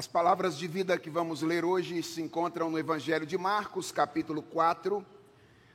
As 0.00 0.06
palavras 0.06 0.56
de 0.56 0.66
vida 0.66 0.96
que 0.96 1.10
vamos 1.10 1.42
ler 1.42 1.62
hoje 1.62 2.02
se 2.02 2.22
encontram 2.22 2.70
no 2.70 2.78
Evangelho 2.78 3.26
de 3.26 3.36
Marcos, 3.36 3.92
capítulo 3.92 4.40
4, 4.40 5.04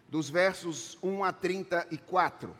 dos 0.10 0.32
versos 0.32 0.98
1 1.04 1.24
a 1.24 1.32
34. 1.32 2.58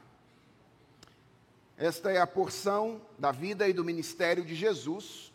Esta 1.76 2.12
é 2.12 2.22
a 2.22 2.28
porção 2.28 3.02
da 3.18 3.32
vida 3.32 3.68
e 3.68 3.74
do 3.74 3.84
ministério 3.84 4.46
de 4.46 4.54
Jesus 4.54 5.34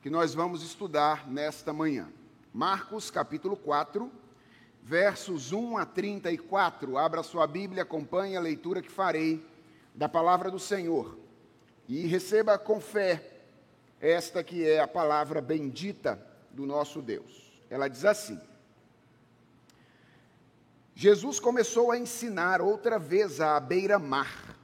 que 0.00 0.08
nós 0.08 0.32
vamos 0.32 0.62
estudar 0.62 1.30
nesta 1.30 1.70
manhã. 1.70 2.08
Marcos, 2.50 3.10
capítulo 3.10 3.54
4, 3.54 4.10
versos 4.82 5.52
1 5.52 5.76
a 5.76 5.84
34. 5.84 6.96
Abra 6.96 7.22
sua 7.22 7.46
Bíblia, 7.46 7.82
acompanhe 7.82 8.38
a 8.38 8.40
leitura 8.40 8.80
que 8.80 8.90
farei 8.90 9.46
da 9.94 10.08
palavra 10.08 10.50
do 10.50 10.58
Senhor 10.58 11.18
e 11.86 12.06
receba 12.06 12.56
com 12.56 12.80
fé 12.80 13.37
esta 14.00 14.42
que 14.42 14.68
é 14.68 14.80
a 14.80 14.88
palavra 14.88 15.40
bendita 15.40 16.20
do 16.50 16.66
nosso 16.66 17.02
Deus. 17.02 17.62
Ela 17.70 17.88
diz 17.88 18.04
assim: 18.04 18.40
Jesus 20.94 21.38
começou 21.38 21.90
a 21.90 21.98
ensinar 21.98 22.60
outra 22.60 22.98
vez 22.98 23.40
à 23.40 23.58
beira-mar, 23.60 24.56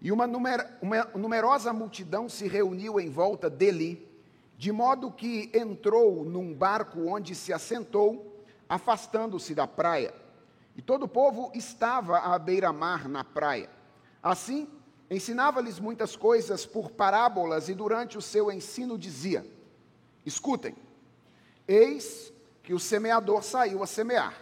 e 0.00 0.10
uma, 0.10 0.26
numer, 0.26 0.78
uma 0.80 1.04
numerosa 1.14 1.72
multidão 1.72 2.28
se 2.28 2.48
reuniu 2.48 2.98
em 2.98 3.10
volta 3.10 3.50
dele, 3.50 4.08
de 4.56 4.72
modo 4.72 5.10
que 5.10 5.50
entrou 5.54 6.24
num 6.24 6.54
barco 6.54 7.06
onde 7.06 7.34
se 7.34 7.52
assentou, 7.52 8.44
afastando-se 8.68 9.54
da 9.54 9.66
praia. 9.66 10.14
E 10.76 10.82
todo 10.82 11.02
o 11.02 11.08
povo 11.08 11.50
estava 11.54 12.18
à 12.18 12.38
beira-mar 12.38 13.08
na 13.08 13.24
praia. 13.24 13.68
Assim, 14.22 14.68
Ensinava-lhes 15.10 15.80
muitas 15.80 16.14
coisas 16.14 16.64
por 16.64 16.92
parábolas 16.92 17.68
e 17.68 17.74
durante 17.74 18.16
o 18.16 18.22
seu 18.22 18.50
ensino 18.52 18.96
dizia: 18.96 19.44
Escutem, 20.24 20.76
eis 21.66 22.32
que 22.62 22.72
o 22.72 22.78
semeador 22.78 23.42
saiu 23.42 23.82
a 23.82 23.86
semear. 23.88 24.40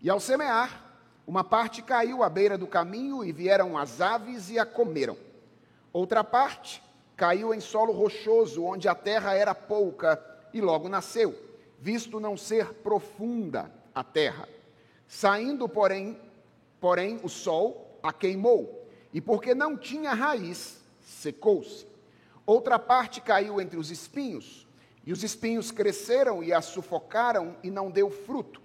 E 0.00 0.08
ao 0.08 0.20
semear, 0.20 0.86
uma 1.26 1.42
parte 1.42 1.82
caiu 1.82 2.22
à 2.22 2.28
beira 2.28 2.56
do 2.56 2.68
caminho 2.68 3.24
e 3.24 3.32
vieram 3.32 3.76
as 3.76 4.00
aves 4.00 4.48
e 4.48 4.60
a 4.60 4.64
comeram. 4.64 5.16
Outra 5.92 6.22
parte 6.22 6.80
caiu 7.16 7.52
em 7.52 7.58
solo 7.58 7.92
rochoso, 7.92 8.64
onde 8.64 8.88
a 8.88 8.94
terra 8.94 9.34
era 9.34 9.54
pouca 9.54 10.24
e 10.54 10.60
logo 10.60 10.88
nasceu, 10.88 11.36
visto 11.80 12.20
não 12.20 12.36
ser 12.36 12.74
profunda 12.74 13.70
a 13.92 14.04
terra. 14.04 14.48
Saindo, 15.08 15.68
porém, 15.68 16.16
porém 16.80 17.18
o 17.24 17.28
sol 17.28 17.98
a 18.02 18.12
queimou 18.12 18.79
e 19.12 19.20
porque 19.20 19.54
não 19.54 19.76
tinha 19.76 20.12
raiz, 20.12 20.80
secou-se. 21.00 21.86
Outra 22.46 22.78
parte 22.78 23.20
caiu 23.20 23.60
entre 23.60 23.78
os 23.78 23.90
espinhos, 23.90 24.66
e 25.04 25.12
os 25.12 25.22
espinhos 25.24 25.70
cresceram 25.70 26.42
e 26.42 26.52
a 26.52 26.60
sufocaram 26.60 27.56
e 27.62 27.70
não 27.70 27.90
deu 27.90 28.10
fruto. 28.10 28.60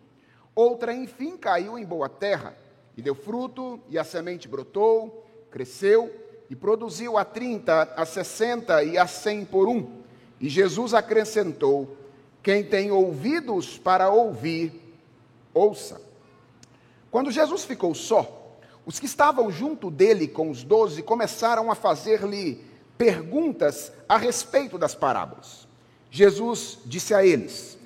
Outra, 0.53 0.93
enfim, 0.93 1.37
caiu 1.37 1.77
em 1.77 1.85
boa 1.85 2.07
terra, 2.07 2.55
e 2.95 3.01
deu 3.01 3.15
fruto, 3.15 3.79
e 3.89 3.97
a 3.97 4.03
semente 4.03 4.47
brotou, 4.47 5.25
cresceu, 5.51 6.13
e 6.49 6.55
produziu 6.55 7.17
a 7.17 7.25
trinta, 7.25 7.93
a 7.95 8.05
sessenta 8.05 8.83
e 8.83 8.97
a 8.97 9.07
cem 9.07 9.43
por 9.43 9.67
um. 9.67 10.01
E 10.39 10.47
Jesus 10.47 10.93
acrescentou: 10.93 11.97
Quem 12.43 12.63
tem 12.63 12.91
ouvidos 12.91 13.77
para 13.77 14.09
ouvir, 14.09 14.71
ouça. 15.53 16.01
Quando 17.09 17.31
Jesus 17.31 17.63
ficou 17.63 17.95
só, 17.95 18.44
os 18.85 18.99
que 18.99 19.05
estavam 19.05 19.51
junto 19.51 19.89
dele 19.89 20.27
com 20.27 20.49
os 20.49 20.63
doze 20.63 21.01
começaram 21.01 21.71
a 21.71 21.75
fazer-lhe 21.75 22.63
perguntas 22.97 23.91
a 24.07 24.17
respeito 24.17 24.77
das 24.77 24.93
parábolas. 24.93 25.67
Jesus 26.11 26.77
disse 26.85 27.13
a 27.13 27.25
eles: 27.25 27.77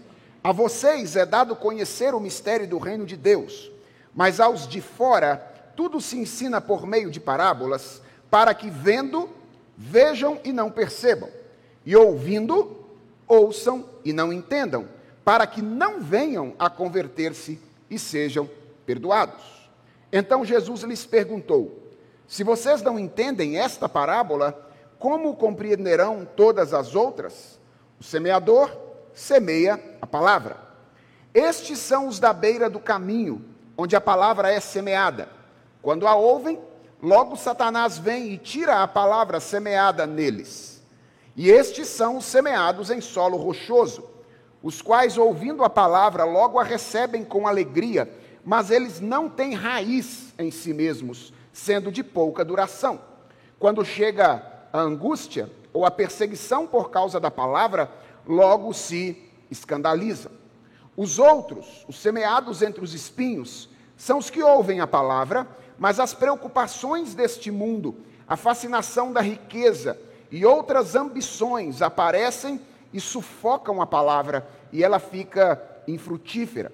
A 0.44 0.52
vocês 0.52 1.16
é 1.16 1.26
dado 1.26 1.56
conhecer 1.56 2.14
o 2.14 2.20
mistério 2.20 2.68
do 2.68 2.78
reino 2.78 3.06
de 3.06 3.16
Deus, 3.16 3.72
mas 4.14 4.40
aos 4.40 4.68
de 4.68 4.82
fora 4.82 5.38
tudo 5.76 6.02
se 6.02 6.18
ensina 6.18 6.60
por 6.60 6.86
meio 6.86 7.10
de 7.10 7.22
parábolas, 7.22 8.02
para 8.30 8.54
que 8.54 8.70
vendo, 8.70 9.30
vejam 9.78 10.38
e 10.44 10.52
não 10.52 10.70
percebam, 10.70 11.30
e 11.86 11.96
ouvindo, 11.96 12.86
ouçam 13.26 13.86
e 14.04 14.12
não 14.12 14.34
entendam, 14.34 14.90
para 15.24 15.48
que 15.48 15.62
não 15.62 16.02
venham 16.02 16.54
a 16.60 16.70
converter-se 16.70 17.58
e 17.90 17.98
sejam 17.98 18.50
perdoados. 18.86 19.59
Então 20.12 20.44
Jesus 20.44 20.82
lhes 20.84 21.06
perguntou: 21.06 21.92
Se 22.28 22.44
vocês 22.44 22.82
não 22.82 22.98
entendem 22.98 23.60
esta 23.60 23.88
parábola, 23.88 24.68
como 24.98 25.36
compreenderão 25.36 26.28
todas 26.36 26.74
as 26.74 26.96
outras? 26.96 27.60
O 28.00 28.04
semeador 28.04 28.72
semeia 29.14 29.80
a 30.02 30.08
palavra. 30.08 30.58
Estes 31.34 31.80
são 31.80 32.08
os 32.08 32.20
da 32.20 32.34
beira 32.34 32.70
do 32.70 32.80
caminho, 32.80 33.46
onde 33.78 33.96
a 33.96 34.02
palavra 34.02 34.52
é 34.52 34.60
semeada. 34.60 35.30
Quando 35.82 36.08
a 36.08 36.16
ouvem, 36.16 36.60
logo 37.02 37.36
Satanás 37.36 37.98
vem 37.98 38.32
e 38.32 38.38
tira 38.38 38.82
a 38.82 38.88
palavra 38.88 39.40
semeada 39.40 40.08
neles. 40.08 40.84
E 41.36 41.50
estes 41.50 41.88
são 41.88 42.18
os 42.18 42.26
semeados 42.26 42.90
em 42.90 43.00
solo 43.00 43.38
rochoso, 43.38 44.04
os 44.62 44.82
quais, 44.82 45.18
ouvindo 45.18 45.64
a 45.64 45.70
palavra, 45.70 46.26
logo 46.26 46.60
a 46.60 46.64
recebem 46.64 47.24
com 47.24 47.48
alegria 47.48 48.12
mas 48.44 48.72
eles 48.72 49.00
não 49.00 49.30
têm 49.30 49.54
raiz 49.54 50.34
em 50.38 50.52
si 50.52 50.74
mesmos, 50.74 51.34
sendo 51.52 51.92
de 51.92 52.04
pouca 52.04 52.44
duração. 52.46 53.02
Quando 53.58 53.84
chega 53.84 54.44
a 54.72 54.80
angústia 54.80 55.50
ou 55.74 55.86
a 55.86 55.92
perseguição 55.92 56.66
por 56.66 56.90
causa 56.90 57.20
da 57.20 57.30
palavra, 57.30 57.92
logo 58.26 58.74
se 58.74 59.18
escandalizam. 59.52 60.32
Os 60.96 61.20
outros, 61.20 61.86
os 61.88 61.98
semeados 61.98 62.62
entre 62.62 62.84
os 62.84 62.94
espinhos, 62.94 63.70
são 63.96 64.18
os 64.18 64.30
que 64.30 64.42
ouvem 64.42 64.80
a 64.80 64.88
palavra, 64.88 65.48
mas 65.78 66.00
as 66.00 66.14
preocupações 66.14 67.14
deste 67.14 67.52
mundo, 67.52 67.98
a 68.28 68.36
fascinação 68.36 69.12
da 69.12 69.22
riqueza 69.22 70.00
e 70.32 70.46
outras 70.46 70.96
ambições 70.96 71.82
aparecem 71.82 72.62
e 72.94 73.00
sufocam 73.00 73.82
a 73.82 73.88
palavra 73.88 74.48
e 74.72 74.84
ela 74.84 75.00
fica 75.00 75.62
infrutífera. 75.88 76.72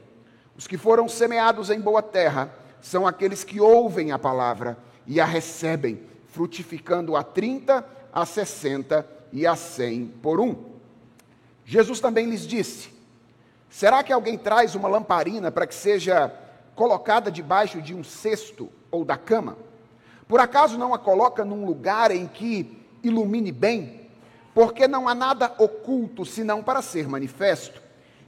Os 0.57 0.67
que 0.67 0.77
foram 0.77 1.09
semeados 1.09 1.69
em 1.69 1.79
boa 1.79 2.01
terra 2.01 2.49
são 2.81 3.05
aqueles 3.05 3.43
que 3.43 3.59
ouvem 3.59 4.11
a 4.11 4.19
palavra 4.19 4.77
e 5.05 5.19
a 5.19 5.25
recebem, 5.25 6.01
frutificando 6.27 7.15
a 7.15 7.23
30, 7.23 7.85
a 8.13 8.25
60 8.25 9.05
e 9.33 9.45
a 9.45 9.55
100 9.55 10.07
por 10.21 10.39
um. 10.39 10.55
Jesus 11.65 11.99
também 11.99 12.29
lhes 12.29 12.47
disse: 12.47 12.89
Será 13.69 14.01
que 14.03 14.13
alguém 14.13 14.37
traz 14.37 14.75
uma 14.75 14.87
lamparina 14.87 15.51
para 15.51 15.67
que 15.67 15.75
seja 15.75 16.33
colocada 16.75 17.29
debaixo 17.29 17.81
de 17.81 17.93
um 17.93 18.03
cesto 18.03 18.69
ou 18.89 19.03
da 19.03 19.17
cama? 19.17 19.57
Por 20.27 20.39
acaso 20.39 20.77
não 20.77 20.93
a 20.93 20.99
coloca 20.99 21.43
num 21.43 21.65
lugar 21.65 22.11
em 22.11 22.27
que 22.27 22.81
ilumine 23.03 23.51
bem? 23.51 24.09
Porque 24.53 24.87
não 24.87 25.09
há 25.09 25.13
nada 25.13 25.53
oculto 25.57 26.23
senão 26.23 26.63
para 26.63 26.81
ser 26.81 27.09
manifesto 27.09 27.84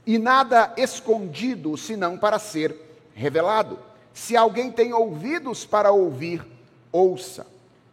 e 0.08 0.16
nada 0.16 0.72
escondido 0.78 1.76
senão 1.76 2.16
para 2.16 2.38
ser 2.38 2.74
revelado. 3.14 3.78
Se 4.14 4.34
alguém 4.34 4.72
tem 4.72 4.94
ouvidos 4.94 5.66
para 5.66 5.92
ouvir, 5.92 6.42
ouça. 6.90 7.46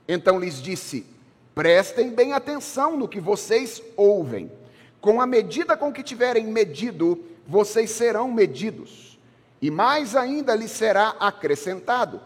Então 0.07 0.39
lhes 0.39 0.61
disse: 0.61 1.05
Prestem 1.53 2.11
bem 2.11 2.31
atenção 2.31 2.95
no 2.95 3.05
que 3.05 3.19
vocês 3.19 3.83
ouvem. 3.97 4.49
Com 5.01 5.19
a 5.19 5.27
medida 5.27 5.75
com 5.75 5.91
que 5.91 6.01
tiverem 6.01 6.47
medido, 6.47 7.21
vocês 7.45 7.91
serão 7.91 8.31
medidos, 8.31 9.19
e 9.61 9.69
mais 9.69 10.15
ainda 10.15 10.55
lhes 10.55 10.71
será 10.71 11.17
acrescentado, 11.19 12.21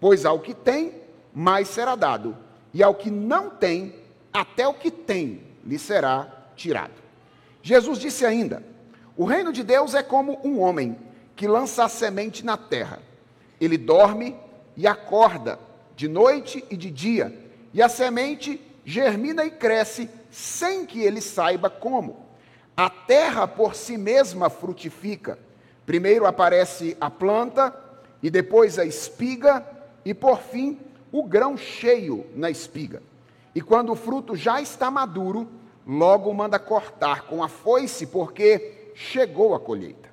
pois 0.00 0.24
ao 0.24 0.38
que 0.38 0.54
tem, 0.54 0.94
mais 1.34 1.66
será 1.66 1.96
dado, 1.96 2.38
e 2.72 2.80
ao 2.80 2.94
que 2.94 3.10
não 3.10 3.50
tem, 3.50 3.92
até 4.32 4.68
o 4.68 4.74
que 4.74 4.90
tem 4.90 5.42
lhe 5.66 5.80
será 5.80 6.32
tirado. 6.54 6.94
Jesus 7.60 7.98
disse 7.98 8.24
ainda: 8.24 8.71
o 9.16 9.24
reino 9.24 9.52
de 9.52 9.62
Deus 9.62 9.94
é 9.94 10.02
como 10.02 10.40
um 10.44 10.60
homem 10.60 10.96
que 11.36 11.46
lança 11.46 11.84
a 11.84 11.88
semente 11.88 12.44
na 12.44 12.56
terra. 12.56 13.00
Ele 13.60 13.76
dorme 13.76 14.36
e 14.76 14.86
acorda, 14.86 15.58
de 15.94 16.08
noite 16.08 16.64
e 16.70 16.76
de 16.76 16.90
dia, 16.90 17.36
e 17.74 17.82
a 17.82 17.88
semente 17.88 18.60
germina 18.84 19.44
e 19.44 19.50
cresce 19.50 20.08
sem 20.30 20.86
que 20.86 21.02
ele 21.02 21.20
saiba 21.20 21.68
como. 21.68 22.26
A 22.76 22.88
terra 22.88 23.46
por 23.46 23.74
si 23.74 23.98
mesma 23.98 24.48
frutifica. 24.48 25.38
Primeiro 25.84 26.26
aparece 26.26 26.96
a 27.00 27.10
planta, 27.10 27.74
e 28.22 28.30
depois 28.30 28.78
a 28.78 28.84
espiga, 28.84 29.66
e 30.04 30.14
por 30.14 30.38
fim 30.38 30.78
o 31.10 31.22
grão 31.22 31.56
cheio 31.56 32.26
na 32.34 32.50
espiga. 32.50 33.02
E 33.54 33.60
quando 33.60 33.92
o 33.92 33.96
fruto 33.96 34.34
já 34.34 34.60
está 34.62 34.90
maduro, 34.90 35.48
logo 35.86 36.32
manda 36.32 36.58
cortar 36.58 37.22
com 37.22 37.42
a 37.42 37.48
foice, 37.48 38.06
porque 38.06 38.81
chegou 38.94 39.54
a 39.54 39.60
colheita. 39.60 40.08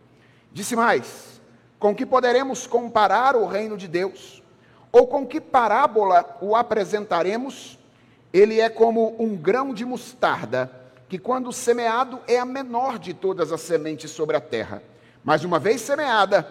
Disse 0.51 0.75
mais: 0.75 1.39
com 1.79 1.95
que 1.95 2.05
poderemos 2.05 2.67
comparar 2.67 3.35
o 3.35 3.45
reino 3.45 3.77
de 3.77 3.87
Deus? 3.87 4.43
Ou 4.91 5.07
com 5.07 5.25
que 5.25 5.39
parábola 5.39 6.37
o 6.41 6.55
apresentaremos? 6.55 7.77
Ele 8.33 8.59
é 8.59 8.69
como 8.69 9.15
um 9.19 9.35
grão 9.35 9.73
de 9.73 9.85
mostarda 9.85 10.71
que, 11.07 11.17
quando 11.17 11.51
semeado, 11.51 12.19
é 12.27 12.37
a 12.37 12.45
menor 12.45 12.99
de 12.99 13.13
todas 13.13 13.51
as 13.51 13.61
sementes 13.61 14.11
sobre 14.11 14.35
a 14.35 14.41
terra. 14.41 14.83
Mas, 15.23 15.43
uma 15.43 15.57
vez 15.57 15.81
semeada, 15.81 16.43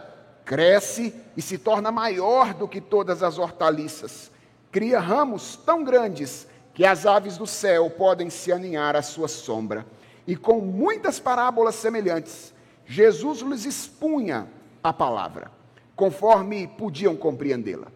cresce 0.44 1.14
e 1.36 1.42
se 1.42 1.58
torna 1.58 1.92
maior 1.92 2.54
do 2.54 2.66
que 2.66 2.80
todas 2.80 3.22
as 3.22 3.38
hortaliças. 3.38 4.30
Cria 4.72 4.98
ramos 4.98 5.56
tão 5.56 5.84
grandes 5.84 6.46
que 6.74 6.84
as 6.84 7.06
aves 7.06 7.36
do 7.36 7.46
céu 7.46 7.90
podem 7.90 8.30
se 8.30 8.50
aninhar 8.52 8.96
à 8.96 9.02
sua 9.02 9.28
sombra. 9.28 9.84
E 10.28 10.36
com 10.36 10.60
muitas 10.60 11.18
parábolas 11.18 11.74
semelhantes, 11.74 12.52
Jesus 12.84 13.40
lhes 13.40 13.64
expunha 13.64 14.46
a 14.84 14.92
palavra, 14.92 15.50
conforme 15.96 16.66
podiam 16.66 17.16
compreendê-la. 17.16 17.86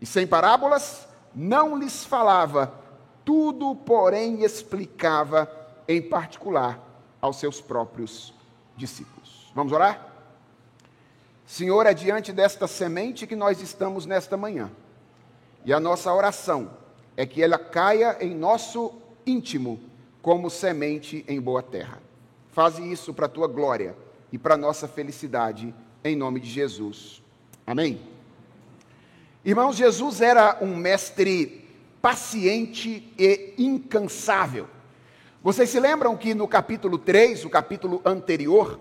E 0.00 0.06
sem 0.06 0.26
parábolas, 0.26 1.06
não 1.34 1.76
lhes 1.76 2.02
falava, 2.02 2.72
tudo, 3.26 3.76
porém, 3.76 4.42
explicava 4.42 5.46
em 5.86 6.00
particular 6.00 6.80
aos 7.20 7.36
seus 7.36 7.60
próprios 7.60 8.32
discípulos. 8.74 9.52
Vamos 9.54 9.70
orar? 9.70 10.14
Senhor, 11.44 11.84
é 11.84 11.92
diante 11.92 12.32
desta 12.32 12.66
semente 12.66 13.26
que 13.26 13.36
nós 13.36 13.60
estamos 13.60 14.06
nesta 14.06 14.34
manhã. 14.34 14.70
E 15.62 15.74
a 15.74 15.78
nossa 15.78 16.10
oração 16.10 16.70
é 17.18 17.26
que 17.26 17.42
ela 17.42 17.58
caia 17.58 18.16
em 18.18 18.34
nosso 18.34 18.94
íntimo 19.26 19.91
como 20.22 20.48
semente 20.48 21.24
em 21.28 21.40
boa 21.40 21.62
terra. 21.62 22.00
Faze 22.52 22.80
isso 22.90 23.12
para 23.12 23.26
a 23.26 23.28
tua 23.28 23.48
glória 23.48 23.96
e 24.32 24.38
para 24.38 24.54
a 24.54 24.58
nossa 24.58 24.88
felicidade, 24.88 25.74
em 26.04 26.16
nome 26.16 26.40
de 26.40 26.48
Jesus. 26.48 27.20
Amém. 27.66 28.00
Irmãos, 29.44 29.76
Jesus 29.76 30.20
era 30.20 30.58
um 30.62 30.76
mestre 30.76 31.68
paciente 32.00 33.12
e 33.18 33.54
incansável. 33.58 34.68
Vocês 35.42 35.68
se 35.68 35.80
lembram 35.80 36.16
que 36.16 36.34
no 36.34 36.46
capítulo 36.46 36.96
3, 36.96 37.44
o 37.44 37.50
capítulo 37.50 38.00
anterior, 38.04 38.78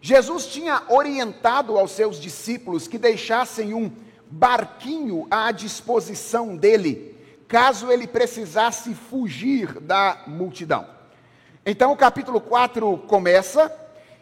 Jesus 0.00 0.46
tinha 0.46 0.82
orientado 0.88 1.78
aos 1.78 1.92
seus 1.92 2.18
discípulos 2.18 2.88
que 2.88 2.98
deixassem 2.98 3.74
um 3.74 3.92
barquinho 4.28 5.26
à 5.30 5.52
disposição 5.52 6.56
dele, 6.56 7.16
caso 7.50 7.90
ele 7.90 8.06
precisasse 8.06 8.94
fugir 8.94 9.80
da 9.80 10.22
multidão. 10.28 10.86
Então 11.66 11.90
o 11.90 11.96
capítulo 11.96 12.40
4 12.40 12.96
começa, 13.08 13.76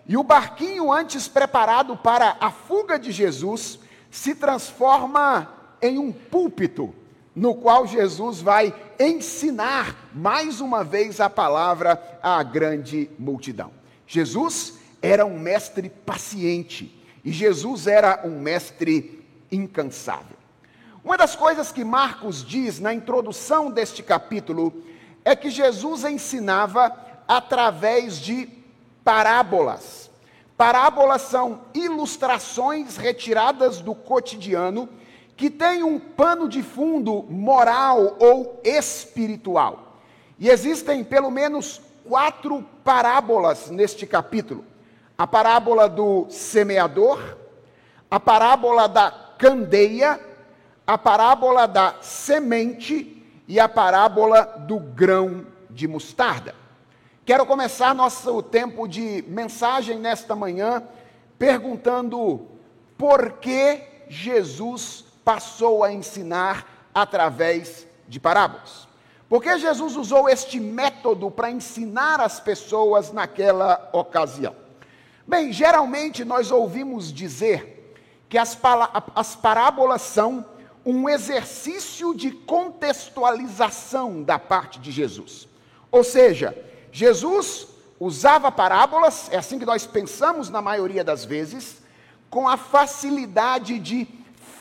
e 0.07 0.17
o 0.17 0.23
barquinho 0.23 0.91
antes 0.91 1.29
preparado 1.29 1.95
para 1.95 2.39
a 2.41 2.51
fuga 2.51 2.99
de 2.99 3.13
Jesus 3.13 3.79
se 4.11 4.35
transforma 4.35 5.53
em 5.83 5.99
um 5.99 6.11
púlpito, 6.11 6.95
no 7.37 7.55
qual 7.55 7.87
Jesus 7.87 8.41
vai 8.41 8.75
ensinar 8.99 10.09
mais 10.15 10.63
uma 10.63 10.83
vez 10.83 11.21
a 11.21 11.29
palavra 11.29 12.19
à 12.23 12.43
grande 12.43 13.11
multidão. 13.19 13.71
Jesus 14.07 14.79
era 15.03 15.27
um 15.27 15.39
mestre 15.39 15.91
paciente 15.91 16.99
e 17.23 17.31
Jesus 17.31 17.87
era 17.87 18.23
um 18.25 18.41
mestre 18.41 19.23
incansável. 19.53 20.38
Uma 21.09 21.17
das 21.17 21.35
coisas 21.35 21.73
que 21.73 21.85
Marcos 21.85 22.45
diz 22.45 22.79
na 22.79 22.93
introdução 22.93 23.71
deste 23.71 24.03
capítulo 24.03 24.75
é 25.25 25.35
que 25.35 25.49
Jesus 25.49 26.05
ensinava 26.05 26.95
através 27.27 28.19
de 28.19 28.47
parábolas. 29.03 30.11
Parábolas 30.55 31.23
são 31.23 31.63
ilustrações 31.73 32.99
retiradas 32.99 33.81
do 33.81 33.95
cotidiano 33.95 34.87
que 35.35 35.49
têm 35.49 35.83
um 35.83 35.99
pano 35.99 36.47
de 36.47 36.63
fundo 36.63 37.25
moral 37.31 38.19
ou 38.21 38.61
espiritual. 38.63 39.97
E 40.39 40.51
existem 40.51 41.03
pelo 41.03 41.31
menos 41.31 41.81
quatro 42.07 42.63
parábolas 42.85 43.71
neste 43.71 44.07
capítulo 44.07 44.63
a 45.17 45.27
parábola 45.27 45.89
do 45.89 46.27
semeador, 46.29 47.39
a 48.11 48.21
parábola 48.21 48.87
da 48.87 49.11
candeia, 49.39 50.28
a 50.89 50.97
parábola 50.97 51.69
da 51.69 51.97
semente 52.01 53.23
e 53.47 53.61
a 53.61 53.69
parábola 53.69 54.65
do 54.67 54.81
grão 54.81 55.45
de 55.69 55.87
mostarda. 55.87 56.55
Quero 57.27 57.45
começar 57.45 57.95
nosso 57.95 58.43
tempo 58.43 58.89
de 58.89 59.23
mensagem 59.29 59.99
nesta 59.99 60.35
manhã 60.35 60.83
perguntando 61.39 62.49
por 62.97 63.33
que 63.33 63.83
Jesus 64.09 65.05
passou 65.23 65.85
a 65.85 65.93
ensinar 65.93 66.89
através 66.95 67.87
de 68.09 68.19
parábolas. 68.19 68.89
Por 69.29 69.43
que 69.43 69.59
Jesus 69.59 69.95
usou 69.95 70.27
este 70.27 70.59
método 70.59 71.31
para 71.31 71.51
ensinar 71.51 72.19
as 72.19 72.41
pessoas 72.41 73.13
naquela 73.13 73.91
ocasião? 73.93 74.57
Bem, 75.27 75.53
geralmente 75.53 76.25
nós 76.25 76.51
ouvimos 76.51 77.13
dizer 77.13 77.95
que 78.27 78.39
as, 78.39 78.59
as 79.15 79.37
parábolas 79.37 80.01
são 80.01 80.47
um 80.91 81.07
exercício 81.07 82.15
de 82.15 82.31
contextualização 82.31 84.23
da 84.23 84.39
parte 84.39 84.81
de 84.81 84.91
Jesus. 84.91 85.47
Ou 85.93 86.03
seja, 86.03 86.57
Jesus 86.91 87.69
usava 88.01 88.51
parábolas, 88.51 89.29
é 89.31 89.37
assim 89.37 89.59
que 89.59 89.67
nós 89.67 89.87
pensamos 89.87 90.49
na 90.49 90.63
maioria 90.63 91.05
das 91.05 91.27
vezes, 91.27 91.83
com 92.31 92.49
a 92.49 92.57
facilidade 92.57 93.79
de 93.79 94.09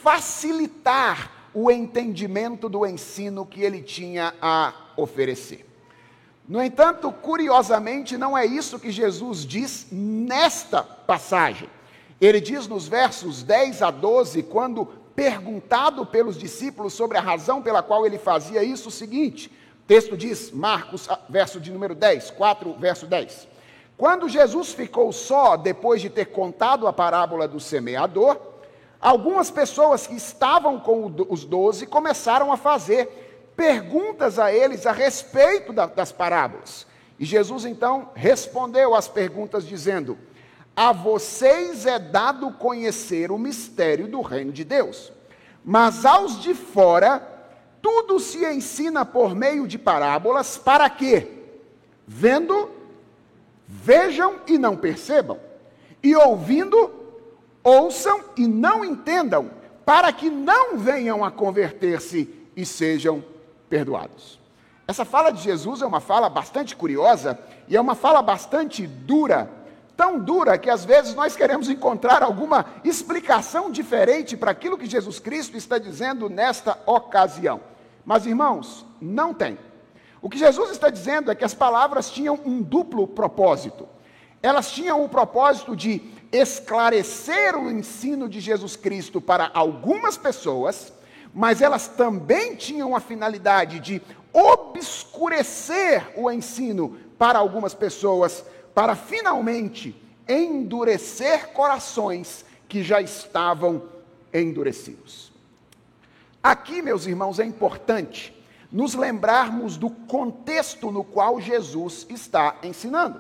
facilitar 0.03 1.31
o 1.53 1.71
entendimento 1.71 2.67
do 2.67 2.85
ensino 2.85 3.45
que 3.45 3.61
ele 3.61 3.81
tinha 3.81 4.33
a 4.41 4.73
oferecer. 4.97 5.65
No 6.45 6.61
entanto, 6.61 7.09
curiosamente, 7.09 8.17
não 8.17 8.37
é 8.37 8.45
isso 8.45 8.79
que 8.79 8.91
Jesus 8.91 9.45
diz 9.45 9.87
nesta 9.89 10.83
passagem. 10.83 11.69
Ele 12.19 12.41
diz 12.41 12.67
nos 12.67 12.85
versos 12.85 13.43
10 13.43 13.81
a 13.81 13.91
12, 13.91 14.43
quando 14.43 15.06
perguntado 15.17 16.05
pelos 16.05 16.37
discípulos 16.37 16.93
sobre 16.93 17.17
a 17.17 17.21
razão 17.21 17.59
pela 17.59 17.81
qual 17.81 18.05
ele 18.05 18.19
fazia 18.19 18.63
isso, 18.63 18.89
o 18.89 18.91
seguinte: 18.91 19.47
o 19.83 19.87
texto 19.87 20.15
diz, 20.15 20.51
Marcos, 20.51 21.09
ah, 21.09 21.19
verso 21.27 21.59
de 21.59 21.71
número 21.71 21.95
10, 21.95 22.29
4, 22.29 22.73
verso 22.79 23.07
10. 23.07 23.47
Quando 23.97 24.29
Jesus 24.29 24.73
ficou 24.73 25.11
só, 25.11 25.57
depois 25.57 26.03
de 26.03 26.09
ter 26.11 26.25
contado 26.25 26.85
a 26.85 26.93
parábola 26.93 27.47
do 27.47 27.59
semeador, 27.59 28.39
algumas 29.01 29.49
pessoas 29.49 30.05
que 30.05 30.13
estavam 30.13 30.79
com 30.79 31.11
os 31.29 31.43
doze 31.43 31.87
começaram 31.87 32.51
a 32.51 32.57
fazer 32.57 33.51
perguntas 33.55 34.37
a 34.37 34.53
eles 34.53 34.85
a 34.85 34.91
respeito 34.91 35.73
da, 35.73 35.87
das 35.87 36.11
parábolas. 36.11 36.85
E 37.17 37.25
Jesus 37.25 37.65
então 37.65 38.11
respondeu 38.13 38.93
às 38.93 39.07
perguntas, 39.07 39.65
dizendo: 39.65 40.15
A 40.77 40.91
vocês 40.91 41.87
é 41.87 41.97
dado 41.97 42.51
conhecer 42.51 43.31
o 43.31 43.37
mistério 43.39 44.07
do 44.07 44.21
reino 44.21 44.51
de 44.51 44.63
Deus, 44.63 45.11
mas 45.65 46.05
aos 46.05 46.39
de 46.39 46.53
fora, 46.53 47.19
tudo 47.81 48.19
se 48.19 48.45
ensina 48.45 49.03
por 49.03 49.33
meio 49.33 49.67
de 49.67 49.79
parábolas, 49.79 50.55
para 50.55 50.87
que, 50.87 51.27
vendo, 52.05 52.69
vejam 53.67 54.35
e 54.45 54.59
não 54.59 54.77
percebam, 54.77 55.39
e 56.03 56.15
ouvindo, 56.15 56.91
ouçam 57.63 58.23
e 58.37 58.45
não 58.45 58.85
entendam, 58.85 59.49
para 59.83 60.13
que 60.13 60.29
não 60.29 60.77
venham 60.77 61.25
a 61.25 61.31
converter-se 61.31 62.29
e 62.55 62.63
sejam 62.63 63.25
perdoados. 63.67 64.39
Essa 64.87 65.03
fala 65.03 65.31
de 65.31 65.41
Jesus 65.41 65.81
é 65.81 65.87
uma 65.87 65.99
fala 65.99 66.29
bastante 66.29 66.75
curiosa 66.75 67.39
e 67.67 67.75
é 67.75 67.81
uma 67.81 67.95
fala 67.95 68.21
bastante 68.21 68.85
dura, 68.85 69.56
tão 69.97 70.19
dura 70.19 70.57
que 70.57 70.69
às 70.69 70.85
vezes 70.85 71.15
nós 71.15 71.35
queremos 71.35 71.69
encontrar 71.69 72.21
alguma 72.21 72.65
explicação 72.83 73.71
diferente 73.71 74.37
para 74.37 74.51
aquilo 74.51 74.77
que 74.77 74.85
Jesus 74.85 75.19
Cristo 75.19 75.57
está 75.57 75.77
dizendo 75.77 76.29
nesta 76.29 76.79
ocasião. 76.85 77.59
Mas 78.05 78.25
irmãos, 78.25 78.85
não 79.01 79.33
tem. 79.33 79.57
O 80.21 80.29
que 80.29 80.37
Jesus 80.37 80.69
está 80.69 80.89
dizendo 80.89 81.31
é 81.31 81.35
que 81.35 81.43
as 81.43 81.53
palavras 81.53 82.11
tinham 82.11 82.39
um 82.45 82.61
duplo 82.61 83.07
propósito. 83.07 83.87
Elas 84.41 84.71
tinham 84.71 85.03
o 85.03 85.09
propósito 85.09 85.75
de 85.75 86.01
esclarecer 86.31 87.57
o 87.57 87.69
ensino 87.71 88.29
de 88.29 88.39
Jesus 88.39 88.75
Cristo 88.75 89.19
para 89.19 89.49
algumas 89.53 90.15
pessoas 90.15 90.93
mas 91.37 91.61
elas 91.61 91.87
também 91.87 92.55
tinham 92.55 92.95
a 92.95 92.99
finalidade 92.99 93.79
de 93.79 94.01
obscurecer 94.33 96.11
o 96.15 96.31
ensino 96.31 96.97
para 97.15 97.37
algumas 97.37 97.75
pessoas, 97.75 98.43
para 98.77 98.95
finalmente 98.95 99.99
endurecer 100.29 101.47
corações 101.47 102.45
que 102.69 102.83
já 102.83 103.01
estavam 103.01 103.89
endurecidos. 104.31 105.33
Aqui, 106.43 106.83
meus 106.83 107.07
irmãos, 107.07 107.39
é 107.39 107.43
importante 107.43 108.39
nos 108.71 108.93
lembrarmos 108.93 109.77
do 109.77 109.89
contexto 109.89 110.91
no 110.91 111.03
qual 111.03 111.41
Jesus 111.41 112.05
está 112.07 112.57
ensinando. 112.61 113.19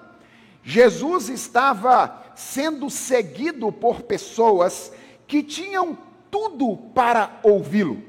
Jesus 0.61 1.27
estava 1.27 2.23
sendo 2.35 2.87
seguido 2.87 3.71
por 3.71 4.03
pessoas 4.03 4.91
que 5.25 5.41
tinham 5.41 5.97
tudo 6.29 6.77
para 6.93 7.39
ouvi-lo. 7.41 8.03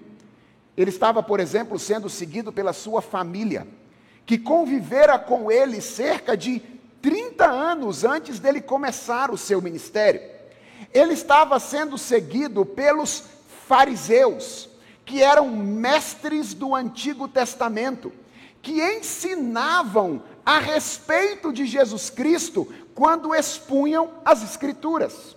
Ele 0.76 0.90
estava, 0.90 1.22
por 1.22 1.40
exemplo, 1.40 1.78
sendo 1.78 2.10
seguido 2.10 2.52
pela 2.52 2.74
sua 2.74 3.00
família, 3.00 3.66
que 4.26 4.36
convivera 4.36 5.18
com 5.18 5.50
ele 5.50 5.80
cerca 5.80 6.36
de 6.36 6.76
30 7.00 7.46
anos 7.46 8.04
antes 8.04 8.38
dele 8.38 8.60
começar 8.60 9.30
o 9.30 9.38
seu 9.38 9.62
ministério. 9.62 10.20
Ele 10.92 11.12
estava 11.12 11.58
sendo 11.58 11.98
seguido 11.98 12.64
pelos 12.64 13.24
fariseus, 13.66 14.68
que 15.04 15.22
eram 15.22 15.48
mestres 15.50 16.54
do 16.54 16.74
Antigo 16.74 17.28
Testamento, 17.28 18.12
que 18.60 18.82
ensinavam 18.82 20.22
a 20.44 20.58
respeito 20.58 21.52
de 21.52 21.66
Jesus 21.66 22.10
Cristo 22.10 22.66
quando 22.94 23.34
expunham 23.34 24.10
as 24.24 24.42
Escrituras. 24.42 25.36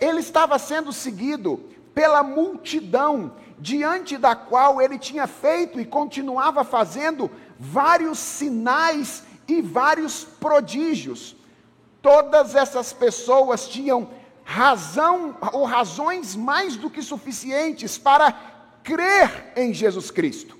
Ele 0.00 0.20
estava 0.20 0.58
sendo 0.58 0.92
seguido 0.92 1.60
pela 1.94 2.22
multidão 2.22 3.32
diante 3.58 4.18
da 4.18 4.36
qual 4.36 4.82
ele 4.82 4.98
tinha 4.98 5.26
feito 5.26 5.80
e 5.80 5.84
continuava 5.84 6.62
fazendo 6.64 7.30
vários 7.58 8.18
sinais 8.18 9.24
e 9.48 9.62
vários 9.62 10.24
prodígios. 10.24 11.36
Todas 12.02 12.54
essas 12.54 12.92
pessoas 12.92 13.68
tinham 13.68 14.08
razão 14.44 15.36
ou 15.52 15.64
razões 15.64 16.36
mais 16.36 16.76
do 16.76 16.88
que 16.88 17.02
suficientes 17.02 17.98
para 17.98 18.32
crer 18.84 19.52
em 19.56 19.74
Jesus 19.74 20.10
Cristo. 20.10 20.56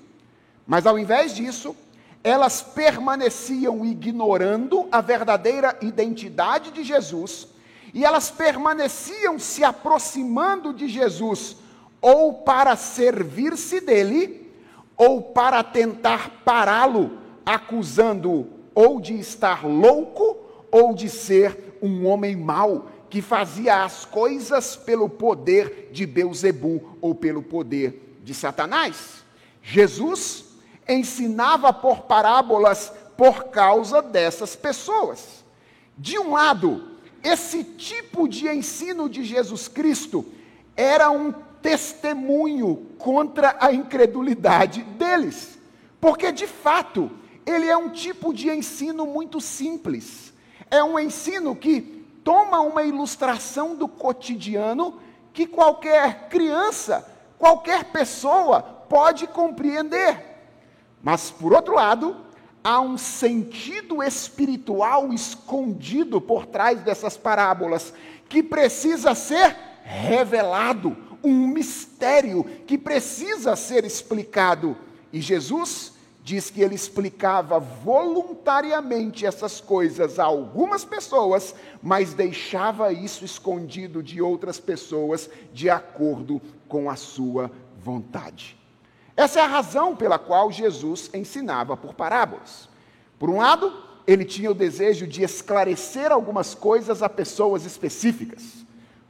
Mas 0.65 0.85
ao 0.85 0.99
invés 0.99 1.33
disso, 1.33 1.75
elas 2.21 2.61
permaneciam 2.61 3.85
ignorando 3.85 4.87
a 4.91 4.99
verdadeira 4.99 5.77
identidade 5.81 6.71
de 6.71 6.83
Jesus 6.83 7.47
e 7.93 8.03
elas 8.03 8.29
permaneciam 8.29 9.39
se 9.39 9.63
aproximando 9.63 10.73
de 10.73 10.89
Jesus 10.89 11.55
ou 12.01 12.33
para 12.33 12.75
servir-se 12.75 13.79
dele 13.79 14.51
ou 14.97 15.21
para 15.21 15.63
tentar 15.63 16.41
pará-lo, 16.43 17.19
acusando-o 17.45 18.56
ou 18.77 19.01
de 19.01 19.15
estar 19.15 19.65
louco 19.65 20.37
ou 20.69 20.93
de 20.93 21.09
ser 21.09 21.79
um 21.81 22.05
homem 22.05 22.35
mau 22.35 22.91
que 23.09 23.23
fazia 23.23 23.83
as 23.83 24.05
coisas 24.05 24.75
pelo 24.75 25.09
poder 25.09 25.89
de 25.91 26.05
Beuzebu 26.05 26.95
ou 27.01 27.15
pelo 27.15 27.41
poder 27.41 28.19
de 28.23 28.35
Satanás. 28.35 29.25
Jesus 29.63 30.45
ensinava 30.87 31.73
por 31.73 32.01
parábolas 32.01 32.93
por 33.17 33.45
causa 33.45 33.99
dessas 33.99 34.55
pessoas. 34.55 35.43
De 35.97 36.19
um 36.19 36.33
lado, 36.33 36.91
esse 37.23 37.63
tipo 37.63 38.27
de 38.27 38.47
ensino 38.47 39.09
de 39.09 39.23
Jesus 39.23 39.67
Cristo 39.67 40.23
era 40.75 41.09
um 41.09 41.33
testemunho 41.63 42.85
contra 42.99 43.57
a 43.59 43.73
incredulidade 43.73 44.83
deles. 44.83 45.57
Porque, 45.99 46.31
de 46.31 46.45
fato, 46.45 47.09
ele 47.47 47.67
é 47.67 47.77
um 47.77 47.89
tipo 47.89 48.33
de 48.33 48.49
ensino 48.49 49.05
muito 49.05 49.39
simples. 49.39 50.33
É 50.69 50.83
um 50.83 50.99
ensino 50.99 51.55
que 51.55 51.79
toma 52.23 52.59
uma 52.59 52.83
ilustração 52.83 53.73
do 53.73 53.87
cotidiano 53.87 54.99
que 55.31 55.47
qualquer 55.47 56.27
criança, 56.27 57.09
qualquer 57.39 57.85
pessoa 57.85 58.61
pode 58.61 59.27
compreender. 59.27 60.25
Mas, 61.01 61.31
por 61.31 61.53
outro 61.53 61.75
lado, 61.75 62.17
há 62.61 62.81
um 62.81 62.97
sentido 62.97 64.03
espiritual 64.03 65.13
escondido 65.13 66.19
por 66.19 66.45
trás 66.45 66.81
dessas 66.81 67.15
parábolas 67.15 67.93
que 68.27 68.43
precisa 68.43 69.15
ser 69.15 69.55
revelado 69.83 70.97
um 71.23 71.47
mistério 71.47 72.43
que 72.65 72.77
precisa 72.77 73.55
ser 73.55 73.85
explicado. 73.85 74.75
E 75.13 75.21
Jesus 75.21 75.96
diz 76.27 76.49
que 76.49 76.61
ele 76.61 76.75
explicava 76.75 77.57
voluntariamente 77.57 79.25
essas 79.25 79.61
coisas 79.61 80.19
a 80.19 80.25
algumas 80.25 80.83
pessoas, 80.83 81.55
mas 81.81 82.13
deixava 82.13 82.91
isso 82.91 83.23
escondido 83.23 84.03
de 84.03 84.21
outras 84.21 84.59
pessoas 84.59 85.29
de 85.53 85.69
acordo 85.69 86.41
com 86.67 86.89
a 86.89 86.97
sua 86.97 87.49
vontade. 87.81 88.57
Essa 89.15 89.39
é 89.39 89.41
a 89.41 89.47
razão 89.47 89.95
pela 89.95 90.19
qual 90.19 90.51
Jesus 90.51 91.09
ensinava 91.13 91.77
por 91.77 91.93
parábolas. 91.93 92.67
Por 93.17 93.29
um 93.29 93.37
lado, 93.37 93.71
ele 94.05 94.25
tinha 94.25 94.51
o 94.51 94.53
desejo 94.53 95.07
de 95.07 95.23
esclarecer 95.23 96.11
algumas 96.11 96.53
coisas 96.53 97.01
a 97.01 97.07
pessoas 97.07 97.63
específicas. 97.63 98.65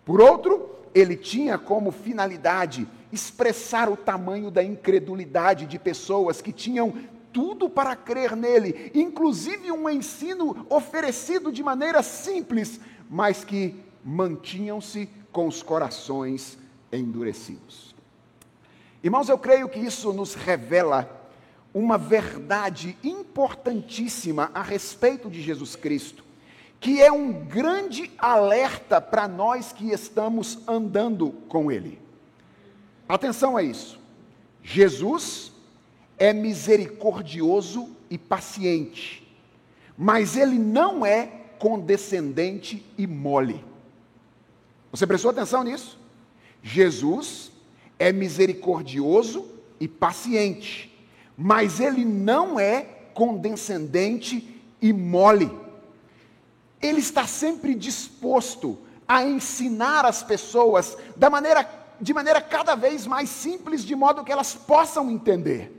Por 0.05 0.21
outro, 0.21 0.69
ele 0.93 1.15
tinha 1.15 1.57
como 1.57 1.91
finalidade 1.91 2.87
expressar 3.11 3.89
o 3.89 3.97
tamanho 3.97 4.51
da 4.51 4.63
incredulidade 4.63 5.65
de 5.65 5.79
pessoas 5.79 6.41
que 6.41 6.51
tinham 6.51 6.93
tudo 7.31 7.69
para 7.69 7.95
crer 7.95 8.35
nele, 8.35 8.91
inclusive 8.93 9.71
um 9.71 9.89
ensino 9.89 10.65
oferecido 10.69 11.51
de 11.51 11.61
maneira 11.61 12.01
simples, 12.01 12.79
mas 13.09 13.43
que 13.43 13.75
mantinham-se 14.03 15.09
com 15.31 15.47
os 15.47 15.61
corações 15.61 16.57
endurecidos. 16.91 17.95
Irmãos, 19.03 19.29
eu 19.29 19.37
creio 19.37 19.69
que 19.69 19.79
isso 19.79 20.11
nos 20.11 20.33
revela 20.33 21.29
uma 21.73 21.97
verdade 21.97 22.97
importantíssima 23.03 24.49
a 24.53 24.63
respeito 24.63 25.29
de 25.29 25.41
Jesus 25.41 25.75
Cristo 25.75 26.27
que 26.79 27.01
é 27.01 27.11
um 27.11 27.31
grande 27.31 28.11
alerta 28.17 29.01
para 29.01 29.27
nós 29.27 29.73
que 29.73 29.91
estamos 29.91 30.59
andando 30.67 31.31
com 31.47 31.71
Ele. 31.71 31.99
Atenção 33.07 33.55
a 33.55 33.63
isso. 33.63 33.99
Jesus 34.63 35.51
é 36.17 36.33
misericordioso 36.33 37.95
e 38.09 38.17
paciente, 38.17 39.25
mas 39.97 40.35
ele 40.35 40.57
não 40.59 41.05
é 41.05 41.27
condescendente 41.59 42.85
e 42.97 43.07
mole. 43.07 43.63
Você 44.91 45.05
prestou 45.05 45.31
atenção 45.31 45.63
nisso? 45.63 45.97
Jesus 46.61 47.51
é 47.99 48.11
misericordioso 48.11 49.45
e 49.79 49.87
paciente, 49.87 50.93
mas 51.37 51.79
ele 51.79 52.03
não 52.03 52.59
é 52.59 52.81
condescendente 53.13 54.61
e 54.81 54.91
mole. 54.91 55.51
Ele 56.81 56.99
está 56.99 57.25
sempre 57.25 57.73
disposto 57.73 58.77
a 59.07 59.23
ensinar 59.23 60.05
as 60.05 60.21
pessoas 60.21 60.97
da 61.15 61.29
maneira, 61.29 61.63
de 61.99 62.13
maneira 62.13 62.41
cada 62.41 62.75
vez 62.75 63.05
mais 63.07 63.29
simples, 63.29 63.83
de 63.83 63.95
modo 63.95 64.23
que 64.23 64.31
elas 64.31 64.53
possam 64.53 65.09
entender. 65.09 65.73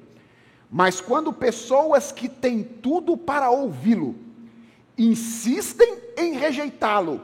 Mas 0.71 1.01
quando 1.01 1.33
pessoas 1.33 2.13
que 2.13 2.29
têm 2.29 2.63
tudo 2.63 3.17
para 3.17 3.51
ouvi-lo 3.51 4.15
insistem 4.97 5.99
em 6.17 6.35
rejeitá-lo 6.35 7.23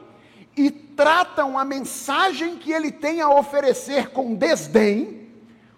e 0.55 0.71
tratam 0.71 1.59
a 1.59 1.65
mensagem 1.65 2.57
que 2.57 2.71
ele 2.71 2.91
tem 2.91 3.21
a 3.21 3.29
oferecer 3.29 4.09
com 4.09 4.33
desdém, 4.33 5.27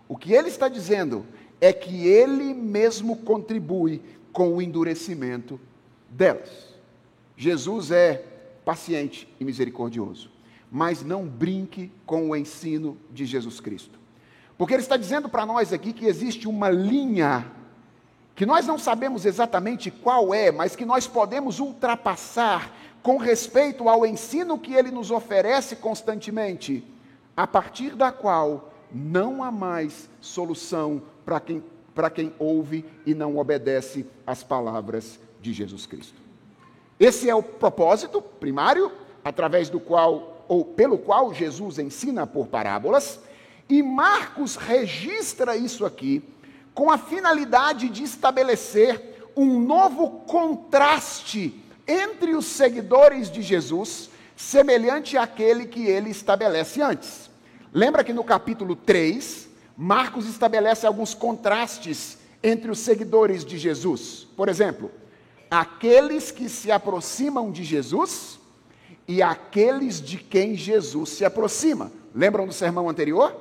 o 0.08 0.16
que 0.16 0.32
ele 0.32 0.48
está 0.48 0.70
dizendo 0.70 1.26
é 1.60 1.74
que 1.74 2.08
ele 2.08 2.54
mesmo 2.54 3.18
contribui 3.18 4.02
com 4.32 4.56
o 4.56 4.62
endurecimento 4.62 5.60
delas. 6.10 6.68
Jesus 7.36 7.92
é 7.92 8.24
paciente 8.64 9.28
e 9.40 9.46
misericordioso, 9.46 10.30
mas 10.72 11.04
não 11.04 11.26
brinque 11.26 11.92
com 12.06 12.30
o 12.30 12.36
ensino 12.36 12.98
de 13.12 13.26
Jesus 13.26 13.60
Cristo. 13.60 13.98
Porque 14.58 14.74
ele 14.74 14.82
está 14.82 14.98
dizendo 14.98 15.30
para 15.30 15.46
nós 15.46 15.72
aqui 15.72 15.94
que 15.94 16.06
existe 16.06 16.48
uma 16.48 16.70
linha 16.70 17.46
que 18.36 18.46
nós 18.46 18.68
não 18.68 18.78
sabemos 18.78 19.26
exatamente 19.26 19.90
qual 19.90 20.32
é, 20.32 20.52
mas 20.52 20.76
que 20.76 20.86
nós 20.86 21.08
podemos 21.08 21.60
ultrapassar 21.60 22.72
com 23.02 23.18
respeito 23.18 23.90
ao 23.90 24.06
ensino 24.06 24.60
que 24.60 24.74
ele 24.74 24.92
nos 24.92 25.10
oferece 25.10 25.76
constantemente, 25.76 26.84
a 27.36 27.48
partir 27.48 27.96
da 27.96 28.12
qual 28.12 28.72
não 28.92 29.44
há 29.44 29.52
mais 29.52 30.08
solução 30.22 31.02
para 31.26 31.40
quem, 31.40 31.64
para 31.96 32.12
quem 32.12 32.32
ouve 32.38 32.86
e 33.08 33.16
não 33.16 33.38
obedece 33.38 34.06
às 34.26 34.44
palavras 34.44 35.20
de 35.42 35.52
Jesus 35.52 35.88
Cristo. 35.88 36.22
Esse 37.00 37.30
é 37.30 37.34
o 37.34 37.42
propósito 37.42 38.22
primário, 38.22 38.92
através 39.24 39.70
do 39.70 39.80
qual 39.80 40.37
ou 40.48 40.64
pelo 40.64 40.98
qual 40.98 41.34
Jesus 41.34 41.80
ensina 41.80 42.26
por 42.26 42.48
parábolas, 42.48 43.20
e 43.70 43.84
Marcos 43.84 44.56
registra 44.56 45.56
isso 45.56 45.86
aqui 45.86 46.24
com 46.74 46.92
a 46.92 46.98
finalidade 46.98 47.90
de 47.90 48.04
estabelecer 48.04 49.32
um 49.36 49.60
novo 49.60 50.22
contraste 50.28 51.64
entre 51.88 52.36
os 52.36 52.46
seguidores 52.46 53.32
de 53.32 53.42
Jesus, 53.42 54.10
semelhante 54.36 55.18
àquele 55.18 55.66
que 55.66 55.86
ele 55.86 56.10
estabelece 56.10 56.82
antes. 56.82 57.30
Lembra 57.74 58.04
que 58.04 58.14
no 58.14 58.24
capítulo 58.24 58.76
3, 58.76 59.50
Marcos 59.76 60.28
estabelece 60.28 60.86
alguns 60.86 61.14
contrastes 61.14 62.18
entre 62.42 62.72
os 62.72 62.80
seguidores 62.80 63.44
de 63.44 63.58
Jesus. 63.58 64.28
Por 64.36 64.50
exemplo, 64.50 64.92
aqueles 65.50 66.32
que 66.32 66.50
se 66.50 66.72
aproximam 66.72 67.52
de 67.52 67.64
Jesus 67.64 68.40
e 69.08 69.22
aqueles 69.22 70.02
de 70.02 70.18
quem 70.18 70.56
Jesus 70.56 71.10
se 71.10 71.24
aproxima. 71.26 71.92
Lembram 72.14 72.46
do 72.46 72.54
sermão 72.54 72.90
anterior? 72.90 73.36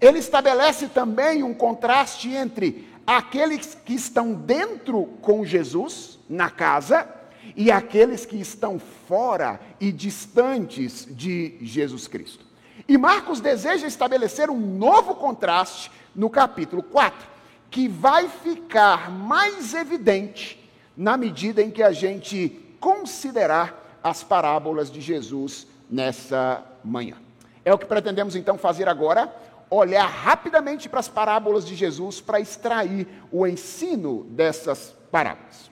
Ele 0.00 0.18
estabelece 0.18 0.88
também 0.88 1.42
um 1.42 1.54
contraste 1.54 2.30
entre 2.30 2.86
aqueles 3.06 3.76
que 3.84 3.94
estão 3.94 4.32
dentro 4.32 5.06
com 5.22 5.44
Jesus, 5.44 6.18
na 6.28 6.50
casa, 6.50 7.08
e 7.56 7.70
aqueles 7.70 8.26
que 8.26 8.36
estão 8.40 8.78
fora 9.08 9.60
e 9.80 9.90
distantes 9.90 11.06
de 11.08 11.56
Jesus 11.60 12.06
Cristo. 12.06 12.44
E 12.88 12.98
Marcos 12.98 13.40
deseja 13.40 13.86
estabelecer 13.86 14.50
um 14.50 14.58
novo 14.58 15.14
contraste 15.14 15.90
no 16.14 16.28
capítulo 16.28 16.82
4, 16.82 17.26
que 17.70 17.88
vai 17.88 18.28
ficar 18.28 19.10
mais 19.10 19.74
evidente 19.74 20.62
na 20.96 21.16
medida 21.16 21.62
em 21.62 21.70
que 21.70 21.82
a 21.82 21.92
gente 21.92 22.60
considerar 22.78 23.85
as 24.06 24.22
parábolas 24.22 24.88
de 24.88 25.00
Jesus 25.00 25.66
nessa 25.90 26.64
manhã. 26.84 27.16
É 27.64 27.74
o 27.74 27.78
que 27.78 27.86
pretendemos 27.86 28.36
então 28.36 28.56
fazer 28.56 28.88
agora, 28.88 29.34
olhar 29.68 30.06
rapidamente 30.06 30.88
para 30.88 31.00
as 31.00 31.08
parábolas 31.08 31.66
de 31.66 31.74
Jesus 31.74 32.20
para 32.20 32.38
extrair 32.38 33.08
o 33.32 33.44
ensino 33.44 34.22
dessas 34.30 34.94
parábolas. 35.10 35.68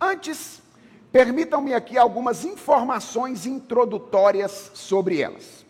Antes, 0.00 0.62
permitam-me 1.10 1.74
aqui 1.74 1.98
algumas 1.98 2.44
informações 2.44 3.44
introdutórias 3.44 4.70
sobre 4.72 5.20
elas. 5.20 5.66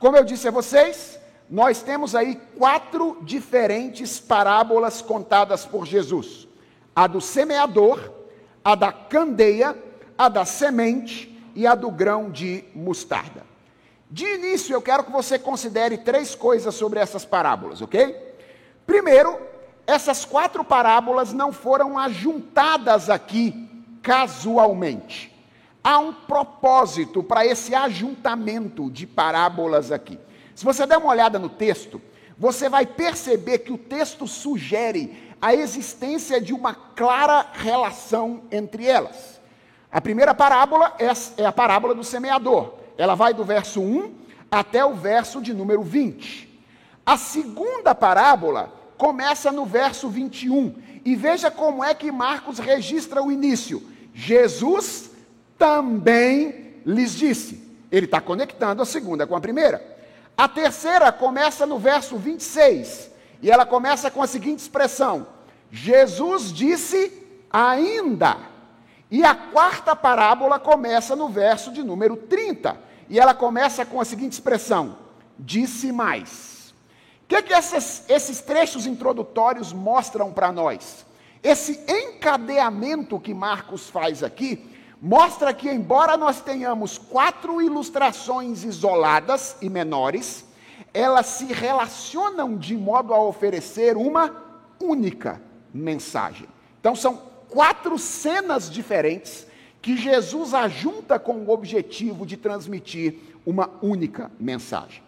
Como 0.00 0.16
eu 0.16 0.24
disse 0.24 0.48
a 0.48 0.50
vocês, 0.50 1.20
nós 1.48 1.82
temos 1.82 2.16
aí 2.16 2.34
quatro 2.58 3.18
diferentes 3.22 4.18
parábolas 4.18 5.00
contadas 5.00 5.64
por 5.64 5.86
Jesus: 5.86 6.48
a 6.96 7.06
do 7.06 7.20
semeador, 7.20 8.10
a 8.64 8.74
da 8.74 8.90
candeia, 8.90 9.85
a 10.16 10.28
da 10.28 10.44
semente 10.44 11.36
e 11.54 11.66
a 11.66 11.74
do 11.74 11.90
grão 11.90 12.30
de 12.30 12.64
mostarda. 12.74 13.44
De 14.10 14.24
início, 14.24 14.72
eu 14.72 14.82
quero 14.82 15.04
que 15.04 15.10
você 15.10 15.38
considere 15.38 15.98
três 15.98 16.34
coisas 16.34 16.74
sobre 16.74 17.00
essas 17.00 17.24
parábolas, 17.24 17.82
ok? 17.82 18.16
Primeiro, 18.86 19.38
essas 19.86 20.24
quatro 20.24 20.64
parábolas 20.64 21.32
não 21.32 21.52
foram 21.52 21.98
ajuntadas 21.98 23.10
aqui 23.10 23.68
casualmente. 24.02 25.34
Há 25.82 25.98
um 25.98 26.12
propósito 26.12 27.22
para 27.22 27.46
esse 27.46 27.74
ajuntamento 27.74 28.90
de 28.90 29.06
parábolas 29.06 29.90
aqui. 29.90 30.18
Se 30.54 30.64
você 30.64 30.86
der 30.86 30.98
uma 30.98 31.10
olhada 31.10 31.38
no 31.38 31.48
texto, 31.48 32.00
você 32.38 32.68
vai 32.68 32.86
perceber 32.86 33.60
que 33.60 33.72
o 33.72 33.78
texto 33.78 34.26
sugere 34.26 35.34
a 35.40 35.54
existência 35.54 36.40
de 36.40 36.52
uma 36.52 36.74
clara 36.74 37.46
relação 37.52 38.42
entre 38.50 38.86
elas. 38.86 39.35
A 39.96 40.00
primeira 40.02 40.34
parábola 40.34 40.94
é, 40.98 41.10
é 41.42 41.46
a 41.46 41.50
parábola 41.50 41.94
do 41.94 42.04
semeador. 42.04 42.74
Ela 42.98 43.14
vai 43.14 43.32
do 43.32 43.42
verso 43.42 43.80
1 43.80 44.12
até 44.50 44.84
o 44.84 44.92
verso 44.92 45.40
de 45.40 45.54
número 45.54 45.82
20. 45.82 46.60
A 47.06 47.16
segunda 47.16 47.94
parábola 47.94 48.70
começa 48.98 49.50
no 49.50 49.64
verso 49.64 50.10
21. 50.10 50.74
E 51.02 51.16
veja 51.16 51.50
como 51.50 51.82
é 51.82 51.94
que 51.94 52.12
Marcos 52.12 52.58
registra 52.58 53.22
o 53.22 53.32
início. 53.32 53.82
Jesus 54.12 55.12
também 55.56 56.74
lhes 56.84 57.12
disse. 57.16 57.66
Ele 57.90 58.04
está 58.04 58.20
conectando 58.20 58.82
a 58.82 58.84
segunda 58.84 59.26
com 59.26 59.34
a 59.34 59.40
primeira. 59.40 59.82
A 60.36 60.46
terceira 60.46 61.10
começa 61.10 61.64
no 61.64 61.78
verso 61.78 62.18
26. 62.18 63.10
E 63.40 63.50
ela 63.50 63.64
começa 63.64 64.10
com 64.10 64.20
a 64.22 64.26
seguinte 64.26 64.58
expressão: 64.58 65.26
Jesus 65.70 66.52
disse 66.52 67.10
ainda. 67.50 68.55
E 69.16 69.24
a 69.24 69.34
quarta 69.34 69.96
parábola 69.96 70.58
começa 70.58 71.16
no 71.16 71.30
verso 71.30 71.72
de 71.72 71.82
número 71.82 72.18
30. 72.18 72.78
E 73.08 73.18
ela 73.18 73.32
começa 73.32 73.82
com 73.86 73.98
a 73.98 74.04
seguinte 74.04 74.32
expressão: 74.32 74.98
disse 75.38 75.90
mais. 75.90 76.74
O 77.22 77.28
que, 77.28 77.40
que 77.40 77.54
essas, 77.54 78.04
esses 78.10 78.42
trechos 78.42 78.84
introdutórios 78.84 79.72
mostram 79.72 80.30
para 80.30 80.52
nós? 80.52 81.06
Esse 81.42 81.82
encadeamento 81.88 83.18
que 83.18 83.32
Marcos 83.32 83.88
faz 83.88 84.22
aqui 84.22 84.70
mostra 85.00 85.54
que, 85.54 85.70
embora 85.70 86.18
nós 86.18 86.42
tenhamos 86.42 86.98
quatro 86.98 87.62
ilustrações 87.62 88.64
isoladas 88.64 89.56
e 89.62 89.70
menores, 89.70 90.44
elas 90.92 91.24
se 91.24 91.46
relacionam 91.46 92.54
de 92.58 92.76
modo 92.76 93.14
a 93.14 93.22
oferecer 93.22 93.96
uma 93.96 94.30
única 94.78 95.40
mensagem. 95.72 96.46
Então, 96.78 96.94
são 96.94 97.34
quatro 97.48 97.98
cenas 97.98 98.70
diferentes 98.70 99.46
que 99.80 99.96
Jesus 99.96 100.52
ajunta 100.52 101.18
com 101.18 101.34
o 101.34 101.50
objetivo 101.50 102.26
de 102.26 102.36
transmitir 102.36 103.18
uma 103.44 103.70
única 103.80 104.30
mensagem. 104.38 105.02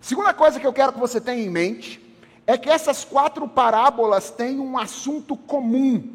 Segunda 0.00 0.32
coisa 0.32 0.60
que 0.60 0.66
eu 0.66 0.72
quero 0.72 0.92
que 0.92 1.00
você 1.00 1.20
tenha 1.20 1.42
em 1.42 1.50
mente 1.50 2.00
é 2.46 2.56
que 2.56 2.68
essas 2.68 3.04
quatro 3.04 3.48
parábolas 3.48 4.30
têm 4.30 4.60
um 4.60 4.78
assunto 4.78 5.36
comum, 5.36 6.14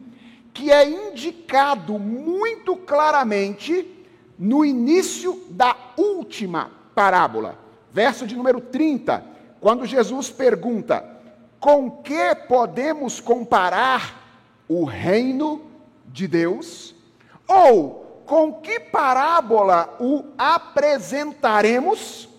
que 0.54 0.72
é 0.72 0.88
indicado 0.88 1.98
muito 1.98 2.76
claramente 2.76 3.86
no 4.38 4.64
início 4.64 5.44
da 5.50 5.76
última 5.98 6.72
parábola, 6.96 7.58
verso 7.92 8.26
de 8.26 8.36
número 8.36 8.62
30, 8.62 9.24
quando 9.60 9.86
Jesus 9.86 10.30
pergunta: 10.30 11.04
Com 11.60 11.92
que 11.92 12.36
podemos 12.48 13.20
comparar 13.20 14.19
o 14.70 14.86
reino 14.86 15.64
de 16.06 16.28
Deus? 16.28 16.96
Ou 17.48 18.24
com 18.26 18.54
que 18.54 18.80
parábola 18.80 19.98
o 20.00 20.24
apresentaremos? 20.38 22.30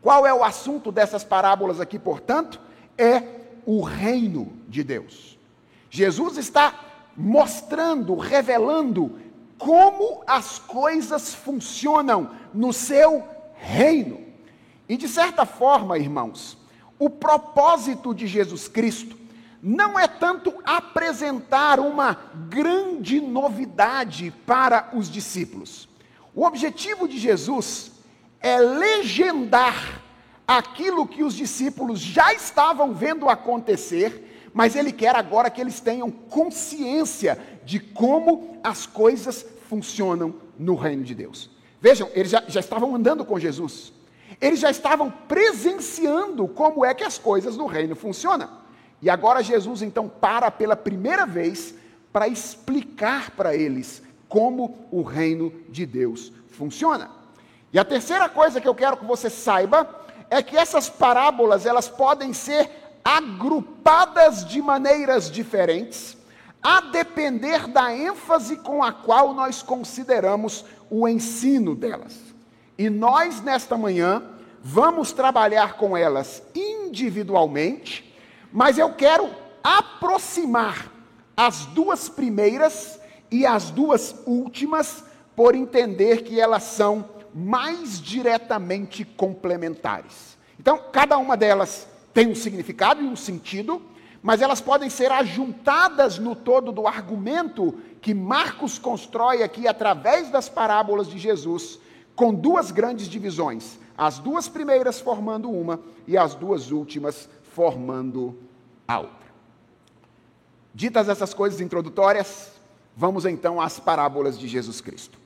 Qual 0.00 0.26
é 0.26 0.32
o 0.32 0.42
assunto 0.42 0.90
dessas 0.90 1.22
parábolas 1.22 1.78
aqui, 1.80 1.98
portanto? 1.98 2.58
É 2.96 3.22
o 3.66 3.82
reino 3.82 4.54
de 4.66 4.82
Deus. 4.82 5.38
Jesus 5.90 6.38
está 6.38 6.74
mostrando, 7.14 8.16
revelando 8.16 9.18
como 9.58 10.22
as 10.26 10.58
coisas 10.58 11.34
funcionam 11.34 12.30
no 12.54 12.72
seu 12.72 13.22
reino. 13.54 14.20
E 14.88 14.96
de 14.96 15.08
certa 15.08 15.44
forma, 15.44 15.98
irmãos, 15.98 16.56
o 16.98 17.10
propósito 17.10 18.14
de 18.14 18.26
Jesus 18.26 18.68
Cristo 18.68 19.18
não 19.62 19.98
é 19.98 20.06
tanto 20.06 20.54
apresentar 20.64 21.80
uma 21.80 22.16
grande 22.48 23.20
novidade 23.20 24.32
para 24.46 24.90
os 24.94 25.10
discípulos. 25.10 25.88
O 26.34 26.44
objetivo 26.44 27.08
de 27.08 27.18
Jesus 27.18 27.90
é 28.40 28.58
legendar 28.58 30.02
aquilo 30.46 31.06
que 31.06 31.22
os 31.22 31.34
discípulos 31.34 31.98
já 32.00 32.32
estavam 32.32 32.94
vendo 32.94 33.28
acontecer, 33.28 34.50
mas 34.54 34.76
ele 34.76 34.92
quer 34.92 35.14
agora 35.14 35.50
que 35.50 35.60
eles 35.60 35.80
tenham 35.80 36.10
consciência 36.10 37.38
de 37.64 37.80
como 37.80 38.58
as 38.62 38.86
coisas 38.86 39.44
funcionam 39.68 40.34
no 40.58 40.74
reino 40.74 41.02
de 41.02 41.14
Deus. 41.14 41.50
Vejam, 41.80 42.08
eles 42.14 42.30
já, 42.30 42.42
já 42.48 42.60
estavam 42.60 42.94
andando 42.94 43.24
com 43.24 43.38
Jesus, 43.38 43.92
eles 44.40 44.60
já 44.60 44.70
estavam 44.70 45.10
presenciando 45.10 46.48
como 46.48 46.84
é 46.84 46.94
que 46.94 47.04
as 47.04 47.18
coisas 47.18 47.56
no 47.56 47.66
reino 47.66 47.94
funcionam. 47.94 48.48
E 49.00 49.08
agora 49.08 49.42
Jesus 49.42 49.82
então 49.82 50.08
para 50.08 50.50
pela 50.50 50.76
primeira 50.76 51.24
vez 51.24 51.74
para 52.12 52.28
explicar 52.28 53.30
para 53.30 53.54
eles 53.54 54.02
como 54.28 54.86
o 54.90 55.02
reino 55.02 55.52
de 55.68 55.86
Deus 55.86 56.32
funciona. 56.48 57.10
E 57.72 57.78
a 57.78 57.84
terceira 57.84 58.28
coisa 58.28 58.60
que 58.60 58.68
eu 58.68 58.74
quero 58.74 58.96
que 58.96 59.04
você 59.04 59.30
saiba 59.30 59.88
é 60.30 60.42
que 60.42 60.56
essas 60.56 60.88
parábolas 60.88 61.64
elas 61.64 61.88
podem 61.88 62.32
ser 62.32 62.70
agrupadas 63.04 64.44
de 64.44 64.60
maneiras 64.60 65.30
diferentes, 65.30 66.16
a 66.62 66.80
depender 66.80 67.68
da 67.68 67.94
ênfase 67.94 68.56
com 68.56 68.82
a 68.82 68.92
qual 68.92 69.32
nós 69.32 69.62
consideramos 69.62 70.64
o 70.90 71.08
ensino 71.08 71.74
delas. 71.74 72.18
E 72.76 72.90
nós 72.90 73.40
nesta 73.40 73.78
manhã 73.78 74.22
vamos 74.62 75.12
trabalhar 75.12 75.74
com 75.74 75.96
elas 75.96 76.42
individualmente 76.54 78.07
mas 78.52 78.78
eu 78.78 78.92
quero 78.92 79.28
aproximar 79.62 80.90
as 81.36 81.66
duas 81.66 82.08
primeiras 82.08 82.98
e 83.30 83.46
as 83.46 83.70
duas 83.70 84.14
últimas, 84.26 85.04
por 85.36 85.54
entender 85.54 86.22
que 86.24 86.40
elas 86.40 86.64
são 86.64 87.08
mais 87.32 88.00
diretamente 88.00 89.04
complementares. 89.04 90.36
Então, 90.58 90.82
cada 90.92 91.16
uma 91.18 91.36
delas 91.36 91.86
tem 92.12 92.26
um 92.26 92.34
significado 92.34 93.02
e 93.02 93.06
um 93.06 93.14
sentido, 93.14 93.80
mas 94.20 94.42
elas 94.42 94.60
podem 94.60 94.90
ser 94.90 95.12
ajuntadas 95.12 96.18
no 96.18 96.34
todo 96.34 96.72
do 96.72 96.88
argumento 96.88 97.74
que 98.00 98.12
Marcos 98.12 98.78
constrói 98.78 99.42
aqui 99.42 99.68
através 99.68 100.30
das 100.30 100.48
parábolas 100.48 101.06
de 101.06 101.18
Jesus, 101.18 101.78
com 102.16 102.34
duas 102.34 102.72
grandes 102.72 103.06
divisões: 103.06 103.78
as 103.96 104.18
duas 104.18 104.48
primeiras 104.48 105.00
formando 105.00 105.48
uma 105.48 105.80
e 106.06 106.16
as 106.16 106.34
duas 106.34 106.72
últimas 106.72 107.28
formando 107.58 108.38
a 108.86 109.00
outra. 109.00 109.26
Ditas 110.72 111.08
essas 111.08 111.34
coisas 111.34 111.60
introdutórias, 111.60 112.52
vamos 112.96 113.26
então 113.26 113.60
às 113.60 113.80
parábolas 113.80 114.38
de 114.38 114.46
Jesus 114.46 114.80
Cristo. 114.80 115.18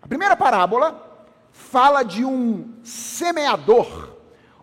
A 0.00 0.06
primeira 0.06 0.36
parábola 0.36 1.26
fala 1.50 2.04
de 2.04 2.24
um 2.24 2.72
semeador 2.84 4.10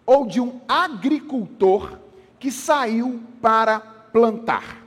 ou 0.05 0.25
de 0.25 0.39
um 0.39 0.61
agricultor 0.65 1.99
que 2.39 2.49
saiu 2.49 3.21
para 3.41 3.81
plantar. 3.81 4.81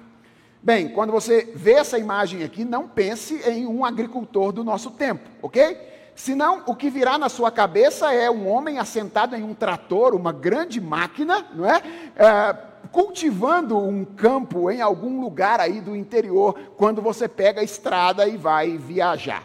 Bem, 0.63 0.89
quando 0.89 1.13
você 1.13 1.53
vê 1.55 1.73
essa 1.73 1.99
imagem 1.99 2.45
aqui, 2.45 2.65
não 2.65 2.89
pense 2.89 3.47
em 3.47 3.67
um 3.67 3.85
agricultor 3.85 4.53
do 4.53 4.65
nosso 4.65 4.91
tempo, 4.93 5.29
ok? 5.43 5.77
Senão, 6.17 6.63
o 6.67 6.75
que 6.75 6.89
virá 6.89 7.19
na 7.19 7.29
sua 7.29 7.51
cabeça 7.51 8.11
é 8.11 8.31
um 8.31 8.49
homem 8.49 8.79
assentado 8.79 9.37
em 9.37 9.45
um 9.45 9.53
trator, 9.53 10.15
uma 10.15 10.33
grande 10.33 10.81
máquina, 10.81 11.47
não 11.55 11.69
é? 11.69 11.83
é 12.17 12.57
cultivando 12.91 13.77
um 13.77 14.03
campo 14.05 14.71
em 14.71 14.81
algum 14.81 15.21
lugar 15.21 15.61
aí 15.61 15.79
do 15.79 15.95
interior, 15.95 16.59
quando 16.79 17.03
você 17.03 17.29
pega 17.29 17.61
a 17.61 17.65
estrada 17.65 18.27
e 18.27 18.39
vai 18.39 18.79
viajar. 18.79 19.45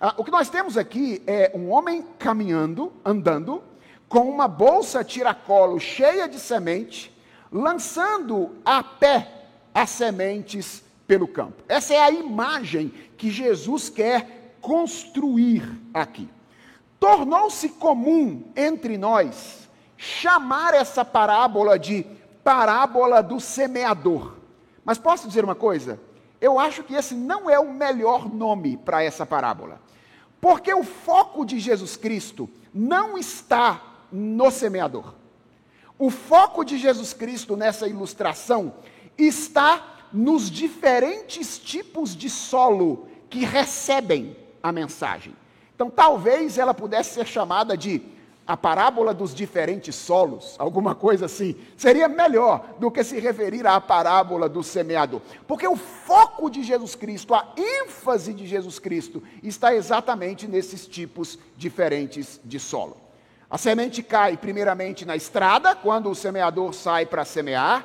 Ah, 0.00 0.14
o 0.16 0.24
que 0.24 0.30
nós 0.30 0.50
temos 0.50 0.76
aqui 0.76 1.22
é 1.24 1.52
um 1.54 1.70
homem 1.70 2.04
caminhando, 2.18 2.92
andando, 3.04 3.62
com 4.08 4.28
uma 4.28 4.48
bolsa 4.48 5.04
tiracolo 5.04 5.78
cheia 5.78 6.28
de 6.28 6.40
semente, 6.40 7.16
lançando 7.52 8.56
a 8.64 8.82
pé 8.82 9.46
as 9.72 9.90
sementes 9.90 10.82
pelo 11.06 11.28
campo. 11.28 11.62
Essa 11.68 11.94
é 11.94 12.00
a 12.00 12.10
imagem 12.10 12.92
que 13.16 13.30
Jesus 13.30 13.88
quer 13.88 14.37
construir 14.60 15.62
aqui. 15.92 16.28
Tornou-se 16.98 17.68
comum 17.70 18.44
entre 18.56 18.98
nós 18.98 19.68
chamar 19.96 20.74
essa 20.74 21.04
parábola 21.04 21.78
de 21.78 22.06
parábola 22.42 23.22
do 23.22 23.40
semeador. 23.40 24.36
Mas 24.84 24.96
posso 24.96 25.26
dizer 25.28 25.44
uma 25.44 25.54
coisa? 25.54 26.00
Eu 26.40 26.58
acho 26.58 26.84
que 26.84 26.94
esse 26.94 27.14
não 27.14 27.50
é 27.50 27.58
o 27.58 27.72
melhor 27.72 28.32
nome 28.32 28.76
para 28.76 29.02
essa 29.02 29.26
parábola. 29.26 29.80
Porque 30.40 30.72
o 30.72 30.84
foco 30.84 31.44
de 31.44 31.58
Jesus 31.58 31.96
Cristo 31.96 32.48
não 32.72 33.18
está 33.18 33.82
no 34.10 34.50
semeador. 34.50 35.14
O 35.98 36.10
foco 36.10 36.64
de 36.64 36.78
Jesus 36.78 37.12
Cristo 37.12 37.56
nessa 37.56 37.88
ilustração 37.88 38.72
está 39.16 39.98
nos 40.12 40.48
diferentes 40.48 41.58
tipos 41.58 42.16
de 42.16 42.30
solo 42.30 43.08
que 43.28 43.44
recebem 43.44 44.36
a 44.62 44.72
mensagem. 44.72 45.34
Então, 45.74 45.88
talvez 45.88 46.58
ela 46.58 46.74
pudesse 46.74 47.14
ser 47.14 47.26
chamada 47.26 47.76
de 47.76 48.02
a 48.48 48.56
parábola 48.56 49.12
dos 49.12 49.34
diferentes 49.34 49.94
solos, 49.94 50.56
alguma 50.58 50.94
coisa 50.94 51.26
assim. 51.26 51.54
Seria 51.76 52.08
melhor 52.08 52.64
do 52.80 52.90
que 52.90 53.04
se 53.04 53.20
referir 53.20 53.66
à 53.66 53.78
parábola 53.78 54.48
do 54.48 54.62
semeador. 54.62 55.20
Porque 55.46 55.68
o 55.68 55.76
foco 55.76 56.48
de 56.48 56.62
Jesus 56.62 56.94
Cristo, 56.94 57.34
a 57.34 57.46
ênfase 57.54 58.32
de 58.32 58.46
Jesus 58.46 58.78
Cristo, 58.78 59.22
está 59.42 59.74
exatamente 59.74 60.48
nesses 60.48 60.86
tipos 60.86 61.38
diferentes 61.58 62.40
de 62.42 62.58
solo. 62.58 62.96
A 63.50 63.58
semente 63.58 64.02
cai 64.02 64.34
primeiramente 64.38 65.04
na 65.04 65.14
estrada, 65.14 65.74
quando 65.74 66.10
o 66.10 66.14
semeador 66.14 66.72
sai 66.72 67.04
para 67.04 67.26
semear. 67.26 67.84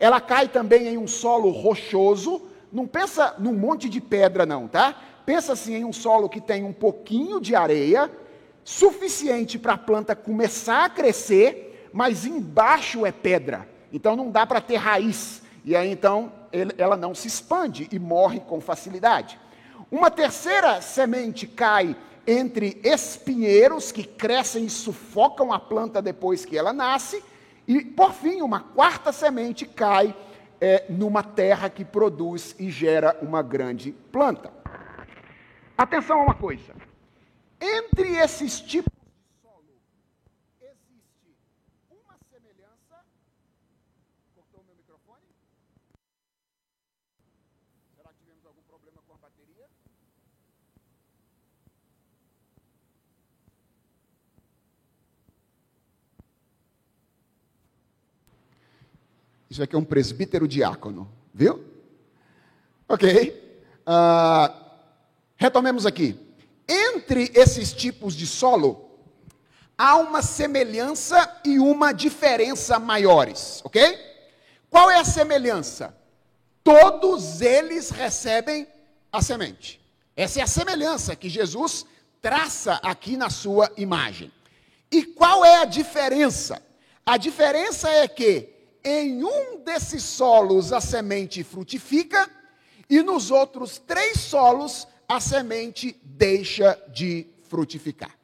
Ela 0.00 0.20
cai 0.20 0.48
também 0.48 0.88
em 0.88 0.98
um 0.98 1.06
solo 1.06 1.50
rochoso. 1.50 2.42
Não 2.72 2.84
pensa 2.84 3.36
num 3.38 3.52
monte 3.52 3.88
de 3.88 4.00
pedra, 4.00 4.44
não, 4.44 4.66
tá? 4.66 4.96
Pensa 5.30 5.52
assim 5.52 5.76
em 5.76 5.84
um 5.84 5.92
solo 5.92 6.28
que 6.28 6.40
tem 6.40 6.64
um 6.64 6.72
pouquinho 6.72 7.40
de 7.40 7.54
areia, 7.54 8.10
suficiente 8.64 9.60
para 9.60 9.74
a 9.74 9.78
planta 9.78 10.16
começar 10.16 10.86
a 10.86 10.88
crescer, 10.90 11.88
mas 11.92 12.26
embaixo 12.26 13.06
é 13.06 13.12
pedra. 13.12 13.68
Então 13.92 14.16
não 14.16 14.28
dá 14.28 14.44
para 14.44 14.60
ter 14.60 14.74
raiz. 14.74 15.40
E 15.64 15.76
aí 15.76 15.88
então 15.88 16.32
ela 16.76 16.96
não 16.96 17.14
se 17.14 17.28
expande 17.28 17.88
e 17.92 17.98
morre 18.00 18.40
com 18.40 18.60
facilidade. 18.60 19.38
Uma 19.88 20.10
terceira 20.10 20.82
semente 20.82 21.46
cai 21.46 21.94
entre 22.26 22.80
espinheiros 22.82 23.92
que 23.92 24.02
crescem 24.02 24.64
e 24.64 24.68
sufocam 24.70 25.52
a 25.52 25.60
planta 25.60 26.02
depois 26.02 26.44
que 26.44 26.58
ela 26.58 26.72
nasce. 26.72 27.22
E, 27.68 27.84
por 27.84 28.12
fim, 28.12 28.42
uma 28.42 28.58
quarta 28.58 29.12
semente 29.12 29.64
cai 29.64 30.12
é, 30.60 30.86
numa 30.88 31.22
terra 31.22 31.70
que 31.70 31.84
produz 31.84 32.56
e 32.58 32.68
gera 32.68 33.16
uma 33.22 33.42
grande 33.42 33.92
planta. 34.10 34.58
Atenção 35.80 36.20
a 36.20 36.24
uma 36.24 36.34
coisa: 36.34 36.74
entre 37.58 38.10
esses 38.16 38.60
tipos 38.60 38.92
de 38.92 39.40
solo, 39.40 39.80
existe 40.60 41.34
uma 41.90 42.18
semelhança. 42.30 43.02
Cortou 44.34 44.62
meu 44.66 44.74
microfone? 44.76 45.24
Será 47.96 48.10
que 48.10 48.18
tivemos 48.18 48.44
algum 48.44 48.60
problema 48.68 49.00
com 49.08 49.14
a 49.14 49.16
bateria? 49.16 49.66
Isso 59.48 59.62
aqui 59.62 59.74
é 59.74 59.78
um 59.78 59.84
presbítero 59.84 60.46
diácono, 60.46 61.10
viu? 61.32 61.64
Ok. 62.86 63.32
Uh, 63.86 64.69
retomemos 65.40 65.86
aqui. 65.86 66.16
Entre 66.68 67.32
esses 67.34 67.72
tipos 67.72 68.14
de 68.14 68.26
solo, 68.26 68.90
há 69.76 69.96
uma 69.96 70.20
semelhança 70.20 71.40
e 71.42 71.58
uma 71.58 71.92
diferença 71.92 72.78
maiores, 72.78 73.62
ok? 73.64 73.98
Qual 74.68 74.90
é 74.90 74.96
a 74.96 75.04
semelhança? 75.04 75.96
Todos 76.62 77.40
eles 77.40 77.88
recebem 77.88 78.68
a 79.10 79.22
semente. 79.22 79.80
Essa 80.14 80.40
é 80.40 80.42
a 80.42 80.46
semelhança 80.46 81.16
que 81.16 81.30
Jesus 81.30 81.86
traça 82.20 82.74
aqui 82.82 83.16
na 83.16 83.30
sua 83.30 83.72
imagem. 83.78 84.30
E 84.92 85.02
qual 85.02 85.42
é 85.42 85.56
a 85.56 85.64
diferença? 85.64 86.62
A 87.04 87.16
diferença 87.16 87.88
é 87.88 88.06
que 88.06 88.50
em 88.84 89.24
um 89.24 89.60
desses 89.64 90.02
solos 90.02 90.70
a 90.70 90.82
semente 90.82 91.42
frutifica, 91.42 92.28
e 92.90 93.02
nos 93.02 93.30
outros 93.30 93.78
três 93.78 94.18
solos 94.18 94.86
a 95.10 95.18
semente 95.18 96.00
deixa 96.04 96.80
de 96.86 97.26
frutificar. 97.48 98.16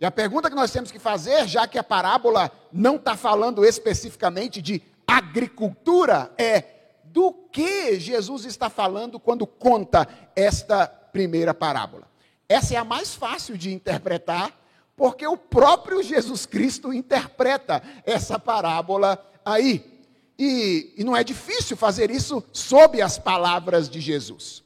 E 0.00 0.06
a 0.06 0.10
pergunta 0.10 0.48
que 0.48 0.56
nós 0.56 0.70
temos 0.70 0.90
que 0.90 0.98
fazer, 0.98 1.46
já 1.46 1.68
que 1.68 1.78
a 1.78 1.84
parábola 1.84 2.50
não 2.72 2.96
está 2.96 3.14
falando 3.14 3.62
especificamente 3.62 4.62
de 4.62 4.80
agricultura, 5.06 6.32
é 6.38 6.64
do 7.04 7.30
que 7.30 8.00
Jesus 8.00 8.46
está 8.46 8.70
falando 8.70 9.20
quando 9.20 9.46
conta 9.46 10.08
esta 10.34 10.86
primeira 10.86 11.52
parábola. 11.52 12.08
Essa 12.48 12.72
é 12.72 12.78
a 12.78 12.84
mais 12.84 13.14
fácil 13.14 13.58
de 13.58 13.70
interpretar, 13.70 14.50
porque 14.96 15.26
o 15.26 15.36
próprio 15.36 16.02
Jesus 16.02 16.46
Cristo 16.46 16.90
interpreta 16.90 17.82
essa 18.06 18.38
parábola 18.38 19.22
aí. 19.44 20.02
E, 20.38 20.94
e 20.96 21.04
não 21.04 21.14
é 21.14 21.22
difícil 21.22 21.76
fazer 21.76 22.10
isso 22.10 22.42
sob 22.50 23.02
as 23.02 23.18
palavras 23.18 23.90
de 23.90 24.00
Jesus. 24.00 24.63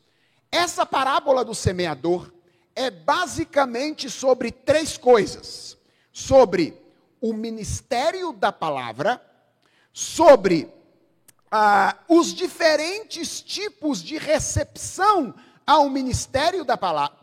Essa 0.50 0.86
parábola 0.86 1.44
do 1.44 1.54
semeador 1.54 2.32
é 2.74 2.90
basicamente 2.90 4.08
sobre 4.08 4.50
três 4.50 4.96
coisas: 4.96 5.76
sobre 6.12 6.80
o 7.20 7.32
ministério 7.32 8.32
da 8.32 8.52
palavra, 8.52 9.20
sobre 9.92 10.72
ah, 11.50 11.96
os 12.08 12.32
diferentes 12.32 13.40
tipos 13.40 14.02
de 14.02 14.16
recepção 14.16 15.34
ao 15.66 15.90
ministério 15.90 16.64
da, 16.64 16.78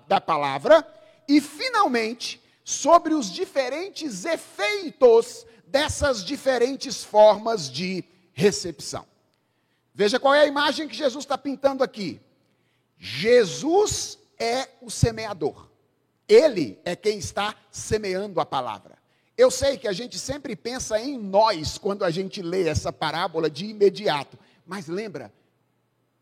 da 0.08 0.22
palavra, 0.22 0.86
e, 1.28 1.42
finalmente, 1.42 2.42
sobre 2.64 3.14
os 3.14 3.32
diferentes 3.32 4.26
efeitos 4.26 5.46
dessas 5.68 6.24
diferentes 6.24 7.04
formas 7.04 7.70
de 7.70 8.04
recepção. 8.34 9.06
Veja 9.94 10.20
qual 10.20 10.34
é 10.34 10.42
a 10.42 10.48
imagem 10.48 10.88
que 10.88 10.96
Jesus 10.96 11.24
está 11.24 11.38
pintando 11.38 11.84
aqui. 11.84 12.20
Jesus 12.98 14.18
é 14.40 14.68
o 14.82 14.90
semeador. 14.90 15.70
Ele 16.28 16.80
é 16.84 16.96
quem 16.96 17.18
está 17.18 17.56
semeando 17.72 18.40
a 18.40 18.46
palavra. 18.46 18.98
Eu 19.38 19.52
sei 19.52 19.78
que 19.78 19.88
a 19.88 19.94
gente 19.94 20.18
sempre 20.18 20.56
pensa 20.56 21.00
em 21.00 21.18
nós 21.18 21.78
quando 21.78 22.04
a 22.04 22.10
gente 22.10 22.42
lê 22.42 22.68
essa 22.68 22.92
parábola 22.92 23.50
de 23.50 23.66
imediato, 23.66 24.40
mas 24.66 24.88
lembra, 24.88 25.32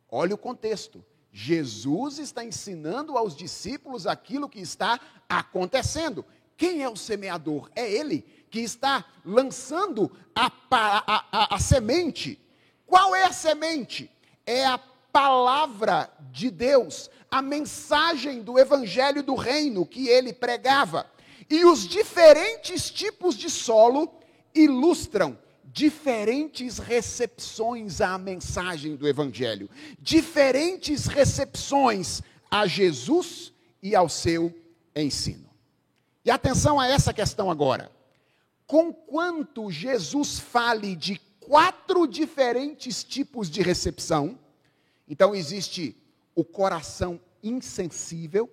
olha 0.09 0.33
o 0.33 0.38
contexto. 0.38 1.03
Jesus 1.31 2.19
está 2.19 2.43
ensinando 2.43 3.17
aos 3.17 3.36
discípulos 3.36 4.05
aquilo 4.05 4.49
que 4.49 4.59
está 4.59 4.99
acontecendo. 5.29 6.25
Quem 6.57 6.83
é 6.83 6.89
o 6.89 6.95
semeador? 6.95 7.69
É 7.75 7.91
ele 7.91 8.25
que 8.49 8.59
está 8.59 9.05
lançando 9.25 10.12
a, 10.36 10.51
a, 10.69 11.15
a, 11.31 11.55
a 11.55 11.59
semente. 11.59 12.39
Qual 12.86 13.15
é 13.15 13.23
a 13.25 13.33
semente? 13.33 14.12
É 14.45 14.65
a 14.65 14.77
palavra 15.13 16.12
de 16.32 16.49
Deus, 16.49 17.10
a 17.30 17.41
mensagem 17.41 18.41
do 18.41 18.60
evangelho 18.60 19.21
do 19.23 19.36
reino 19.36 19.86
que 19.86 20.10
ele 20.10 20.34
pregava. 20.34 21.06
E 21.49 21.63
os 21.63 21.88
diferentes 21.88 22.89
tipos 22.89 23.36
de 23.38 23.49
solo 23.49 24.12
ilustram 24.54 25.38
diferentes 25.63 26.78
recepções 26.78 28.02
à 28.02 28.17
mensagem 28.17 28.95
do 28.95 29.08
evangelho, 29.08 29.69
diferentes 29.99 31.06
recepções 31.06 32.21
a 32.49 32.67
Jesus 32.67 33.52
e 33.82 33.95
ao 33.95 34.10
seu 34.10 34.54
ensino. 34.95 35.49
E 36.26 36.32
atenção 36.32 36.80
a 36.80 36.88
essa 36.88 37.13
questão 37.13 37.49
agora. 37.49 37.91
Conquanto 38.65 39.69
Jesus 39.69 40.39
fale 40.39 40.95
de 40.95 41.19
quatro 41.39 42.08
diferentes 42.08 43.04
tipos 43.04 43.49
de 43.49 43.62
recepção. 43.62 44.39
Então, 45.13 45.36
existe 45.36 45.95
o 46.34 46.43
coração 46.43 47.21
insensível, 47.43 48.49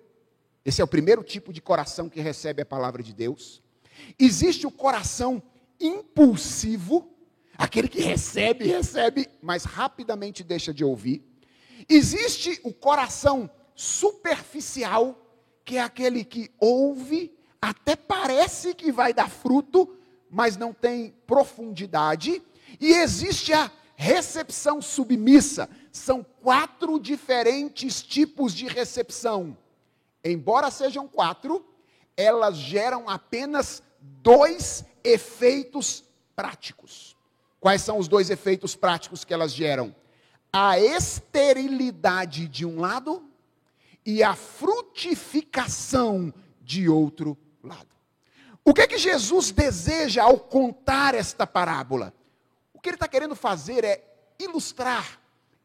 esse 0.63 0.79
é 0.79 0.83
o 0.83 0.87
primeiro 0.87 1.23
tipo 1.23 1.51
de 1.51 1.59
coração 1.59 2.07
que 2.07 2.21
recebe 2.21 2.61
a 2.61 2.65
palavra 2.67 3.01
de 3.01 3.15
Deus. 3.15 3.63
Existe 4.19 4.67
o 4.67 4.71
coração 4.71 5.41
impulsivo, 5.79 7.11
aquele 7.57 7.87
que 7.87 7.99
recebe, 7.99 8.67
recebe, 8.67 9.27
mas 9.41 9.63
rapidamente 9.63 10.43
deixa 10.43 10.71
de 10.71 10.85
ouvir. 10.85 11.25
Existe 11.89 12.61
o 12.63 12.71
coração 12.71 13.49
superficial, 13.73 15.19
que 15.65 15.77
é 15.77 15.81
aquele 15.81 16.23
que 16.23 16.51
ouve, 16.59 17.35
até 17.59 17.95
parece 17.95 18.75
que 18.75 18.91
vai 18.91 19.15
dar 19.15 19.31
fruto, 19.31 19.97
mas 20.29 20.57
não 20.57 20.75
tem 20.75 21.15
profundidade. 21.25 22.39
E 22.79 22.93
existe 22.93 23.51
a 23.51 23.71
recepção 23.95 24.79
submissa. 24.79 25.67
São 25.91 26.23
quatro 26.41 26.99
diferentes 26.99 28.01
tipos 28.01 28.53
de 28.53 28.67
recepção. 28.67 29.57
Embora 30.23 30.71
sejam 30.71 31.07
quatro, 31.07 31.65
elas 32.15 32.55
geram 32.55 33.09
apenas 33.09 33.83
dois 33.99 34.85
efeitos 35.03 36.03
práticos. 36.35 37.15
Quais 37.59 37.81
são 37.81 37.97
os 37.97 38.07
dois 38.07 38.29
efeitos 38.29 38.75
práticos 38.75 39.23
que 39.23 39.33
elas 39.33 39.53
geram? 39.53 39.95
A 40.51 40.79
esterilidade 40.79 42.47
de 42.47 42.65
um 42.65 42.79
lado 42.79 43.29
e 44.05 44.23
a 44.23 44.35
frutificação 44.35 46.33
de 46.61 46.89
outro 46.89 47.37
lado. 47.63 47.87
O 48.65 48.73
que 48.73 48.81
é 48.81 48.87
que 48.87 48.97
Jesus 48.97 49.51
deseja 49.51 50.23
ao 50.23 50.39
contar 50.39 51.13
esta 51.13 51.45
parábola? 51.45 52.13
O 52.73 52.79
que 52.79 52.89
ele 52.89 52.95
está 52.95 53.07
querendo 53.07 53.35
fazer 53.35 53.83
é 53.83 54.03
ilustrar, 54.39 55.20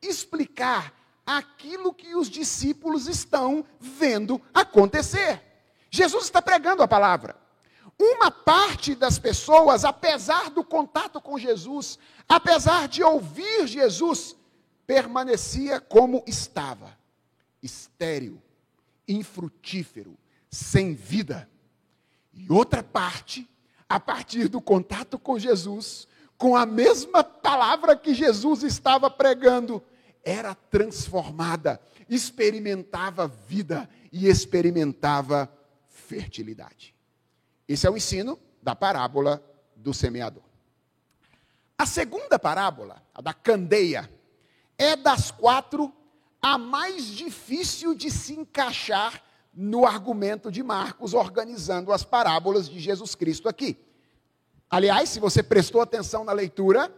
explicar 0.08 0.92
aquilo 1.26 1.92
que 1.92 2.14
os 2.14 2.30
discípulos 2.30 3.08
estão 3.08 3.64
vendo 3.80 4.40
acontecer. 4.54 5.42
Jesus 5.90 6.24
está 6.24 6.40
pregando 6.40 6.82
a 6.82 6.88
palavra. 6.88 7.36
Uma 7.98 8.30
parte 8.30 8.94
das 8.94 9.18
pessoas, 9.18 9.84
apesar 9.84 10.50
do 10.50 10.62
contato 10.62 11.20
com 11.20 11.38
Jesus, 11.38 11.98
apesar 12.28 12.88
de 12.88 13.02
ouvir 13.02 13.66
Jesus, 13.66 14.36
permanecia 14.86 15.80
como 15.80 16.22
estava, 16.26 16.96
estéril, 17.62 18.40
infrutífero, 19.08 20.16
sem 20.50 20.94
vida. 20.94 21.48
E 22.32 22.52
outra 22.52 22.82
parte, 22.82 23.48
a 23.88 23.98
partir 23.98 24.48
do 24.48 24.60
contato 24.60 25.18
com 25.18 25.38
Jesus, 25.38 26.06
com 26.36 26.54
a 26.54 26.66
mesma 26.66 27.24
palavra 27.24 27.96
que 27.96 28.12
Jesus 28.12 28.62
estava 28.62 29.10
pregando, 29.10 29.82
era 30.26 30.56
transformada, 30.56 31.80
experimentava 32.08 33.28
vida 33.28 33.88
e 34.10 34.26
experimentava 34.26 35.48
fertilidade. 35.88 36.92
Esse 37.68 37.86
é 37.86 37.90
o 37.90 37.96
ensino 37.96 38.36
da 38.60 38.74
parábola 38.74 39.40
do 39.76 39.94
semeador. 39.94 40.42
A 41.78 41.86
segunda 41.86 42.40
parábola, 42.40 43.00
a 43.14 43.22
da 43.22 43.32
candeia, 43.32 44.10
é 44.76 44.96
das 44.96 45.30
quatro 45.30 45.94
a 46.42 46.58
mais 46.58 47.06
difícil 47.06 47.94
de 47.94 48.10
se 48.10 48.34
encaixar 48.34 49.22
no 49.54 49.86
argumento 49.86 50.50
de 50.50 50.62
Marcos, 50.62 51.14
organizando 51.14 51.92
as 51.92 52.02
parábolas 52.02 52.68
de 52.68 52.80
Jesus 52.80 53.14
Cristo 53.14 53.48
aqui. 53.48 53.78
Aliás, 54.68 55.08
se 55.08 55.20
você 55.20 55.40
prestou 55.40 55.80
atenção 55.80 56.24
na 56.24 56.32
leitura, 56.32 56.92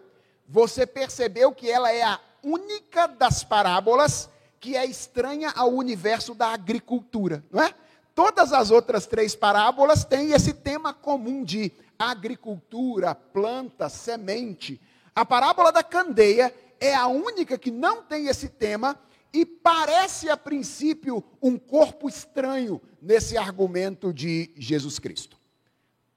você 0.48 0.86
percebeu 0.86 1.52
que 1.52 1.70
ela 1.70 1.92
é 1.92 2.02
a 2.02 2.18
única 2.42 3.06
das 3.06 3.44
parábolas 3.44 4.28
que 4.60 4.76
é 4.76 4.84
estranha 4.84 5.52
ao 5.54 5.72
universo 5.72 6.34
da 6.34 6.48
agricultura, 6.48 7.44
não 7.50 7.62
é? 7.62 7.74
Todas 8.14 8.52
as 8.52 8.70
outras 8.70 9.06
três 9.06 9.36
parábolas 9.36 10.04
têm 10.04 10.32
esse 10.32 10.52
tema 10.52 10.92
comum 10.92 11.44
de 11.44 11.70
agricultura, 11.98 13.14
planta, 13.14 13.88
semente. 13.88 14.80
A 15.14 15.24
parábola 15.24 15.70
da 15.70 15.82
candeia 15.84 16.52
é 16.80 16.94
a 16.94 17.06
única 17.06 17.56
que 17.56 17.70
não 17.70 18.02
tem 18.02 18.26
esse 18.26 18.48
tema 18.48 18.98
e 19.32 19.44
parece 19.44 20.28
a 20.28 20.36
princípio 20.36 21.22
um 21.40 21.58
corpo 21.58 22.08
estranho 22.08 22.80
nesse 23.00 23.36
argumento 23.36 24.12
de 24.12 24.50
Jesus 24.56 24.98
Cristo. 24.98 25.36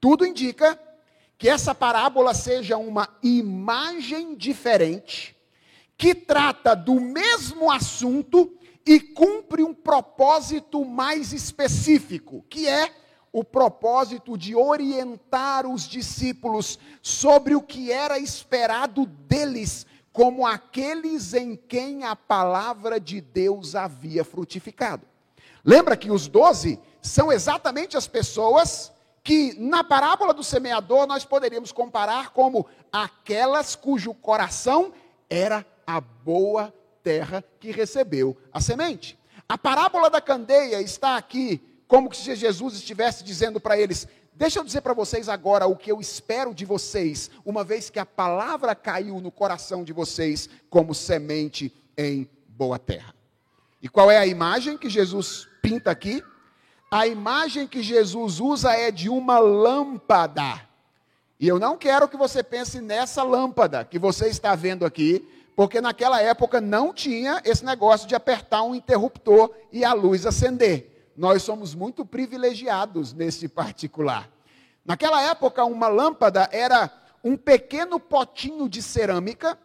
Tudo 0.00 0.26
indica 0.26 0.78
que 1.38 1.48
essa 1.48 1.74
parábola 1.74 2.34
seja 2.34 2.76
uma 2.76 3.08
imagem 3.22 4.34
diferente, 4.34 5.36
que 5.96 6.14
trata 6.14 6.74
do 6.74 7.00
mesmo 7.00 7.70
assunto 7.70 8.52
e 8.84 8.98
cumpre 9.00 9.62
um 9.62 9.72
propósito 9.72 10.84
mais 10.84 11.32
específico, 11.32 12.44
que 12.48 12.68
é 12.68 12.92
o 13.32 13.42
propósito 13.42 14.36
de 14.36 14.54
orientar 14.54 15.66
os 15.66 15.88
discípulos 15.88 16.78
sobre 17.00 17.54
o 17.54 17.62
que 17.62 17.90
era 17.90 18.18
esperado 18.18 19.06
deles 19.06 19.86
como 20.12 20.46
aqueles 20.46 21.32
em 21.32 21.56
quem 21.56 22.04
a 22.04 22.14
palavra 22.14 23.00
de 23.00 23.20
Deus 23.20 23.74
havia 23.74 24.22
frutificado. 24.22 25.06
Lembra 25.64 25.96
que 25.96 26.10
os 26.10 26.28
doze 26.28 26.78
são 27.00 27.32
exatamente 27.32 27.96
as 27.96 28.06
pessoas 28.06 28.92
que, 29.24 29.54
na 29.58 29.82
parábola 29.82 30.34
do 30.34 30.44
semeador, 30.44 31.06
nós 31.06 31.24
poderíamos 31.24 31.72
comparar 31.72 32.30
como 32.30 32.66
aquelas 32.92 33.74
cujo 33.74 34.12
coração 34.12 34.92
era 35.30 35.64
a 35.86 36.00
boa 36.00 36.72
terra 37.02 37.44
que 37.60 37.70
recebeu 37.70 38.36
a 38.52 38.60
semente. 38.60 39.18
A 39.48 39.58
parábola 39.58 40.08
da 40.08 40.20
candeia 40.20 40.80
está 40.80 41.16
aqui 41.16 41.60
como 41.86 42.12
se 42.14 42.34
Jesus 42.34 42.74
estivesse 42.74 43.22
dizendo 43.22 43.60
para 43.60 43.78
eles: 43.78 44.08
Deixa 44.34 44.58
eu 44.58 44.64
dizer 44.64 44.80
para 44.80 44.94
vocês 44.94 45.28
agora 45.28 45.66
o 45.66 45.76
que 45.76 45.92
eu 45.92 46.00
espero 46.00 46.54
de 46.54 46.64
vocês, 46.64 47.30
uma 47.44 47.62
vez 47.62 47.90
que 47.90 47.98
a 47.98 48.06
palavra 48.06 48.74
caiu 48.74 49.20
no 49.20 49.30
coração 49.30 49.84
de 49.84 49.92
vocês 49.92 50.48
como 50.70 50.94
semente 50.94 51.72
em 51.96 52.28
boa 52.48 52.78
terra. 52.78 53.14
E 53.82 53.88
qual 53.88 54.10
é 54.10 54.16
a 54.16 54.26
imagem 54.26 54.78
que 54.78 54.88
Jesus 54.88 55.46
pinta 55.60 55.90
aqui? 55.90 56.22
A 56.90 57.06
imagem 57.06 57.66
que 57.66 57.82
Jesus 57.82 58.40
usa 58.40 58.72
é 58.72 58.90
de 58.90 59.08
uma 59.08 59.38
lâmpada. 59.38 60.66
E 61.38 61.46
eu 61.46 61.58
não 61.58 61.76
quero 61.76 62.08
que 62.08 62.16
você 62.16 62.42
pense 62.42 62.80
nessa 62.80 63.22
lâmpada 63.22 63.84
que 63.84 63.98
você 63.98 64.28
está 64.28 64.54
vendo 64.54 64.86
aqui, 64.86 65.28
porque 65.54 65.80
naquela 65.80 66.20
época 66.20 66.60
não 66.60 66.92
tinha 66.92 67.40
esse 67.44 67.64
negócio 67.64 68.08
de 68.08 68.14
apertar 68.14 68.62
um 68.62 68.74
interruptor 68.74 69.50
e 69.70 69.84
a 69.84 69.92
luz 69.92 70.26
acender 70.26 70.92
nós 71.16 71.42
somos 71.42 71.74
muito 71.74 72.04
privilegiados 72.04 73.12
nesse 73.12 73.48
particular. 73.48 74.30
Naquela 74.84 75.20
época, 75.22 75.64
uma 75.64 75.88
lâmpada 75.88 76.48
era 76.50 76.90
um 77.22 77.36
pequeno 77.36 78.00
potinho 78.00 78.68
de 78.68 78.82
cerâmica 78.82 79.58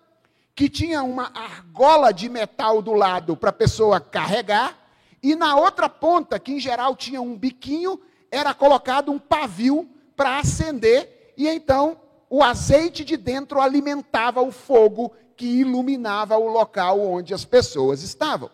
que 0.53 0.69
tinha 0.69 1.03
uma 1.03 1.31
argola 1.33 2.11
de 2.11 2.29
metal 2.29 2.81
do 2.81 2.93
lado 2.93 3.37
para 3.37 3.51
a 3.51 3.53
pessoa 3.53 3.99
carregar, 3.99 4.75
e 5.21 5.35
na 5.35 5.55
outra 5.55 5.87
ponta, 5.87 6.39
que 6.39 6.51
em 6.51 6.59
geral 6.59 6.95
tinha 6.95 7.21
um 7.21 7.37
biquinho, 7.37 7.99
era 8.31 8.53
colocado 8.53 9.11
um 9.11 9.19
pavio 9.19 9.87
para 10.15 10.39
acender, 10.39 11.33
e 11.37 11.47
então 11.47 11.99
o 12.29 12.43
azeite 12.43 13.05
de 13.05 13.15
dentro 13.15 13.61
alimentava 13.61 14.41
o 14.41 14.51
fogo 14.51 15.13
que 15.37 15.45
iluminava 15.45 16.35
o 16.35 16.47
local 16.47 16.99
onde 16.99 17.33
as 17.33 17.45
pessoas 17.45 18.01
estavam. 18.01 18.49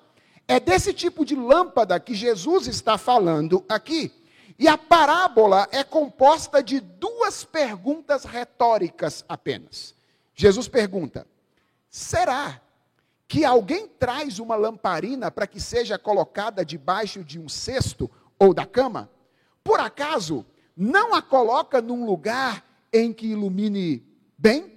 É 0.46 0.60
desse 0.60 0.94
tipo 0.94 1.26
de 1.26 1.36
lâmpada 1.36 1.98
que 2.00 2.14
Jesus 2.14 2.68
está 2.68 2.98
falando 2.98 3.64
aqui. 3.70 4.12
E 4.60 4.68
a 4.68 4.78
parábola 4.78 5.68
é 5.72 5.84
composta 5.84 6.62
de 6.62 6.82
duas 6.82 7.44
perguntas 7.46 8.26
retóricas 8.26 9.24
apenas. 9.28 9.96
Jesus 10.36 10.68
pergunta: 10.68 11.26
será 11.90 12.62
que 13.28 13.46
alguém 13.46 13.88
traz 13.88 14.38
uma 14.38 14.56
lamparina 14.56 15.32
para 15.32 15.48
que 15.48 15.60
seja 15.60 15.98
colocada 15.98 16.66
debaixo 16.66 17.24
de 17.24 17.40
um 17.40 17.48
cesto 17.48 18.12
ou 18.38 18.54
da 18.54 18.66
cama? 18.66 19.10
Por 19.64 19.80
acaso 19.80 20.46
não 20.76 21.16
a 21.16 21.22
coloca 21.22 21.82
num 21.82 22.06
lugar 22.06 22.64
em 22.92 23.14
que 23.14 23.28
ilumine 23.28 24.06
bem? 24.38 24.73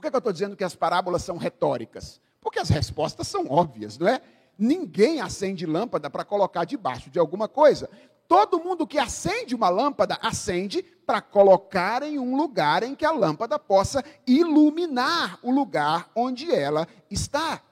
Por 0.00 0.04
que, 0.04 0.10
que 0.12 0.16
eu 0.16 0.20
estou 0.20 0.32
dizendo 0.32 0.56
que 0.56 0.64
as 0.64 0.74
parábolas 0.74 1.22
são 1.22 1.36
retóricas? 1.36 2.22
Porque 2.40 2.58
as 2.58 2.70
respostas 2.70 3.28
são 3.28 3.46
óbvias, 3.50 3.98
não 3.98 4.08
é? 4.08 4.22
Ninguém 4.58 5.20
acende 5.20 5.66
lâmpada 5.66 6.08
para 6.08 6.24
colocar 6.24 6.64
debaixo 6.64 7.10
de 7.10 7.18
alguma 7.18 7.46
coisa. 7.46 7.90
Todo 8.26 8.58
mundo 8.64 8.86
que 8.86 8.98
acende 8.98 9.54
uma 9.54 9.68
lâmpada, 9.68 10.18
acende 10.22 10.82
para 10.82 11.20
colocar 11.20 12.02
em 12.02 12.18
um 12.18 12.34
lugar 12.34 12.82
em 12.82 12.94
que 12.94 13.04
a 13.04 13.10
lâmpada 13.10 13.58
possa 13.58 14.02
iluminar 14.26 15.38
o 15.42 15.50
lugar 15.50 16.10
onde 16.16 16.50
ela 16.50 16.88
está. 17.10 17.62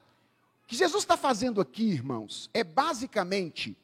O 0.63 0.67
que 0.67 0.75
Jesus 0.75 1.01
está 1.01 1.17
fazendo 1.17 1.59
aqui, 1.59 1.89
irmãos, 1.89 2.47
é 2.53 2.63
basicamente 2.63 3.75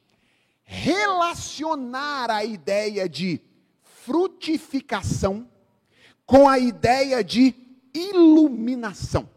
relacionar 0.62 2.30
a 2.30 2.44
ideia 2.44 3.08
de 3.08 3.40
frutificação 3.82 5.48
com 6.24 6.48
a 6.48 6.60
ideia 6.60 7.24
de 7.24 7.65
iluminação. 7.98 9.28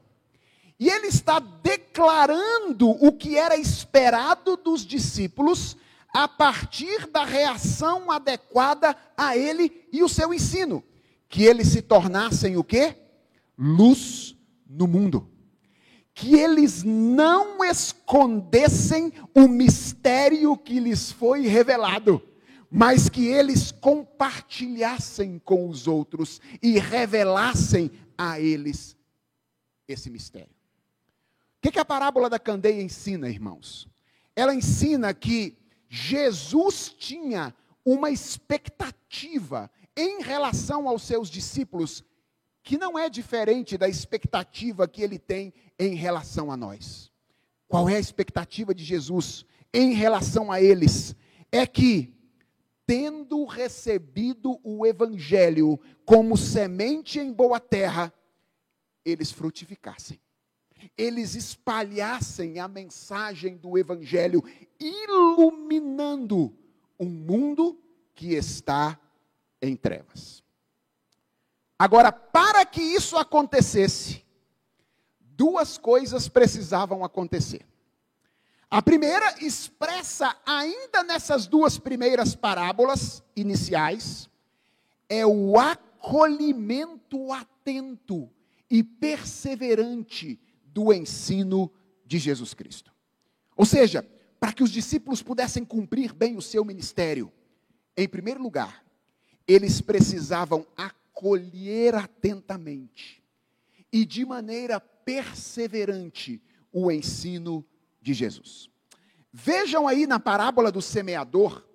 E 0.79 0.89
ele 0.89 1.07
está 1.07 1.39
declarando 1.39 2.89
o 2.89 3.11
que 3.11 3.35
era 3.35 3.57
esperado 3.57 4.55
dos 4.55 4.85
discípulos 4.85 5.75
a 6.13 6.27
partir 6.27 7.07
da 7.07 7.25
reação 7.25 8.09
adequada 8.09 8.95
a 9.17 9.35
ele 9.37 9.87
e 9.91 10.01
o 10.01 10.09
seu 10.09 10.33
ensino, 10.33 10.83
que 11.27 11.43
eles 11.43 11.67
se 11.67 11.81
tornassem 11.81 12.57
o 12.57 12.63
quê? 12.63 12.95
Luz 13.57 14.35
no 14.67 14.87
mundo. 14.87 15.29
Que 16.13 16.35
eles 16.35 16.83
não 16.83 17.63
escondessem 17.63 19.13
o 19.35 19.47
mistério 19.47 20.57
que 20.57 20.79
lhes 20.79 21.11
foi 21.11 21.41
revelado, 21.41 22.21
mas 22.71 23.09
que 23.09 23.27
eles 23.27 23.71
compartilhassem 23.71 25.39
com 25.43 25.69
os 25.69 25.87
outros 25.87 26.41
e 26.61 26.79
revelassem 26.79 27.91
a 28.19 28.37
eles 28.37 28.97
esse 29.87 30.09
mistério. 30.09 30.53
O 31.57 31.61
que, 31.61 31.71
que 31.71 31.79
a 31.79 31.85
parábola 31.85 32.29
da 32.29 32.37
candeia 32.37 32.81
ensina, 32.81 33.29
irmãos? 33.29 33.87
Ela 34.35 34.53
ensina 34.53 35.13
que 35.13 35.57
Jesus 35.87 36.89
tinha 36.89 37.55
uma 37.85 38.11
expectativa 38.11 39.71
em 39.95 40.21
relação 40.21 40.87
aos 40.87 41.03
seus 41.03 41.29
discípulos 41.29 42.03
que 42.61 42.77
não 42.77 42.99
é 42.99 43.09
diferente 43.09 43.77
da 43.77 43.87
expectativa 43.87 44.87
que 44.87 45.01
ele 45.01 45.17
tem 45.17 45.53
em 45.79 45.95
relação 45.95 46.51
a 46.51 46.57
nós. 46.57 47.09
Qual 47.69 47.87
é 47.87 47.95
a 47.95 47.99
expectativa 47.99 48.75
de 48.75 48.83
Jesus 48.83 49.45
em 49.73 49.93
relação 49.93 50.51
a 50.51 50.61
eles? 50.61 51.15
É 51.51 51.65
que, 51.65 52.13
tendo 52.89 53.45
recebido 53.45 54.59
o 54.63 54.83
Evangelho 54.83 55.79
como 56.03 56.35
semente 56.35 57.19
em 57.19 57.31
boa 57.31 57.59
terra, 57.59 58.11
eles 59.05 59.31
frutificassem 59.31 60.19
eles 60.97 61.35
espalhassem 61.35 62.59
a 62.59 62.67
mensagem 62.67 63.57
do 63.57 63.77
Evangelho, 63.77 64.43
iluminando 64.79 66.53
um 66.99 67.05
mundo 67.05 67.79
que 68.15 68.33
está 68.33 68.99
em 69.61 69.75
trevas. 69.75 70.43
Agora, 71.77 72.11
para 72.11 72.65
que 72.65 72.81
isso 72.81 73.17
acontecesse, 73.17 74.25
duas 75.19 75.77
coisas 75.77 76.27
precisavam 76.27 77.03
acontecer. 77.03 77.65
A 78.69 78.83
primeira 78.83 79.35
expressa 79.43 80.35
ainda 80.45 81.03
nessas 81.03 81.47
duas 81.47 81.79
primeiras 81.79 82.35
parábolas 82.35 83.23
iniciais 83.35 84.29
é 85.07 85.25
o 85.25 85.57
acolhimento 85.57 87.33
atento 87.33 88.29
e 88.69 88.83
perseverante 88.83 90.39
do 90.65 90.93
ensino 90.93 91.71
de 92.05 92.19
Jesus 92.19 92.53
Cristo. 92.53 92.93
Ou 93.55 93.65
seja, 93.65 94.07
para 94.39 94.53
que 94.53 94.61
os 94.61 94.69
discípulos 94.69 95.23
pudessem 95.23 95.65
cumprir 95.65 96.13
bem 96.13 96.37
o 96.37 96.41
seu 96.41 96.63
ministério, 96.63 97.31
em 97.97 98.07
primeiro 98.07 98.41
lugar, 98.41 98.85
eles 99.47 99.81
precisavam 99.81 100.65
acolher 100.77 101.95
atentamente 101.95 103.23
e 103.91 104.05
de 104.05 104.23
maneira 104.23 104.79
perseverante 104.79 106.39
o 106.71 106.91
ensino 106.91 107.65
de 108.01 108.13
Jesus. 108.13 108.69
Vejam 109.31 109.87
aí 109.87 110.07
na 110.07 110.19
parábola 110.19 110.71
do 110.71 110.81
semeador 110.81 111.65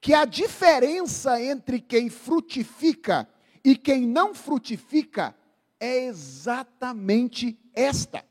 que 0.00 0.14
a 0.14 0.24
diferença 0.24 1.40
entre 1.40 1.80
quem 1.80 2.08
frutifica 2.08 3.28
e 3.64 3.76
quem 3.76 4.06
não 4.06 4.34
frutifica 4.34 5.34
é 5.80 6.04
exatamente 6.06 7.58
esta. 7.74 8.24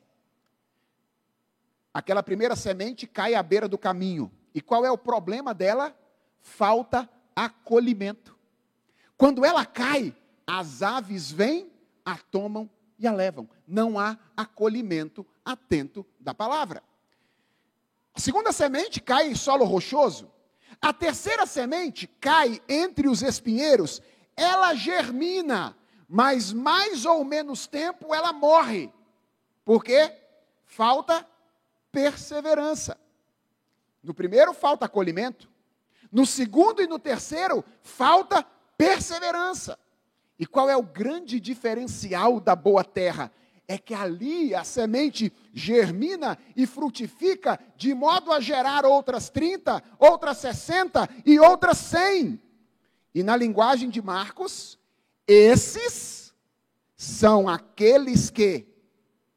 Aquela 1.94 2.24
primeira 2.24 2.56
semente 2.56 3.08
cai 3.08 3.36
à 3.36 3.44
beira 3.44 3.68
do 3.68 3.78
caminho. 3.78 4.32
E 4.54 4.62
qual 4.62 4.86
é 4.86 4.92
o 4.92 4.98
problema 4.98 5.54
dela? 5.54 5.98
Falta 6.42 7.10
acolhimento. 7.36 8.38
Quando 9.18 9.46
ela 9.46 9.66
cai, 9.66 10.16
as 10.46 10.82
aves 10.82 11.32
vêm, 11.32 11.72
a 12.06 12.18
tomam 12.18 12.70
e 13.00 13.08
a 13.08 13.14
levam. 13.14 13.50
Não 13.68 14.00
há 14.00 14.18
acolhimento 14.36 15.26
atento 15.44 16.06
da 16.20 16.34
palavra. 16.34 16.84
A 18.16 18.20
segunda 18.20 18.54
semente 18.54 19.02
cai 19.02 19.28
em 19.28 19.36
solo 19.36 19.66
rochoso. 19.66 20.32
A 20.82 20.94
terceira 20.94 21.46
semente 21.46 22.08
cai 22.08 22.62
entre 22.70 23.10
os 23.10 23.22
espinheiros. 23.22 24.02
Ela 24.38 24.74
germina, 24.74 25.76
mas 26.08 26.54
mais 26.54 27.06
ou 27.06 27.26
menos 27.26 27.68
tempo 27.68 28.16
ela 28.16 28.32
morre. 28.32 28.90
Por 29.66 29.84
quê? 29.84 30.14
Falta 30.64 31.28
perseverança. 31.92 32.98
No 34.02 34.14
primeiro, 34.14 34.54
falta 34.54 34.86
acolhimento. 34.86 35.50
No 36.12 36.26
segundo 36.26 36.82
e 36.82 36.88
no 36.88 37.00
terceiro, 37.00 37.66
falta 37.82 38.46
perseverança. 38.78 39.78
E 40.40 40.46
qual 40.46 40.70
é 40.70 40.78
o 40.78 40.84
grande 40.84 41.40
diferencial 41.40 42.40
da 42.40 42.56
boa 42.56 42.84
terra? 42.84 43.32
É 43.68 43.78
que 43.78 43.94
ali 43.94 44.54
a 44.54 44.64
semente 44.64 45.34
germina 45.54 46.38
e 46.56 46.68
frutifica 46.68 47.60
de 47.76 47.94
modo 47.94 48.32
a 48.32 48.40
gerar 48.40 48.86
outras 48.86 49.30
30, 49.30 49.82
outras 49.98 50.38
60 50.38 51.10
e 51.26 51.40
outras 51.40 51.78
100. 51.80 52.40
E 53.14 53.24
na 53.24 53.36
linguagem 53.36 53.90
de 53.90 54.02
Marcos, 54.02 54.78
esses 55.28 56.34
são 56.96 57.50
aqueles 57.50 58.30
que 58.30 58.68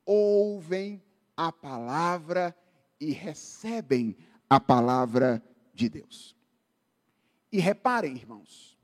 ouvem 0.05 1.03
a 1.37 1.53
palavra 1.53 2.57
e 3.01 3.13
recebem 3.13 4.17
a 4.51 4.59
palavra 4.59 5.43
de 5.73 5.89
Deus. 5.89 6.35
E 7.53 7.61
reparem, 7.61 8.17
irmãos, 8.17 8.77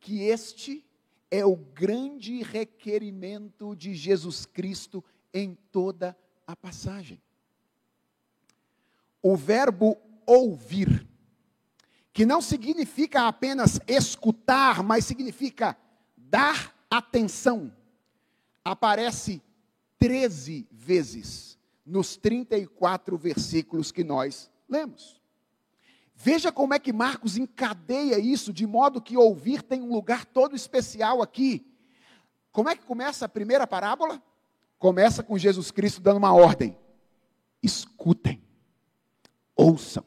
que 0.00 0.22
este 0.22 0.87
é 1.30 1.44
o 1.44 1.56
grande 1.56 2.42
requerimento 2.42 3.76
de 3.76 3.94
Jesus 3.94 4.46
Cristo 4.46 5.04
em 5.32 5.54
toda 5.70 6.16
a 6.46 6.56
passagem. 6.56 7.20
O 9.22 9.36
verbo 9.36 9.98
ouvir, 10.26 11.06
que 12.12 12.24
não 12.24 12.40
significa 12.40 13.26
apenas 13.26 13.80
escutar, 13.86 14.82
mas 14.82 15.04
significa 15.04 15.76
dar 16.16 16.74
atenção, 16.90 17.72
aparece 18.64 19.42
13 19.98 20.66
vezes 20.70 21.58
nos 21.84 22.16
34 22.16 23.16
versículos 23.16 23.90
que 23.90 24.04
nós 24.04 24.50
lemos. 24.68 25.20
Veja 26.20 26.50
como 26.50 26.74
é 26.74 26.80
que 26.80 26.92
Marcos 26.92 27.36
encadeia 27.36 28.18
isso, 28.18 28.52
de 28.52 28.66
modo 28.66 29.00
que 29.00 29.16
ouvir 29.16 29.62
tem 29.62 29.80
um 29.80 29.92
lugar 29.92 30.24
todo 30.24 30.56
especial 30.56 31.22
aqui. 31.22 31.64
Como 32.50 32.68
é 32.68 32.74
que 32.74 32.84
começa 32.84 33.24
a 33.24 33.28
primeira 33.28 33.68
parábola? 33.68 34.20
Começa 34.80 35.22
com 35.22 35.38
Jesus 35.38 35.70
Cristo 35.70 36.00
dando 36.00 36.16
uma 36.16 36.34
ordem: 36.34 36.76
escutem, 37.62 38.42
ouçam. 39.54 40.04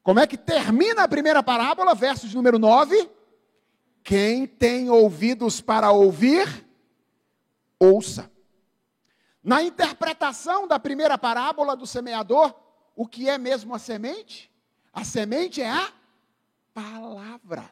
Como 0.00 0.20
é 0.20 0.28
que 0.28 0.38
termina 0.38 1.02
a 1.02 1.08
primeira 1.08 1.42
parábola? 1.42 1.92
Verso 1.92 2.28
de 2.28 2.36
número 2.36 2.56
9. 2.56 3.10
Quem 4.04 4.46
tem 4.46 4.88
ouvidos 4.88 5.60
para 5.60 5.90
ouvir, 5.90 6.64
ouça. 7.80 8.30
Na 9.42 9.60
interpretação 9.60 10.68
da 10.68 10.78
primeira 10.78 11.18
parábola 11.18 11.76
do 11.76 11.84
semeador, 11.84 12.54
o 12.94 13.08
que 13.08 13.28
é 13.28 13.36
mesmo 13.38 13.74
a 13.74 13.78
semente? 13.80 14.51
A 14.92 15.04
semente 15.04 15.62
é 15.62 15.70
a 15.70 15.90
palavra. 16.74 17.70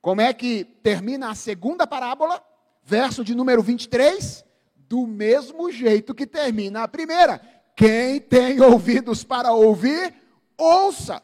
Como 0.00 0.20
é 0.20 0.32
que 0.32 0.64
termina 0.82 1.30
a 1.30 1.34
segunda 1.34 1.86
parábola? 1.86 2.42
Verso 2.82 3.24
de 3.24 3.34
número 3.34 3.62
23, 3.62 4.44
do 4.76 5.06
mesmo 5.06 5.70
jeito 5.70 6.14
que 6.14 6.26
termina 6.26 6.82
a 6.82 6.88
primeira. 6.88 7.40
Quem 7.74 8.20
tem 8.20 8.60
ouvidos 8.60 9.24
para 9.24 9.52
ouvir, 9.52 10.14
ouça. 10.58 11.22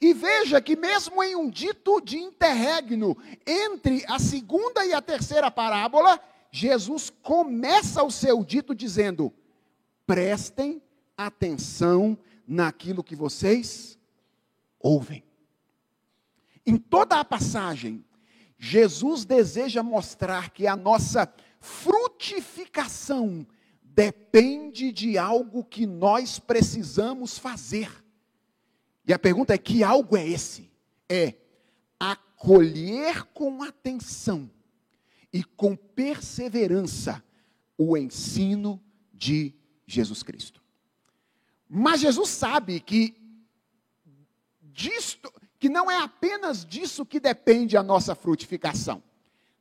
E 0.00 0.12
veja 0.12 0.60
que, 0.60 0.76
mesmo 0.76 1.22
em 1.22 1.34
um 1.34 1.48
dito 1.48 2.00
de 2.00 2.18
interregno 2.18 3.16
entre 3.46 4.04
a 4.06 4.18
segunda 4.18 4.84
e 4.84 4.92
a 4.92 5.00
terceira 5.00 5.50
parábola, 5.50 6.20
Jesus 6.50 7.10
começa 7.22 8.02
o 8.02 8.10
seu 8.10 8.44
dito 8.44 8.74
dizendo: 8.74 9.32
prestem 10.06 10.80
atenção 11.16 12.18
naquilo 12.46 13.04
que 13.04 13.16
vocês 13.16 13.98
ouvem. 14.78 15.24
Em 16.66 16.76
toda 16.76 17.20
a 17.20 17.24
passagem, 17.24 18.04
Jesus 18.58 19.24
deseja 19.24 19.82
mostrar 19.82 20.50
que 20.50 20.66
a 20.66 20.74
nossa 20.74 21.32
frutificação 21.60 23.46
depende 23.82 24.90
de 24.90 25.18
algo 25.18 25.64
que 25.64 25.86
nós 25.86 26.38
precisamos 26.38 27.38
fazer. 27.38 27.90
E 29.06 29.12
a 29.12 29.18
pergunta 29.18 29.54
é: 29.54 29.58
que 29.58 29.84
algo 29.84 30.16
é 30.16 30.26
esse? 30.26 30.70
É 31.08 31.34
acolher 32.00 33.24
com 33.34 33.62
atenção 33.62 34.50
e 35.32 35.44
com 35.44 35.76
perseverança 35.76 37.22
o 37.76 37.96
ensino 37.96 38.82
de 39.12 39.54
Jesus 39.86 40.22
Cristo. 40.22 40.63
Mas 41.76 42.02
Jesus 42.02 42.28
sabe 42.28 42.78
que 42.78 43.16
disto, 44.60 45.28
que 45.58 45.68
não 45.68 45.90
é 45.90 45.98
apenas 45.98 46.64
disso 46.64 47.04
que 47.04 47.18
depende 47.18 47.76
a 47.76 47.82
nossa 47.82 48.14
frutificação. 48.14 49.02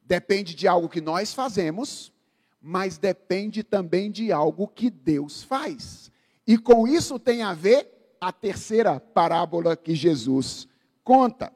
Depende 0.04 0.54
de 0.54 0.68
algo 0.68 0.88
que 0.88 1.02
nós 1.02 1.34
fazemos, 1.34 2.14
mas 2.62 3.00
depende 3.00 3.64
também 3.64 4.12
de 4.12 4.32
algo 4.32 4.68
que 4.68 4.92
Deus 4.92 5.42
faz. 5.42 6.12
E 6.46 6.56
com 6.56 6.88
isso 6.88 7.18
tem 7.18 7.42
a 7.42 7.56
ver 7.56 8.16
a 8.22 8.32
terceira 8.32 9.00
parábola 9.00 9.76
que 9.76 9.96
Jesus 9.96 10.68
conta. 11.04 11.52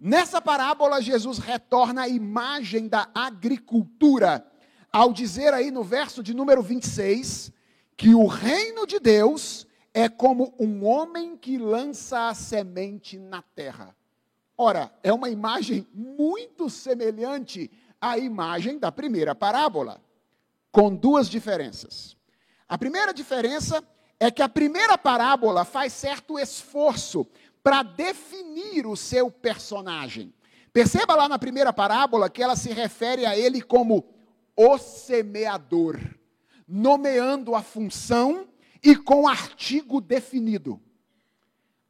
Nessa 0.00 0.40
parábola, 0.40 1.02
Jesus 1.02 1.36
retorna 1.36 2.04
a 2.04 2.08
imagem 2.08 2.88
da 2.88 3.10
agricultura, 3.14 4.42
ao 4.90 5.12
dizer 5.12 5.52
aí 5.52 5.70
no 5.70 5.84
verso 5.84 6.22
de 6.22 6.32
número 6.32 6.62
26, 6.62 7.52
que 7.94 8.14
o 8.14 8.26
reino 8.26 8.86
de 8.86 8.98
Deus 8.98 9.66
é 9.94 10.08
como 10.08 10.54
um 10.58 10.84
homem 10.84 11.36
que 11.36 11.58
lança 11.58 12.28
a 12.28 12.34
semente 12.34 13.18
na 13.18 13.42
terra. 13.42 13.94
Ora, 14.56 14.92
é 15.02 15.12
uma 15.12 15.28
imagem 15.28 15.86
muito 15.92 16.70
semelhante 16.70 17.70
à 18.00 18.18
imagem 18.18 18.78
da 18.78 18.90
primeira 18.90 19.34
parábola, 19.34 20.00
com 20.70 20.94
duas 20.94 21.28
diferenças. 21.28 22.16
A 22.68 22.78
primeira 22.78 23.12
diferença 23.12 23.82
é 24.18 24.30
que 24.30 24.42
a 24.42 24.48
primeira 24.48 24.96
parábola 24.96 25.64
faz 25.64 25.92
certo 25.92 26.38
esforço 26.38 27.26
para 27.62 27.82
definir 27.82 28.86
o 28.86 28.96
seu 28.96 29.30
personagem. 29.30 30.32
Perceba 30.72 31.14
lá 31.14 31.28
na 31.28 31.38
primeira 31.38 31.72
parábola 31.72 32.30
que 32.30 32.42
ela 32.42 32.56
se 32.56 32.72
refere 32.72 33.26
a 33.26 33.36
ele 33.36 33.60
como 33.60 34.06
o 34.56 34.78
semeador, 34.78 35.98
nomeando 36.66 37.54
a 37.54 37.62
função 37.62 38.48
e 38.82 38.96
com 38.96 39.28
artigo 39.28 40.00
definido. 40.00 40.80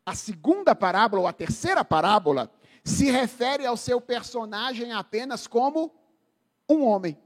A 0.05 0.15
segunda 0.15 0.75
parábola, 0.75 1.23
ou 1.23 1.29
a 1.29 1.33
terceira 1.33 1.85
parábola, 1.85 2.53
se 2.85 3.11
refere 3.11 3.65
ao 3.65 3.77
seu 3.77 4.01
personagem 4.01 4.93
apenas 4.93 5.47
como 5.47 5.95
um 6.69 6.85
homem. 6.85 7.17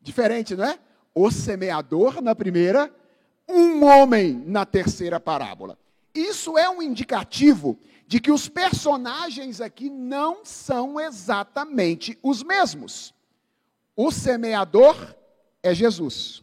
Diferente, 0.00 0.54
não 0.54 0.64
é? 0.64 0.78
O 1.14 1.30
semeador 1.30 2.20
na 2.20 2.34
primeira, 2.34 2.92
um 3.48 3.84
homem 3.84 4.42
na 4.46 4.66
terceira 4.66 5.20
parábola. 5.20 5.78
Isso 6.14 6.58
é 6.58 6.68
um 6.68 6.82
indicativo 6.82 7.78
de 8.06 8.20
que 8.20 8.30
os 8.30 8.48
personagens 8.48 9.60
aqui 9.60 9.88
não 9.88 10.44
são 10.44 11.00
exatamente 11.00 12.18
os 12.22 12.42
mesmos. 12.42 13.14
O 13.96 14.10
semeador 14.10 15.14
é 15.62 15.74
Jesus. 15.74 16.42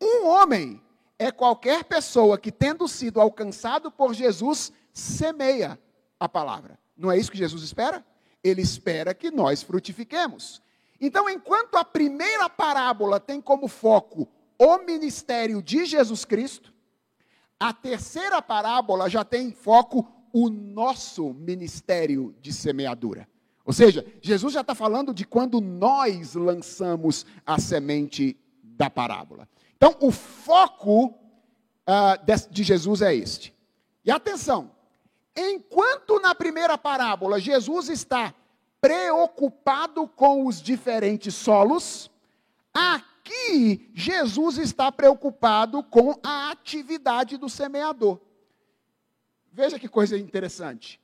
Um 0.00 0.26
homem 0.26 0.80
é 1.18 1.30
qualquer 1.30 1.84
pessoa 1.84 2.38
que, 2.38 2.52
tendo 2.52 2.86
sido 2.86 3.20
alcançado 3.20 3.90
por 3.90 4.14
Jesus, 4.14 4.72
semeia 4.92 5.78
a 6.18 6.28
palavra. 6.28 6.78
Não 6.96 7.10
é 7.10 7.18
isso 7.18 7.30
que 7.30 7.38
Jesus 7.38 7.62
espera? 7.62 8.04
Ele 8.42 8.62
espera 8.62 9.14
que 9.14 9.30
nós 9.30 9.62
frutifiquemos. 9.62 10.62
Então, 11.00 11.28
enquanto 11.28 11.76
a 11.76 11.84
primeira 11.84 12.48
parábola 12.48 13.20
tem 13.20 13.40
como 13.40 13.68
foco 13.68 14.28
o 14.58 14.78
ministério 14.78 15.62
de 15.62 15.84
Jesus 15.84 16.24
Cristo, 16.24 16.72
a 17.58 17.72
terceira 17.72 18.40
parábola 18.40 19.08
já 19.08 19.24
tem 19.24 19.48
em 19.48 19.52
foco 19.52 20.06
o 20.32 20.50
nosso 20.50 21.32
ministério 21.32 22.34
de 22.40 22.52
semeadura. 22.52 23.28
Ou 23.64 23.72
seja, 23.72 24.06
Jesus 24.20 24.54
já 24.54 24.60
está 24.60 24.74
falando 24.74 25.12
de 25.12 25.26
quando 25.26 25.60
nós 25.60 26.34
lançamos 26.34 27.26
a 27.44 27.58
semente 27.58 28.38
da 28.62 28.88
parábola. 28.88 29.48
Então, 29.76 29.96
o 30.00 30.10
foco 30.10 31.14
de, 32.24 32.48
de 32.50 32.62
Jesus 32.62 33.02
é 33.02 33.14
este. 33.14 33.54
E 34.04 34.10
atenção, 34.10 34.70
enquanto 35.36 36.20
na 36.20 36.34
primeira 36.34 36.78
parábola 36.78 37.40
Jesus 37.40 37.88
está 37.88 38.34
preocupado 38.80 40.06
com 40.06 40.46
os 40.46 40.62
diferentes 40.62 41.34
solos, 41.34 42.10
aqui 42.72 43.90
Jesus 43.94 44.58
está 44.58 44.90
preocupado 44.92 45.82
com 45.82 46.18
a 46.22 46.50
atividade 46.50 47.36
do 47.36 47.48
semeador. 47.48 48.20
Veja 49.52 49.78
que 49.78 49.88
coisa 49.88 50.18
interessante. 50.18 51.00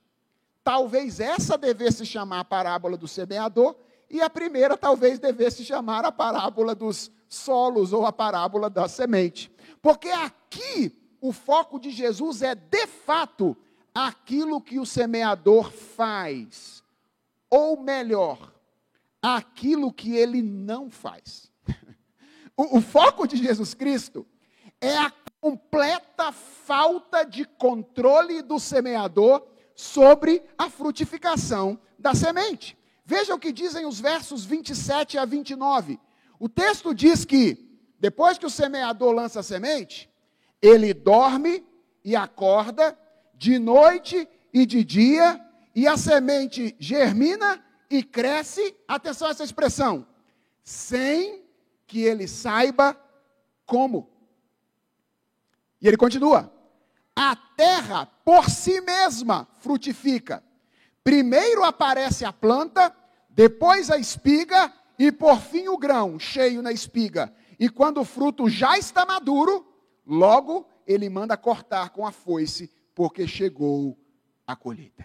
Talvez 0.63 1.19
essa 1.19 1.57
devesse 1.57 2.05
chamar 2.05 2.39
a 2.39 2.45
parábola 2.45 2.95
do 2.95 3.07
semeador, 3.07 3.75
e 4.09 4.21
a 4.21 4.29
primeira 4.29 4.77
talvez 4.77 5.19
devesse 5.19 5.65
chamar 5.65 6.05
a 6.05 6.11
parábola 6.11 6.75
dos 6.75 7.11
solos 7.33 7.93
ou 7.93 8.05
a 8.05 8.11
parábola 8.11 8.69
da 8.69 8.87
semente. 8.87 9.51
Porque 9.81 10.09
aqui 10.09 10.97
o 11.19 11.31
foco 11.31 11.79
de 11.79 11.89
Jesus 11.89 12.41
é, 12.41 12.53
de 12.53 12.87
fato, 12.87 13.55
aquilo 13.93 14.61
que 14.61 14.79
o 14.79 14.85
semeador 14.85 15.71
faz. 15.71 16.83
Ou 17.49 17.79
melhor, 17.79 18.53
aquilo 19.21 19.91
que 19.91 20.15
ele 20.15 20.41
não 20.41 20.89
faz. 20.89 21.51
O, 22.55 22.77
o 22.77 22.81
foco 22.81 23.25
de 23.25 23.35
Jesus 23.35 23.73
Cristo 23.73 24.27
é 24.79 24.95
a 24.95 25.11
completa 25.41 26.31
falta 26.31 27.23
de 27.23 27.45
controle 27.45 28.43
do 28.43 28.59
semeador 28.59 29.43
sobre 29.73 30.43
a 30.55 30.69
frutificação 30.69 31.79
da 31.97 32.13
semente. 32.13 32.77
Veja 33.03 33.33
o 33.33 33.39
que 33.39 33.51
dizem 33.51 33.85
os 33.85 33.99
versos 33.99 34.45
27 34.45 35.17
a 35.17 35.25
29. 35.25 35.99
O 36.43 36.49
texto 36.49 36.93
diz 36.93 37.23
que, 37.23 37.57
depois 37.97 38.37
que 38.37 38.45
o 38.45 38.49
semeador 38.49 39.13
lança 39.13 39.39
a 39.39 39.43
semente, 39.43 40.11
ele 40.61 40.93
dorme 40.93 41.65
e 42.03 42.17
acorda 42.17 42.99
de 43.33 43.57
noite 43.57 44.27
e 44.53 44.65
de 44.65 44.83
dia, 44.83 45.39
e 45.73 45.87
a 45.87 45.95
semente 45.95 46.75
germina 46.77 47.63
e 47.89 48.03
cresce, 48.03 48.75
atenção 48.85 49.29
a 49.29 49.31
essa 49.31 49.45
expressão, 49.45 50.05
sem 50.65 51.45
que 51.87 52.01
ele 52.01 52.27
saiba 52.27 53.01
como. 53.65 54.09
E 55.79 55.87
ele 55.87 55.95
continua: 55.95 56.53
a 57.15 57.37
terra 57.37 58.05
por 58.05 58.49
si 58.49 58.81
mesma 58.81 59.47
frutifica. 59.61 60.43
Primeiro 61.05 61.63
aparece 61.63 62.25
a 62.25 62.33
planta, 62.33 62.93
depois 63.29 63.89
a 63.89 63.97
espiga 63.97 64.73
e 64.97 65.11
por 65.11 65.39
fim 65.39 65.67
o 65.67 65.77
grão 65.77 66.19
cheio 66.19 66.61
na 66.61 66.71
espiga. 66.71 67.33
E 67.59 67.69
quando 67.69 68.01
o 68.01 68.05
fruto 68.05 68.49
já 68.49 68.77
está 68.77 69.05
maduro, 69.05 69.65
logo 70.05 70.67
ele 70.85 71.09
manda 71.09 71.37
cortar 71.37 71.89
com 71.89 72.05
a 72.05 72.11
foice, 72.11 72.69
porque 72.93 73.27
chegou 73.27 73.97
a 74.45 74.55
colheita. 74.55 75.03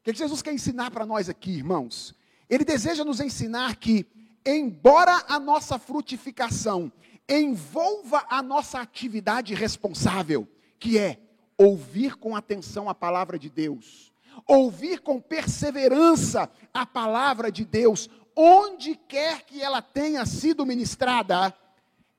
O 0.00 0.02
que 0.04 0.14
Jesus 0.14 0.42
quer 0.42 0.52
ensinar 0.52 0.90
para 0.90 1.06
nós 1.06 1.28
aqui, 1.28 1.50
irmãos? 1.50 2.14
Ele 2.48 2.64
deseja 2.64 3.04
nos 3.04 3.20
ensinar 3.20 3.76
que, 3.76 4.06
embora 4.44 5.24
a 5.28 5.38
nossa 5.38 5.78
frutificação 5.78 6.90
envolva 7.28 8.24
a 8.30 8.42
nossa 8.42 8.80
atividade 8.80 9.54
responsável, 9.54 10.48
que 10.78 10.98
é 10.98 11.20
ouvir 11.58 12.16
com 12.16 12.34
atenção 12.34 12.88
a 12.88 12.94
palavra 12.94 13.38
de 13.38 13.50
Deus, 13.50 14.12
ouvir 14.46 15.00
com 15.00 15.20
perseverança 15.20 16.50
a 16.72 16.86
palavra 16.86 17.50
de 17.52 17.64
Deus, 17.64 18.08
onde 18.40 18.94
quer 18.94 19.42
que 19.42 19.60
ela 19.60 19.82
tenha 19.82 20.24
sido 20.24 20.64
ministrada, 20.64 21.52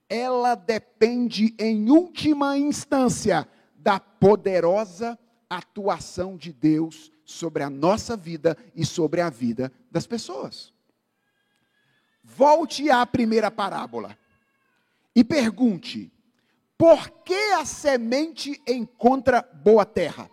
ela 0.09 0.53
depende, 0.53 1.55
em 1.57 1.89
última 1.89 2.57
instância, 2.57 3.47
da 3.73 4.01
poderosa 4.01 5.17
atuação 5.49 6.35
de 6.35 6.51
Deus 6.51 7.09
sobre 7.23 7.63
a 7.63 7.69
nossa 7.69 8.17
vida 8.17 8.57
e 8.75 8.85
sobre 8.85 9.21
a 9.21 9.29
vida 9.29 9.71
das 9.89 10.05
pessoas. 10.05 10.73
Volte 12.21 12.89
à 12.89 13.05
primeira 13.05 13.49
parábola 13.49 14.17
e 15.15 15.23
pergunte: 15.23 16.11
por 16.77 17.09
que 17.23 17.53
a 17.53 17.63
semente 17.63 18.61
encontra 18.67 19.41
boa 19.41 19.85
terra? 19.85 20.29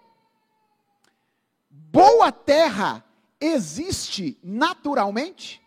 Boa 1.70 2.32
terra 2.32 3.04
existe 3.40 4.36
naturalmente? 4.42 5.64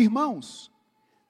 Irmãos, 0.00 0.72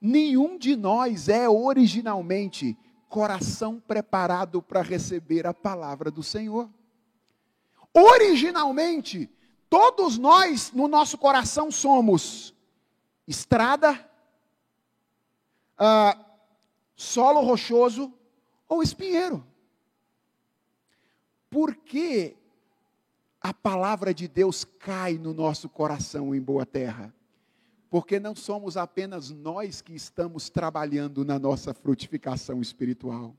nenhum 0.00 0.56
de 0.56 0.76
nós 0.76 1.28
é 1.28 1.48
originalmente 1.48 2.78
coração 3.08 3.80
preparado 3.80 4.62
para 4.62 4.80
receber 4.80 5.44
a 5.44 5.52
palavra 5.52 6.08
do 6.08 6.22
Senhor. 6.22 6.70
Originalmente, 7.92 9.28
todos 9.68 10.16
nós 10.16 10.70
no 10.70 10.86
nosso 10.86 11.18
coração 11.18 11.68
somos 11.72 12.54
estrada, 13.26 14.08
ah, 15.76 16.16
solo 16.94 17.40
rochoso 17.40 18.12
ou 18.68 18.84
espinheiro. 18.84 19.44
Por 21.50 21.74
que 21.74 22.36
a 23.40 23.52
palavra 23.52 24.14
de 24.14 24.28
Deus 24.28 24.64
cai 24.64 25.14
no 25.18 25.34
nosso 25.34 25.68
coração 25.68 26.32
em 26.32 26.40
boa 26.40 26.64
terra? 26.64 27.12
Porque 27.90 28.20
não 28.20 28.36
somos 28.36 28.76
apenas 28.76 29.30
nós 29.30 29.82
que 29.82 29.92
estamos 29.92 30.48
trabalhando 30.48 31.24
na 31.24 31.40
nossa 31.40 31.74
frutificação 31.74 32.62
espiritual. 32.62 33.34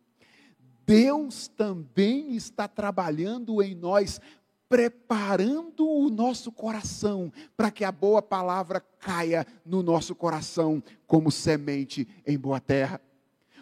Deus 0.86 1.48
também 1.48 2.36
está 2.36 2.68
trabalhando 2.68 3.64
em 3.64 3.74
nós, 3.74 4.20
preparando 4.68 5.88
o 5.88 6.10
nosso 6.10 6.52
coração 6.52 7.32
para 7.56 7.72
que 7.72 7.86
a 7.86 7.92
boa 7.94 8.22
palavra 8.22 8.82
caia 9.00 9.48
no 9.66 9.82
nosso 9.82 10.14
coração 10.14 10.84
como 11.08 11.32
semente 11.32 12.06
em 12.28 12.38
boa 12.38 12.60
terra. 12.60 13.00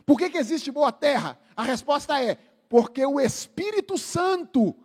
Por 0.08 0.18
que, 0.18 0.28
que 0.32 0.40
existe 0.40 0.72
boa 0.72 0.92
terra? 0.92 1.38
A 1.56 1.62
resposta 1.62 2.20
é: 2.20 2.36
porque 2.68 3.06
o 3.06 3.20
Espírito 3.20 3.96
Santo 3.96 4.76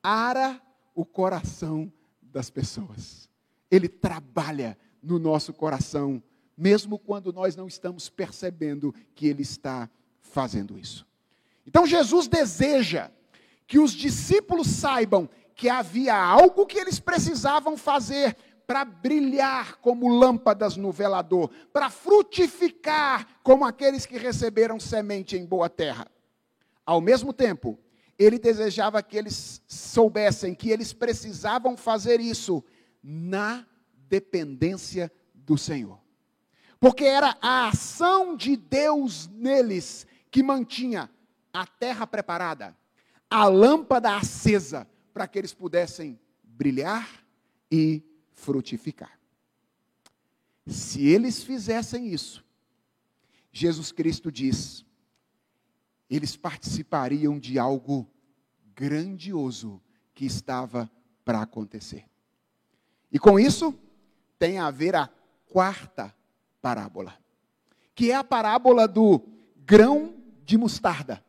ara 0.00 0.62
o 0.94 1.04
coração 1.04 1.92
das 2.22 2.48
pessoas. 2.48 3.28
Ele 3.68 3.88
trabalha 3.88 4.78
no 5.02 5.18
nosso 5.18 5.52
coração, 5.52 6.22
mesmo 6.56 6.98
quando 6.98 7.32
nós 7.32 7.54
não 7.56 7.66
estamos 7.66 8.08
percebendo 8.08 8.94
que 9.14 9.26
Ele 9.26 9.42
está 9.42 9.88
fazendo 10.20 10.78
isso. 10.78 11.06
Então 11.66 11.86
Jesus 11.86 12.26
deseja 12.28 13.10
que 13.66 13.78
os 13.78 13.92
discípulos 13.92 14.66
saibam 14.68 15.28
que 15.54 15.68
havia 15.68 16.16
algo 16.16 16.66
que 16.66 16.78
eles 16.78 16.98
precisavam 16.98 17.76
fazer 17.76 18.36
para 18.66 18.84
brilhar 18.84 19.76
como 19.76 20.08
lâmpadas 20.08 20.76
no 20.76 20.92
velador, 20.92 21.50
para 21.72 21.90
frutificar 21.90 23.26
como 23.42 23.64
aqueles 23.64 24.06
que 24.06 24.16
receberam 24.16 24.78
semente 24.78 25.36
em 25.36 25.44
boa 25.44 25.68
terra. 25.68 26.06
Ao 26.86 27.00
mesmo 27.00 27.32
tempo, 27.32 27.78
ele 28.18 28.38
desejava 28.38 29.02
que 29.02 29.16
eles 29.16 29.62
soubessem 29.66 30.54
que 30.54 30.70
eles 30.70 30.92
precisavam 30.92 31.76
fazer 31.76 32.20
isso 32.20 32.64
na 33.02 33.66
dependência 34.08 35.12
do 35.34 35.56
Senhor. 35.58 35.98
Porque 36.80 37.04
era 37.04 37.36
a 37.40 37.68
ação 37.68 38.36
de 38.36 38.56
Deus 38.56 39.28
neles 39.28 40.06
que 40.30 40.42
mantinha 40.42 41.10
a 41.52 41.66
terra 41.66 42.06
preparada, 42.06 42.76
a 43.28 43.46
lâmpada 43.46 44.16
acesa, 44.16 44.88
para 45.12 45.26
que 45.26 45.38
eles 45.38 45.52
pudessem 45.52 46.18
brilhar 46.44 47.24
e 47.70 48.02
frutificar. 48.32 49.18
Se 50.66 51.06
eles 51.06 51.42
fizessem 51.42 52.08
isso, 52.08 52.44
Jesus 53.50 53.90
Cristo 53.90 54.30
diz, 54.30 54.84
eles 56.08 56.36
participariam 56.36 57.38
de 57.38 57.58
algo 57.58 58.08
grandioso 58.74 59.82
que 60.14 60.24
estava 60.24 60.90
para 61.24 61.42
acontecer. 61.42 62.04
E 63.10 63.18
com 63.18 63.38
isso, 63.38 63.76
tem 64.38 64.58
a 64.58 64.70
ver 64.70 64.94
a 64.94 65.10
quarta 65.48 66.14
parábola, 66.62 67.14
que 67.94 68.10
é 68.10 68.14
a 68.14 68.24
parábola 68.24 68.86
do 68.86 69.22
grão 69.56 70.14
de 70.44 70.56
mostarda. 70.56 71.24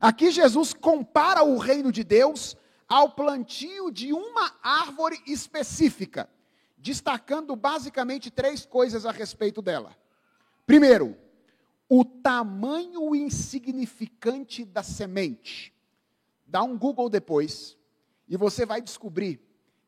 Aqui 0.00 0.30
Jesus 0.30 0.74
compara 0.74 1.42
o 1.42 1.58
reino 1.58 1.90
de 1.92 2.04
Deus 2.04 2.56
ao 2.88 3.10
plantio 3.10 3.90
de 3.90 4.12
uma 4.12 4.52
árvore 4.62 5.20
específica, 5.26 6.28
destacando 6.76 7.54
basicamente 7.56 8.30
três 8.30 8.66
coisas 8.66 9.06
a 9.06 9.12
respeito 9.12 9.62
dela. 9.62 9.96
Primeiro, 10.66 11.16
o 11.88 12.04
tamanho 12.04 13.14
insignificante 13.14 14.64
da 14.64 14.82
semente. 14.82 15.72
Dá 16.46 16.62
um 16.62 16.76
Google 16.76 17.08
depois 17.08 17.78
e 18.28 18.36
você 18.36 18.66
vai 18.66 18.80
descobrir 18.80 19.40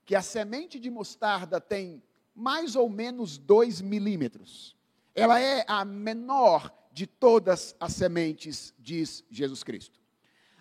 que 0.05 0.15
a 0.15 0.23
semente 0.23 0.79
de 0.79 0.91
mostarda 0.91 1.61
tem 1.61 2.03
mais 2.35 2.75
ou 2.75 2.89
menos 2.89 3.39
2 3.39 3.81
milímetros. 3.81 4.77
Ela 5.15 5.41
é 5.41 5.65
a 5.69 5.85
menor 5.85 6.73
de 6.93 7.07
todas 7.07 7.75
as 7.79 7.93
sementes, 7.93 8.75
diz 8.79 9.25
Jesus 9.31 9.63
Cristo. 9.63 10.01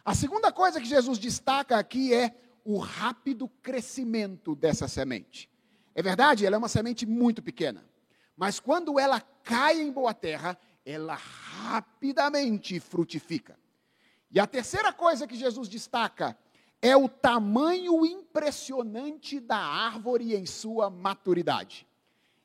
A 0.06 0.14
segunda 0.14 0.52
coisa 0.52 0.80
que 0.80 0.88
Jesus 0.88 1.18
destaca 1.18 1.78
aqui 1.78 2.14
é 2.14 2.36
o 2.64 2.78
rápido 2.78 3.48
crescimento 3.62 4.56
dessa 4.56 4.88
semente. 4.88 5.50
É 5.96 6.02
verdade, 6.02 6.46
ela 6.46 6.56
é 6.56 6.60
uma 6.60 6.68
semente 6.68 7.06
muito 7.06 7.42
pequena, 7.42 7.86
mas 8.36 8.60
quando 8.60 9.00
ela 9.00 9.22
cai 9.22 9.82
em 9.82 9.92
boa 9.92 10.14
terra, 10.14 10.58
ela 10.86 11.16
rapidamente 11.16 12.80
frutifica. 12.80 13.58
E 14.32 14.40
a 14.40 14.48
terceira 14.48 14.92
coisa 14.92 15.28
que 15.28 15.36
Jesus 15.36 15.70
destaca 15.70 16.38
é 16.84 16.98
o 16.98 17.08
tamanho 17.08 18.06
impressionante 18.06 19.40
da 19.40 19.56
árvore 19.56 20.36
em 20.36 20.46
sua 20.46 20.90
maturidade. 20.90 21.88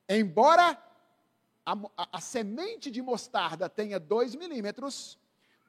Embora 0.08 0.80
a, 1.66 1.72
a, 1.72 2.08
a 2.12 2.20
semente 2.20 2.88
de 2.88 3.02
mostarda 3.02 3.68
tenha 3.68 3.98
2 3.98 4.36
milímetros, 4.36 5.18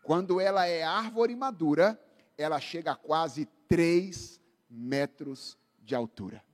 quando 0.04 0.40
ela 0.40 0.68
é 0.68 0.84
árvore 0.84 1.36
madura, 1.36 2.00
ela 2.38 2.60
chega 2.60 2.92
a 2.92 2.96
quase 2.96 3.48
3 3.68 4.40
metros 4.70 5.58
de 5.82 5.96
altura. 5.96 6.46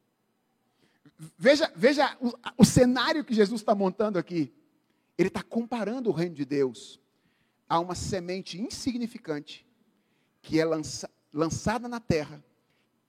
Veja, 1.38 1.70
veja 1.76 2.18
o, 2.22 2.32
o 2.58 2.64
cenário 2.64 3.26
que 3.26 3.34
Jesus 3.34 3.60
está 3.60 3.76
montando 3.76 4.18
aqui. 4.18 4.54
Ele 5.18 5.28
está 5.28 5.44
comparando 5.44 6.10
o 6.10 6.14
reino 6.14 6.36
de 6.36 6.46
Deus 6.46 6.98
a 7.68 7.78
uma 7.78 7.94
semente 7.94 8.58
insignificante 8.58 9.66
que 10.42 10.60
é 10.60 10.66
lança, 10.66 11.10
lançada 11.36 11.90
na 11.90 12.00
terra, 12.00 12.42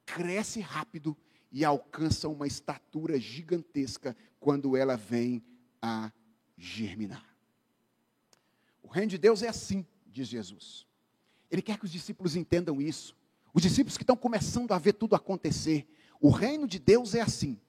cresce 0.04 0.58
rápido 0.58 1.16
e 1.52 1.64
alcança 1.64 2.28
uma 2.28 2.44
estatura 2.44 3.20
gigantesca 3.20 4.16
quando 4.40 4.76
ela 4.76 4.96
vem 4.96 5.44
a 5.80 6.10
germinar. 6.58 7.24
O 8.82 8.88
reino 8.88 9.10
de 9.10 9.16
Deus 9.16 9.44
é 9.44 9.48
assim, 9.48 9.86
diz 10.08 10.26
Jesus. 10.26 10.86
Ele 11.48 11.62
quer 11.62 11.78
que 11.78 11.84
os 11.84 11.92
discípulos 11.92 12.34
entendam 12.34 12.82
isso. 12.82 13.16
Os 13.54 13.62
discípulos 13.62 13.96
que 13.96 14.02
estão 14.02 14.16
começando 14.16 14.72
a 14.72 14.78
ver 14.78 14.94
tudo 14.94 15.14
acontecer. 15.14 15.88
O 16.20 16.28
reino 16.28 16.66
de 16.66 16.80
Deus 16.80 17.14
é 17.14 17.20
assim. 17.20 17.60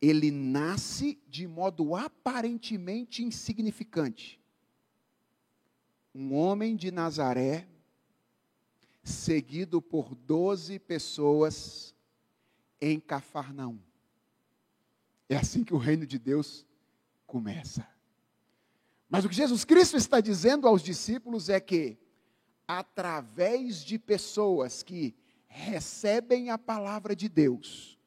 Ele 0.00 0.30
nasce 0.30 1.20
de 1.28 1.48
modo 1.48 1.96
aparentemente 1.96 3.24
insignificante. 3.24 4.40
Um 6.14 6.32
homem 6.34 6.76
de 6.76 6.92
Nazaré 6.92 7.68
seguido 9.04 9.82
por 9.82 10.14
doze 10.14 10.78
pessoas 10.78 11.94
em 12.80 12.98
Cafarnaum. 12.98 13.78
É 15.28 15.36
assim 15.36 15.62
que 15.62 15.74
o 15.74 15.78
reino 15.78 16.06
de 16.06 16.18
Deus 16.18 16.66
começa. 17.26 17.86
Mas 19.08 19.24
o 19.24 19.28
que 19.28 19.34
Jesus 19.34 19.64
Cristo 19.64 19.96
está 19.96 20.20
dizendo 20.20 20.66
aos 20.66 20.82
discípulos 20.82 21.48
é 21.48 21.60
que, 21.60 21.98
através 22.66 23.84
de 23.84 23.98
pessoas 23.98 24.82
que 24.82 25.14
recebem 25.46 26.50
a 26.50 26.58
palavra 26.58 27.14
de 27.14 27.28
Deus, 27.28 27.98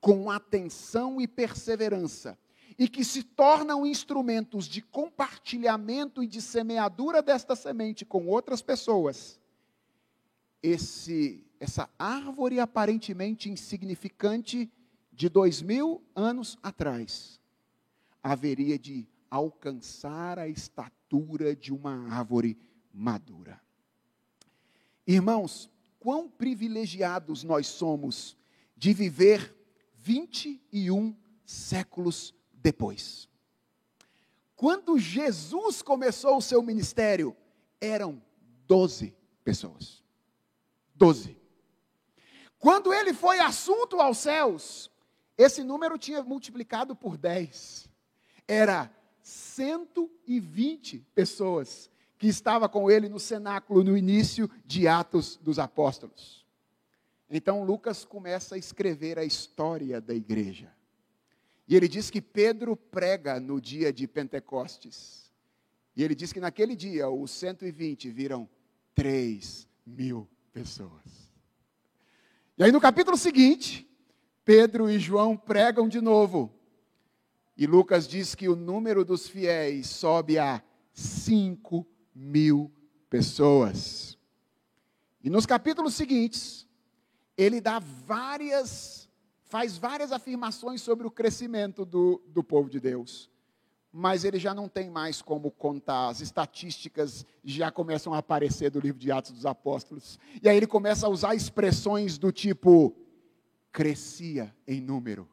com 0.00 0.30
atenção 0.30 1.20
e 1.20 1.26
perseverança, 1.26 2.38
e 2.78 2.88
que 2.88 3.04
se 3.04 3.24
tornam 3.24 3.84
instrumentos 3.84 4.66
de 4.66 4.80
compartilhamento 4.80 6.22
e 6.22 6.28
de 6.28 6.40
semeadura 6.40 7.20
desta 7.20 7.56
semente 7.56 8.04
com 8.04 8.28
outras 8.28 8.62
pessoas, 8.62 9.38
esse, 10.62 11.44
essa 11.60 11.88
árvore 11.98 12.60
aparentemente 12.60 13.48
insignificante 13.48 14.70
de 15.12 15.28
dois 15.28 15.60
mil 15.62 16.02
anos 16.14 16.58
atrás 16.62 17.40
haveria 18.22 18.78
de 18.78 19.06
alcançar 19.30 20.38
a 20.38 20.48
estatura 20.48 21.54
de 21.54 21.72
uma 21.72 22.08
árvore 22.10 22.58
madura. 22.92 23.60
Irmãos, 25.06 25.70
quão 25.98 26.28
privilegiados 26.28 27.42
nós 27.42 27.66
somos 27.66 28.36
de 28.76 28.92
viver 28.92 29.54
21 29.94 31.16
séculos 31.44 32.34
depois. 32.52 33.28
Quando 34.54 34.98
Jesus 34.98 35.82
começou 35.82 36.36
o 36.36 36.42
seu 36.42 36.62
ministério, 36.62 37.36
eram 37.80 38.22
12 38.66 39.14
pessoas. 39.44 40.02
Doze. 40.98 41.38
Quando 42.58 42.92
ele 42.92 43.14
foi 43.14 43.38
assunto 43.38 44.00
aos 44.00 44.18
céus, 44.18 44.90
esse 45.36 45.62
número 45.62 45.96
tinha 45.96 46.22
multiplicado 46.24 46.96
por 46.96 47.16
dez. 47.16 47.88
Era 48.48 48.92
120 49.22 51.06
pessoas 51.14 51.88
que 52.18 52.26
estava 52.26 52.68
com 52.68 52.90
ele 52.90 53.08
no 53.08 53.20
cenáculo 53.20 53.84
no 53.84 53.96
início 53.96 54.50
de 54.66 54.88
Atos 54.88 55.36
dos 55.36 55.60
Apóstolos. 55.60 56.44
Então 57.30 57.62
Lucas 57.62 58.04
começa 58.04 58.56
a 58.56 58.58
escrever 58.58 59.20
a 59.20 59.24
história 59.24 60.00
da 60.00 60.14
igreja. 60.14 60.74
E 61.68 61.76
ele 61.76 61.86
diz 61.86 62.10
que 62.10 62.20
Pedro 62.20 62.74
prega 62.74 63.38
no 63.38 63.60
dia 63.60 63.92
de 63.92 64.08
Pentecostes. 64.08 65.30
E 65.94 66.02
ele 66.02 66.14
diz 66.14 66.32
que 66.32 66.40
naquele 66.40 66.74
dia 66.74 67.08
os 67.08 67.30
120 67.30 68.10
viram 68.10 68.48
3 68.96 69.68
mil 69.86 70.28
pessoas. 70.58 71.30
E 72.56 72.64
aí 72.64 72.72
no 72.72 72.80
capítulo 72.80 73.16
seguinte, 73.16 73.88
Pedro 74.44 74.90
e 74.90 74.98
João 74.98 75.36
pregam 75.36 75.88
de 75.88 76.00
novo. 76.00 76.52
E 77.56 77.66
Lucas 77.66 78.08
diz 78.08 78.34
que 78.34 78.48
o 78.48 78.56
número 78.56 79.04
dos 79.04 79.28
fiéis 79.28 79.88
sobe 79.88 80.38
a 80.38 80.62
5 80.92 81.86
mil 82.14 82.72
pessoas. 83.08 84.18
E 85.22 85.30
nos 85.30 85.46
capítulos 85.46 85.94
seguintes, 85.94 86.66
ele 87.36 87.60
dá 87.60 87.78
várias, 87.78 89.08
faz 89.44 89.78
várias 89.78 90.10
afirmações 90.10 90.82
sobre 90.82 91.06
o 91.06 91.10
crescimento 91.10 91.84
do, 91.84 92.20
do 92.26 92.42
povo 92.42 92.68
de 92.68 92.80
Deus. 92.80 93.30
Mas 94.00 94.22
ele 94.22 94.38
já 94.38 94.54
não 94.54 94.68
tem 94.68 94.88
mais 94.88 95.20
como 95.20 95.50
contar, 95.50 96.06
as 96.06 96.20
estatísticas 96.20 97.26
já 97.42 97.68
começam 97.68 98.14
a 98.14 98.18
aparecer 98.18 98.70
do 98.70 98.78
livro 98.78 99.00
de 99.00 99.10
Atos 99.10 99.32
dos 99.32 99.44
Apóstolos. 99.44 100.20
E 100.40 100.48
aí 100.48 100.56
ele 100.56 100.68
começa 100.68 101.04
a 101.04 101.10
usar 101.10 101.34
expressões 101.34 102.16
do 102.16 102.30
tipo: 102.30 102.94
crescia 103.72 104.54
em 104.68 104.80
número, 104.80 105.28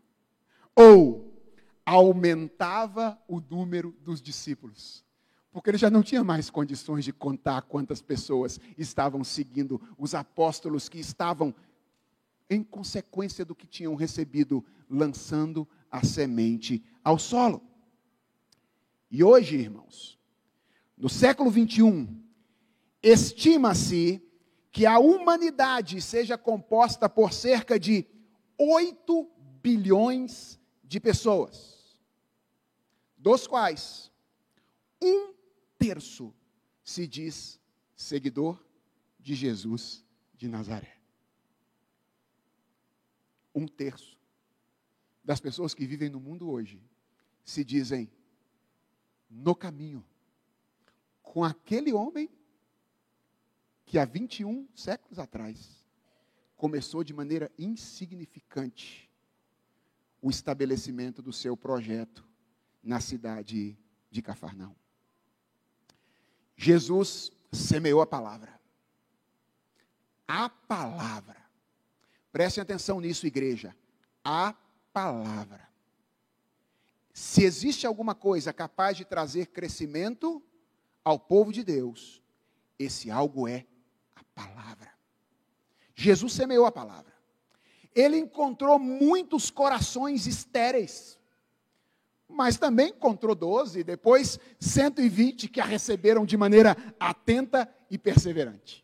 ou 0.76 1.32
aumentava 1.86 3.22
o 3.28 3.40
número 3.40 3.96
dos 4.02 4.20
discípulos 4.20 5.06
porque 5.52 5.70
ele 5.70 5.78
já 5.78 5.90
não 5.90 6.04
tinha 6.04 6.22
mais 6.22 6.50
condições 6.50 7.06
de 7.06 7.14
contar 7.14 7.62
quantas 7.62 8.02
pessoas 8.02 8.60
estavam 8.78 9.24
seguindo 9.24 9.82
os 9.98 10.14
apóstolos 10.14 10.90
que 10.90 11.00
estavam, 11.00 11.56
em 12.50 12.62
consequência 12.62 13.46
do 13.46 13.56
que 13.56 13.66
tinham 13.66 13.96
recebido, 13.96 14.66
lançando 14.90 15.66
a 15.90 16.04
semente 16.04 16.84
ao 17.02 17.18
solo. 17.18 17.64
E 19.16 19.24
hoje, 19.24 19.56
irmãos, 19.56 20.20
no 20.98 21.08
século 21.08 21.50
21, 21.50 22.22
estima-se 23.02 24.22
que 24.70 24.86
a 24.86 25.00
humanidade 25.00 26.02
seja 26.02 26.38
composta 26.38 27.08
por 27.08 27.32
cerca 27.32 27.80
de 27.80 28.06
8 28.58 29.32
bilhões 29.64 30.60
de 30.84 31.00
pessoas, 31.00 31.98
dos 33.18 33.48
quais 33.48 34.12
um 35.02 35.34
terço 35.78 36.36
se 36.84 37.08
diz 37.08 37.58
seguidor 37.96 38.62
de 39.18 39.34
Jesus 39.34 40.04
de 40.36 40.50
Nazaré. 40.50 40.98
Um 43.56 43.66
terço 43.66 44.20
das 45.24 45.40
pessoas 45.40 45.74
que 45.74 45.86
vivem 45.86 46.10
no 46.10 46.20
mundo 46.20 46.50
hoje 46.50 46.84
se 47.46 47.64
dizem 47.64 48.12
no 49.36 49.54
caminho 49.54 50.04
com 51.22 51.44
aquele 51.44 51.92
homem 51.92 52.30
que 53.86 54.00
há 54.00 54.06
21 54.06 54.68
séculos 54.74 55.20
atrás 55.20 55.86
começou 56.56 57.04
de 57.04 57.14
maneira 57.14 57.52
insignificante 57.60 59.12
o 60.22 60.30
estabelecimento 60.30 61.22
do 61.22 61.34
seu 61.34 61.58
projeto 61.58 62.26
na 62.82 63.02
cidade 63.02 63.78
de 64.10 64.22
Cafarnaum. 64.22 64.76
Jesus 66.56 67.32
semeou 67.52 68.02
a 68.02 68.08
palavra. 68.08 68.60
A 70.26 70.50
palavra. 70.50 71.36
Prestem 72.32 72.62
atenção 72.62 73.02
nisso, 73.02 73.28
igreja. 73.28 73.76
A 74.24 74.56
palavra. 74.94 75.68
Se 77.16 77.46
existe 77.46 77.88
alguma 77.88 78.14
coisa 78.14 78.52
capaz 78.52 78.98
de 78.98 79.06
trazer 79.06 79.46
crescimento 79.46 80.44
ao 81.02 81.18
povo 81.18 81.54
de 81.54 81.64
Deus, 81.64 82.22
esse 82.78 83.10
algo 83.10 83.48
é 83.48 83.66
a 84.18 84.24
palavra. 84.36 84.92
Jesus 85.96 86.34
semeou 86.34 86.66
a 86.66 86.72
palavra. 86.74 87.14
Ele 87.96 88.18
encontrou 88.18 88.78
muitos 88.78 89.50
corações 89.50 90.28
estéreis 90.28 91.18
mas 92.28 92.58
também 92.58 92.90
encontrou 92.90 93.36
12, 93.36 93.84
depois 93.84 94.40
120 94.60 95.48
que 95.48 95.62
a 95.62 95.66
receberam 95.66 96.26
de 96.26 96.36
maneira 96.36 96.76
atenta 97.00 97.70
e 97.90 97.98
perseverante. 97.98 98.84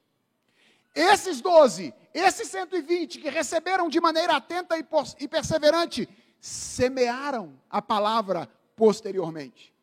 Esses 0.93 1.41
12, 1.41 1.93
esses 2.13 2.47
120 2.49 3.19
que 3.19 3.29
receberam 3.29 3.89
de 3.89 3.99
maneira 3.99 4.35
atenta 4.35 4.75
e 4.77 5.27
perseverante, 5.27 6.07
semearam 6.41 7.57
a 7.69 7.81
palavra 7.81 8.49
posteriormente. 8.75 9.73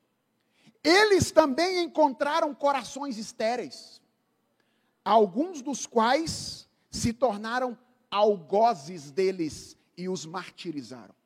Eles 0.85 1.31
também 1.31 1.83
encontraram 1.83 2.55
corações 2.55 3.17
estéreis, 3.17 4.03
alguns 5.03 5.63
dos 5.63 5.87
quais 5.87 6.69
se 6.91 7.15
tornaram 7.15 7.79
algozes 8.11 9.11
deles 9.11 9.75
e 9.97 10.07
os 10.07 10.27
martirizaram 10.27 11.19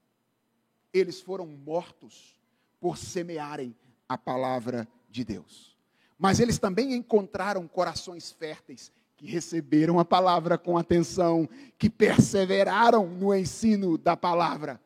eles 0.92 1.20
foram 1.20 1.46
mortos 1.46 2.38
por 2.80 2.96
semearem 2.98 3.74
a 4.08 4.18
palavra 4.18 4.86
de 5.08 5.24
Deus. 5.24 5.76
Mas 6.18 6.38
eles 6.38 6.58
também 6.58 6.94
encontraram 6.94 7.66
corações 7.66 8.30
férteis 8.30 8.92
que 9.16 9.26
receberam 9.26 9.98
a 9.98 10.04
palavra 10.04 10.58
com 10.58 10.76
atenção, 10.76 11.48
que 11.78 11.88
perseveraram 11.88 13.06
no 13.06 13.34
ensino 13.34 13.96
da 13.96 14.16
palavra. 14.16 14.80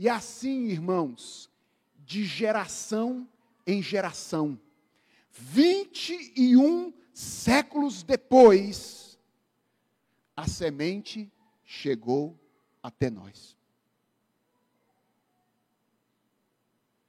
E 0.00 0.08
assim, 0.08 0.68
irmãos, 0.68 1.50
de 1.98 2.24
geração 2.24 3.28
em 3.66 3.82
geração, 3.82 4.58
21 5.30 6.90
séculos 7.12 8.02
depois, 8.02 9.18
a 10.34 10.48
semente 10.48 11.30
chegou 11.62 12.34
até 12.82 13.10
nós. 13.10 13.54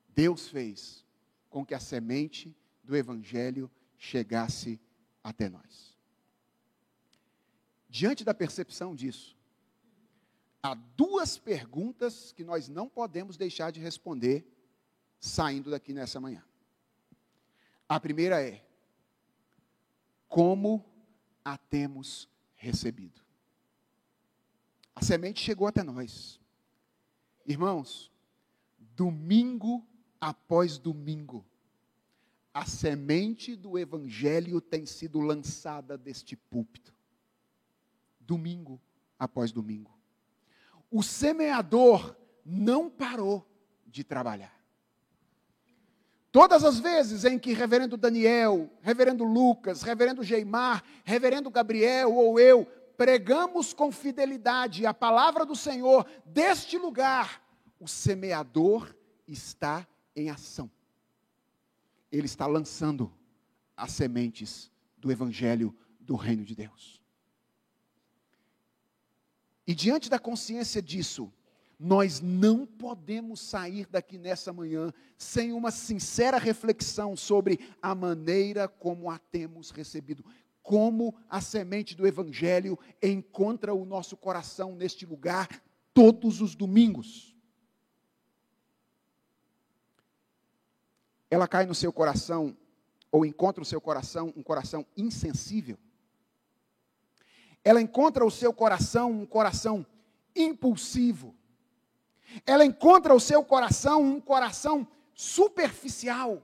Deus 0.09 0.49
fez 0.49 1.05
com 1.49 1.65
que 1.65 1.73
a 1.73 1.79
semente 1.79 2.53
do 2.83 2.97
Evangelho 2.97 3.71
chegasse 3.97 4.77
até 5.23 5.47
nós. 5.47 5.97
Diante 7.87 8.25
da 8.25 8.33
percepção 8.33 8.93
disso, 8.93 9.37
há 10.61 10.73
duas 10.73 11.37
perguntas 11.37 12.31
que 12.31 12.43
nós 12.43 12.67
não 12.67 12.87
podemos 12.87 13.37
deixar 13.37 13.71
de 13.71 13.79
responder 13.79 14.45
saindo 15.19 15.71
daqui 15.71 15.93
nessa 15.93 16.19
manhã. 16.19 16.43
A 17.87 17.99
primeira 17.99 18.41
é: 18.41 18.65
como 20.27 20.85
a 21.43 21.57
temos 21.57 22.29
recebido? 22.55 23.21
A 24.95 25.03
semente 25.03 25.41
chegou 25.41 25.67
até 25.67 25.83
nós. 25.83 26.39
Irmãos, 27.45 28.11
domingo 28.95 29.85
após 30.19 30.77
domingo, 30.77 31.43
a 32.53 32.65
semente 32.65 33.55
do 33.55 33.79
Evangelho 33.79 34.61
tem 34.61 34.85
sido 34.85 35.19
lançada 35.19 35.97
deste 35.97 36.35
púlpito, 36.35 36.93
domingo 38.19 38.79
após 39.17 39.51
domingo. 39.51 40.00
O 40.91 41.01
semeador 41.01 42.15
não 42.45 42.89
parou 42.89 43.47
de 43.87 44.03
trabalhar. 44.03 44.53
Todas 46.31 46.63
as 46.63 46.79
vezes 46.79 47.25
em 47.25 47.39
que 47.39 47.53
Reverendo 47.53 47.97
Daniel, 47.97 48.69
Reverendo 48.81 49.23
Lucas, 49.23 49.81
Reverendo 49.81 50.23
Geimar, 50.23 50.83
Reverendo 51.03 51.49
Gabriel 51.49 52.13
ou 52.13 52.39
eu 52.39 52.65
pregamos 52.95 53.73
com 53.73 53.91
fidelidade 53.91 54.85
a 54.85 54.93
palavra 54.93 55.43
do 55.43 55.55
Senhor 55.55 56.05
deste 56.23 56.77
lugar, 56.77 57.41
o 57.79 57.87
semeador 57.87 58.95
está 59.27 59.87
em 60.15 60.29
ação. 60.29 60.69
Ele 62.11 62.27
está 62.27 62.45
lançando 62.45 63.11
as 63.75 63.91
sementes 63.91 64.71
do 64.97 65.11
Evangelho 65.11 65.75
do 65.99 66.15
Reino 66.15 66.45
de 66.45 66.53
Deus. 66.53 67.00
E 69.71 69.73
diante 69.73 70.09
da 70.09 70.19
consciência 70.19 70.81
disso, 70.81 71.31
nós 71.79 72.19
não 72.19 72.65
podemos 72.65 73.39
sair 73.39 73.87
daqui 73.89 74.17
nessa 74.17 74.51
manhã 74.51 74.91
sem 75.17 75.53
uma 75.53 75.71
sincera 75.71 76.37
reflexão 76.37 77.15
sobre 77.15 77.57
a 77.81 77.95
maneira 77.95 78.67
como 78.67 79.09
a 79.09 79.17
temos 79.17 79.71
recebido, 79.71 80.25
como 80.61 81.15
a 81.29 81.39
semente 81.39 81.95
do 81.95 82.05
Evangelho 82.05 82.77
encontra 83.01 83.73
o 83.73 83.85
nosso 83.85 84.17
coração 84.17 84.75
neste 84.75 85.05
lugar 85.05 85.47
todos 85.93 86.41
os 86.41 86.53
domingos. 86.53 87.33
ela 91.29 91.47
cai 91.47 91.65
no 91.65 91.73
seu 91.73 91.93
coração, 91.93 92.57
ou 93.09 93.25
encontra 93.25 93.63
o 93.63 93.65
seu 93.65 93.79
coração 93.79 94.33
um 94.35 94.43
coração 94.43 94.85
insensível. 94.97 95.77
Ela 97.63 97.81
encontra 97.81 98.25
o 98.25 98.31
seu 98.31 98.53
coração 98.53 99.11
um 99.11 99.25
coração 99.25 99.85
impulsivo. 100.35 101.35
Ela 102.45 102.65
encontra 102.65 103.13
o 103.13 103.19
seu 103.19 103.43
coração 103.43 104.01
um 104.03 104.19
coração 104.19 104.87
superficial. 105.13 106.41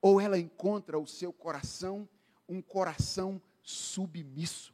Ou 0.00 0.20
ela 0.20 0.38
encontra 0.38 0.98
o 0.98 1.06
seu 1.06 1.32
coração 1.32 2.08
um 2.48 2.62
coração 2.62 3.40
submisso. 3.62 4.72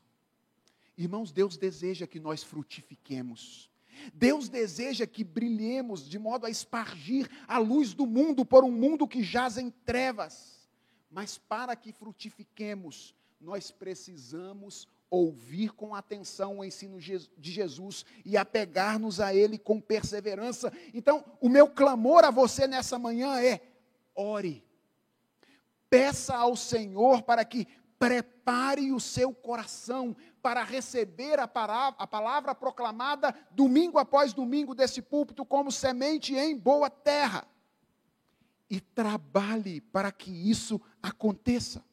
Irmãos, 0.97 1.33
Deus 1.33 1.57
deseja 1.57 2.07
que 2.07 2.21
nós 2.21 2.45
frutifiquemos. 2.45 3.69
Deus 4.13 4.49
deseja 4.49 5.07
que 5.07 5.25
brilhemos 5.25 6.09
de 6.09 6.19
modo 6.19 6.47
a 6.47 6.51
espargir 6.51 7.29
a 7.49 7.59
luz 7.59 7.95
do 7.95 8.07
mundo 8.07 8.45
por 8.45 8.65
um 8.65 8.71
mundo 8.71 9.09
que 9.09 9.23
jaz 9.23 9.59
em 9.59 9.71
trevas. 9.71 10.69
Mas 11.11 11.39
para 11.39 11.75
que 11.75 11.93
frutifiquemos, 11.93 13.15
nós 13.41 13.71
precisamos 13.71 14.89
ouvir 15.15 15.73
com 15.73 15.95
atenção 15.95 16.59
o 16.59 16.65
ensino 16.65 16.99
de 17.01 17.51
Jesus 17.51 18.05
e 18.25 18.37
apegar-nos 18.37 19.21
a 19.21 19.35
Ele 19.35 19.59
com 19.59 19.81
perseverança. 19.81 20.73
Então, 20.93 21.25
o 21.41 21.49
meu 21.49 21.69
clamor 21.69 22.25
a 22.25 22.31
você 22.31 22.67
nessa 22.67 22.99
manhã 22.99 23.41
é: 23.41 23.61
ore. 24.15 24.65
Peça 25.89 26.35
ao 26.35 26.57
Senhor 26.57 27.23
para 27.23 27.45
que 27.45 27.69
prepare 27.99 28.93
o 28.93 29.01
seu 29.01 29.33
coração 29.33 30.17
para 30.43 30.63
receber 30.63 31.39
a 31.39 31.49
palavra, 31.49 32.03
a 32.03 32.07
palavra 32.07 32.55
proclamada 32.55 33.35
domingo 33.51 33.99
após 33.99 34.33
domingo 34.33 34.75
desse 34.75 35.01
púlpito 35.01 35.45
como 35.45 35.73
semente 35.73 36.35
em 36.35 36.57
boa 36.57 36.91
terra. 36.91 37.47
E 38.69 38.81
trabalhe 38.81 39.81
para 39.81 40.11
que 40.11 40.31
isso 40.31 40.81
aconteça. 41.03 41.85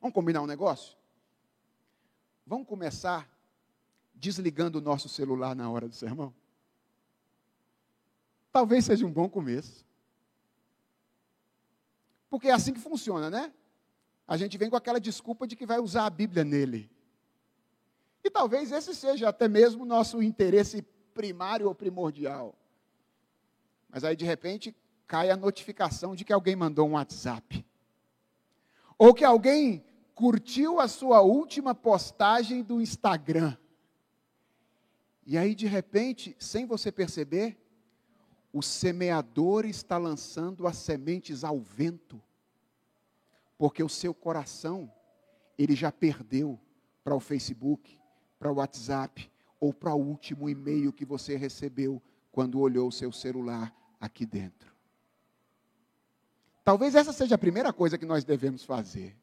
Vamos 0.00 0.14
combinar 0.14 0.42
um 0.42 0.46
negócio? 0.46 0.97
Vamos 2.48 2.66
começar 2.66 3.28
desligando 4.14 4.78
o 4.78 4.80
nosso 4.80 5.06
celular 5.06 5.54
na 5.54 5.70
hora 5.70 5.86
do 5.86 5.94
sermão? 5.94 6.32
Talvez 8.50 8.86
seja 8.86 9.04
um 9.04 9.12
bom 9.12 9.28
começo. 9.28 9.84
Porque 12.30 12.48
é 12.48 12.52
assim 12.52 12.72
que 12.72 12.80
funciona, 12.80 13.28
né? 13.28 13.52
A 14.26 14.38
gente 14.38 14.56
vem 14.56 14.70
com 14.70 14.76
aquela 14.76 14.98
desculpa 14.98 15.46
de 15.46 15.56
que 15.56 15.66
vai 15.66 15.78
usar 15.78 16.06
a 16.06 16.10
Bíblia 16.10 16.42
nele. 16.42 16.90
E 18.24 18.30
talvez 18.30 18.72
esse 18.72 18.94
seja 18.94 19.28
até 19.28 19.46
mesmo 19.46 19.82
o 19.82 19.86
nosso 19.86 20.22
interesse 20.22 20.80
primário 21.12 21.68
ou 21.68 21.74
primordial. 21.74 22.54
Mas 23.90 24.04
aí, 24.04 24.16
de 24.16 24.24
repente, 24.24 24.74
cai 25.06 25.28
a 25.28 25.36
notificação 25.36 26.16
de 26.16 26.24
que 26.24 26.32
alguém 26.32 26.56
mandou 26.56 26.88
um 26.88 26.92
WhatsApp. 26.92 27.62
Ou 28.96 29.12
que 29.12 29.22
alguém 29.22 29.84
curtiu 30.18 30.80
a 30.80 30.88
sua 30.88 31.20
última 31.20 31.76
postagem 31.76 32.60
do 32.60 32.82
Instagram. 32.82 33.56
E 35.24 35.38
aí, 35.38 35.54
de 35.54 35.64
repente, 35.68 36.34
sem 36.40 36.66
você 36.66 36.90
perceber, 36.90 37.56
o 38.52 38.60
semeador 38.60 39.64
está 39.64 39.96
lançando 39.96 40.66
as 40.66 40.76
sementes 40.76 41.44
ao 41.44 41.60
vento, 41.60 42.20
porque 43.56 43.80
o 43.80 43.88
seu 43.88 44.12
coração, 44.12 44.92
ele 45.56 45.76
já 45.76 45.92
perdeu 45.92 46.58
para 47.04 47.14
o 47.14 47.20
Facebook, 47.20 47.96
para 48.40 48.50
o 48.50 48.56
WhatsApp, 48.56 49.30
ou 49.60 49.72
para 49.72 49.94
o 49.94 50.04
último 50.04 50.48
e-mail 50.48 50.92
que 50.92 51.04
você 51.04 51.36
recebeu 51.36 52.02
quando 52.32 52.58
olhou 52.58 52.88
o 52.88 52.92
seu 52.92 53.12
celular 53.12 53.72
aqui 54.00 54.26
dentro. 54.26 54.74
Talvez 56.64 56.96
essa 56.96 57.12
seja 57.12 57.36
a 57.36 57.38
primeira 57.38 57.72
coisa 57.72 57.96
que 57.96 58.04
nós 58.04 58.24
devemos 58.24 58.64
fazer 58.64 59.16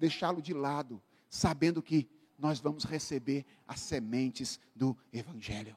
deixá-lo 0.00 0.40
de 0.40 0.54
lado, 0.54 1.00
sabendo 1.28 1.82
que 1.82 2.08
nós 2.38 2.58
vamos 2.58 2.84
receber 2.84 3.44
as 3.68 3.78
sementes 3.80 4.58
do 4.74 4.96
Evangelho. 5.12 5.76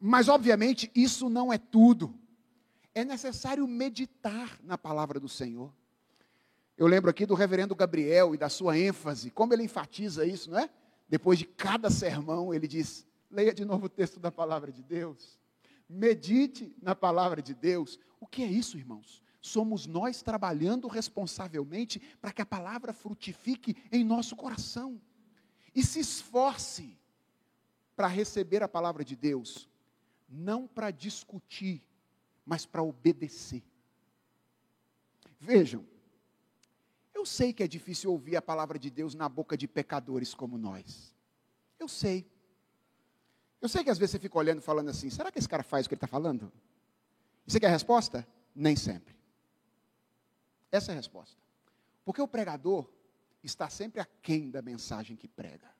Mas, 0.00 0.28
obviamente, 0.28 0.90
isso 0.94 1.30
não 1.30 1.52
é 1.52 1.56
tudo. 1.56 2.12
É 2.92 3.04
necessário 3.04 3.66
meditar 3.66 4.58
na 4.62 4.76
palavra 4.76 5.18
do 5.20 5.28
Senhor. 5.28 5.72
Eu 6.76 6.88
lembro 6.88 7.08
aqui 7.08 7.24
do 7.24 7.34
reverendo 7.34 7.74
Gabriel 7.74 8.34
e 8.34 8.38
da 8.38 8.48
sua 8.48 8.76
ênfase, 8.76 9.30
como 9.30 9.54
ele 9.54 9.62
enfatiza 9.62 10.26
isso, 10.26 10.50
não 10.50 10.58
é? 10.58 10.68
Depois 11.08 11.38
de 11.38 11.44
cada 11.44 11.88
sermão, 11.88 12.52
ele 12.52 12.66
diz: 12.66 13.06
leia 13.30 13.54
de 13.54 13.64
novo 13.64 13.86
o 13.86 13.88
texto 13.88 14.18
da 14.18 14.32
palavra 14.32 14.72
de 14.72 14.82
Deus, 14.82 15.38
medite 15.88 16.74
na 16.82 16.94
palavra 16.94 17.40
de 17.40 17.54
Deus. 17.54 17.98
O 18.18 18.26
que 18.26 18.42
é 18.42 18.46
isso, 18.46 18.76
irmãos? 18.76 19.23
Somos 19.44 19.86
nós 19.86 20.22
trabalhando 20.22 20.88
responsavelmente 20.88 22.00
para 22.18 22.32
que 22.32 22.40
a 22.40 22.46
palavra 22.46 22.94
frutifique 22.94 23.76
em 23.92 24.02
nosso 24.02 24.34
coração. 24.34 24.98
E 25.74 25.82
se 25.82 26.00
esforce 26.00 26.98
para 27.94 28.08
receber 28.08 28.62
a 28.62 28.68
palavra 28.68 29.04
de 29.04 29.14
Deus, 29.14 29.68
não 30.26 30.66
para 30.66 30.90
discutir, 30.90 31.84
mas 32.46 32.64
para 32.64 32.82
obedecer. 32.82 33.62
Vejam, 35.38 35.84
eu 37.12 37.26
sei 37.26 37.52
que 37.52 37.62
é 37.62 37.68
difícil 37.68 38.12
ouvir 38.12 38.36
a 38.36 38.42
palavra 38.42 38.78
de 38.78 38.88
Deus 38.90 39.14
na 39.14 39.28
boca 39.28 39.58
de 39.58 39.68
pecadores 39.68 40.32
como 40.32 40.56
nós. 40.56 41.14
Eu 41.78 41.86
sei. 41.86 42.26
Eu 43.60 43.68
sei 43.68 43.84
que 43.84 43.90
às 43.90 43.98
vezes 43.98 44.12
você 44.12 44.18
fica 44.18 44.38
olhando 44.38 44.60
e 44.60 44.64
falando 44.64 44.88
assim: 44.88 45.10
será 45.10 45.30
que 45.30 45.38
esse 45.38 45.48
cara 45.48 45.62
faz 45.62 45.84
o 45.84 45.88
que 45.90 45.94
ele 45.94 45.98
está 45.98 46.06
falando? 46.06 46.50
E 47.46 47.52
você 47.52 47.60
quer 47.60 47.66
a 47.66 47.70
resposta? 47.70 48.26
Nem 48.54 48.74
sempre. 48.74 49.14
Essa 50.74 50.90
é 50.90 50.94
a 50.94 50.96
resposta. 50.96 51.40
Porque 52.04 52.20
o 52.20 52.26
pregador 52.26 52.90
está 53.44 53.70
sempre 53.70 54.00
aquém 54.00 54.50
da 54.50 54.60
mensagem 54.60 55.16
que 55.16 55.28
prega. 55.28 55.70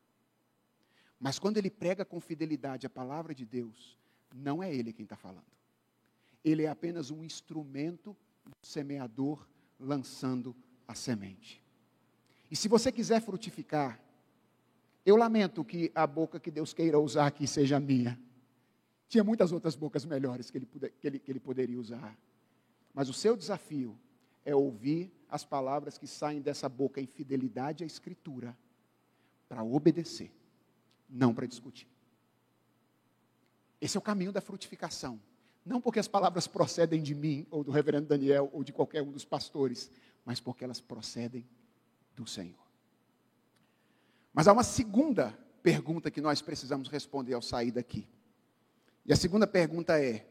Mas 1.19 1.37
quando 1.37 1.57
ele 1.57 1.69
prega 1.69 2.05
com 2.05 2.21
fidelidade 2.21 2.87
a 2.87 2.91
palavra 2.91 3.35
de 3.35 3.45
Deus, 3.45 3.99
não 4.33 4.63
é 4.63 4.73
ele 4.73 4.93
quem 4.93 5.03
está 5.03 5.17
falando. 5.17 5.51
Ele 6.45 6.63
é 6.63 6.69
apenas 6.69 7.11
um 7.11 7.25
instrumento 7.25 8.17
do 8.45 8.55
semeador 8.63 9.45
lançando 9.81 10.55
a 10.87 10.95
semente. 10.95 11.61
E 12.49 12.55
se 12.55 12.69
você 12.69 12.93
quiser 12.93 13.21
frutificar, 13.21 14.01
eu 15.05 15.17
lamento 15.17 15.65
que 15.65 15.91
a 15.93 16.07
boca 16.07 16.39
que 16.39 16.53
Deus 16.53 16.73
queira 16.73 17.01
usar 17.01 17.27
aqui 17.27 17.49
seja 17.49 17.81
minha. 17.81 18.17
Tinha 19.09 19.25
muitas 19.25 19.51
outras 19.51 19.75
bocas 19.75 20.05
melhores 20.05 20.53
que 20.53 20.59
ele, 20.59 20.67
que 21.01 21.07
ele, 21.09 21.19
que 21.19 21.33
ele 21.33 21.41
poderia 21.41 21.81
usar. 21.81 22.17
Mas 22.95 23.09
o 23.09 23.13
seu 23.13 23.37
desafio 23.37 23.99
é 24.45 24.55
ouvir 24.55 25.11
as 25.29 25.45
palavras 25.45 25.99
que 25.99 26.07
saem 26.07 26.41
dessa 26.41 26.69
boca 26.69 27.01
em 27.01 27.07
fidelidade 27.07 27.83
à 27.83 27.87
Escritura, 27.87 28.57
para 29.49 29.63
obedecer, 29.63 30.31
não 31.09 31.35
para 31.35 31.47
discutir. 31.47 31.89
Esse 33.81 33.97
é 33.97 34.01
o 34.01 34.03
caminho 34.03 34.33
da 34.33 34.41
frutificação. 34.41 35.21
Não 35.65 35.81
porque 35.81 35.99
as 35.99 36.09
palavras 36.09 36.47
procedem 36.47 37.03
de 37.03 37.15
mim, 37.15 37.47
ou 37.51 37.65
do 37.65 37.71
reverendo 37.71 38.09
Daniel, 38.09 38.51
ou 38.53 38.63
de 38.63 38.73
qualquer 38.73 39.03
um 39.03 39.11
dos 39.11 39.25
pastores, 39.25 39.91
mas 40.25 40.41
porque 40.41 40.65
elas 40.65 40.81
procedem 40.81 41.47
do 42.15 42.27
Senhor. 42.27 42.63
Mas 44.33 44.47
há 44.47 44.53
uma 44.53 44.65
segunda 44.65 45.37
pergunta 45.63 46.11
que 46.11 46.21
nós 46.21 46.43
precisamos 46.43 46.89
responder 46.89 47.35
ao 47.35 47.43
sair 47.43 47.71
daqui. 47.71 48.07
E 49.07 49.13
a 49.13 49.17
segunda 49.17 49.47
pergunta 49.47 49.99
é: 49.99 50.27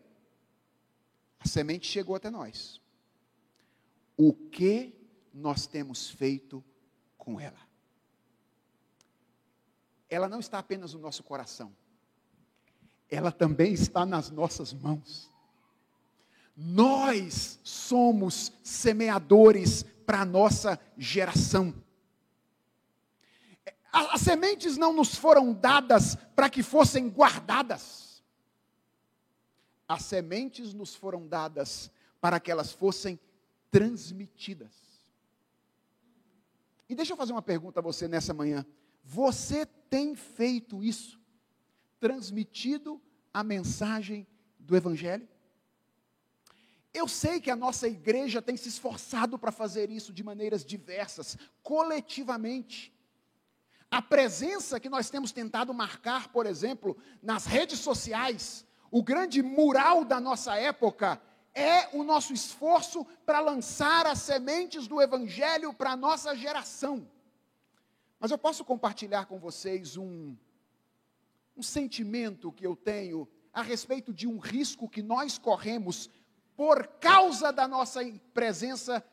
a 1.40 1.48
semente 1.48 1.88
chegou 1.88 2.16
até 2.16 2.30
nós 2.30 2.83
o 4.18 4.34
que 4.34 4.94
nós 5.34 5.66
temos 5.66 6.10
feito 6.10 6.64
com 7.18 7.40
ela. 7.40 7.60
Ela 10.10 10.30
não 10.30 10.40
está 10.40 10.60
apenas 10.60 10.94
no 10.94 11.00
nosso 11.00 11.24
coração, 11.24 11.76
ela 13.10 13.32
também 13.32 13.74
está 13.74 14.06
nas 14.06 14.30
nossas 14.30 14.74
mãos. 14.74 15.32
Nós 16.56 17.60
somos 17.64 18.52
semeadores 18.62 19.84
para 20.06 20.22
a 20.22 20.26
nossa 20.26 20.80
geração. 20.98 21.74
As 23.92 24.22
sementes 24.22 24.78
não 24.78 24.94
nos 24.94 25.16
foram 25.16 25.54
dadas 25.54 26.16
para 26.36 26.50
que 26.50 26.62
fossem 26.64 27.10
guardadas. 27.10 28.24
As 29.88 30.04
sementes 30.04 30.74
nos 30.74 30.96
foram 30.96 31.28
dadas 31.28 31.92
para 32.20 32.40
que 32.40 32.52
elas 32.52 32.72
fossem 32.72 33.20
transmitidas. 33.74 34.72
E 36.88 36.94
deixa 36.94 37.14
eu 37.14 37.18
fazer 37.18 37.32
uma 37.32 37.42
pergunta 37.42 37.80
a 37.80 37.84
você 37.84 38.08
nessa 38.08 38.32
manhã. 38.32 38.64
Você 39.04 39.66
tem 39.66 40.16
feito 40.16 40.84
isso? 40.84 41.20
Transmitido 42.00 43.02
a 43.34 43.44
mensagem 43.44 44.28
do 44.60 44.78
Evangelho? 44.78 45.28
Eu 46.94 47.08
sei 47.08 47.42
que 47.42 47.50
a 47.50 47.56
nossa 47.56 47.88
igreja 47.88 48.44
tem 48.44 48.56
se 48.56 48.70
esforçado 48.70 49.40
para 49.40 49.52
fazer 49.52 49.90
isso 49.90 50.14
de 50.14 50.24
maneiras 50.24 50.64
diversas, 50.64 51.36
coletivamente. 51.64 52.94
A 53.90 54.04
presença 54.04 54.80
que 54.80 54.88
nós 54.88 55.10
temos 55.10 55.32
tentado 55.32 55.74
marcar, 55.74 56.28
por 56.28 56.46
exemplo, 56.46 56.96
nas 57.24 57.48
redes 57.48 57.80
sociais, 57.80 58.68
o 58.92 59.02
grande 59.02 59.42
mural 59.42 60.06
da 60.06 60.20
nossa 60.20 60.56
época 60.56 61.20
é 61.54 61.96
o 61.96 62.04
nosso 62.04 62.34
esforço 62.34 63.06
para 63.26 63.40
lançar 63.40 64.08
as 64.08 64.20
sementes 64.20 64.88
do 64.88 65.02
Evangelho 65.02 65.74
para 65.74 65.92
a 65.92 65.98
nossa 65.98 66.36
geração. 66.36 67.08
Mas 68.20 68.32
eu 68.32 68.38
posso 68.38 68.64
compartilhar 68.64 69.26
com 69.26 69.38
vocês 69.38 69.98
um, 69.98 70.36
um 71.56 71.62
sentimento 71.62 72.52
que 72.52 72.66
eu 72.66 72.76
tenho 72.76 73.28
a 73.54 73.62
respeito 73.62 74.14
de 74.14 74.28
um 74.28 74.40
risco 74.40 74.90
que 74.90 75.04
nós 75.04 75.38
corremos 75.38 76.10
por 76.56 76.88
causa 77.00 77.52
da 77.52 77.68
nossa 77.68 78.02
presença 78.34 79.04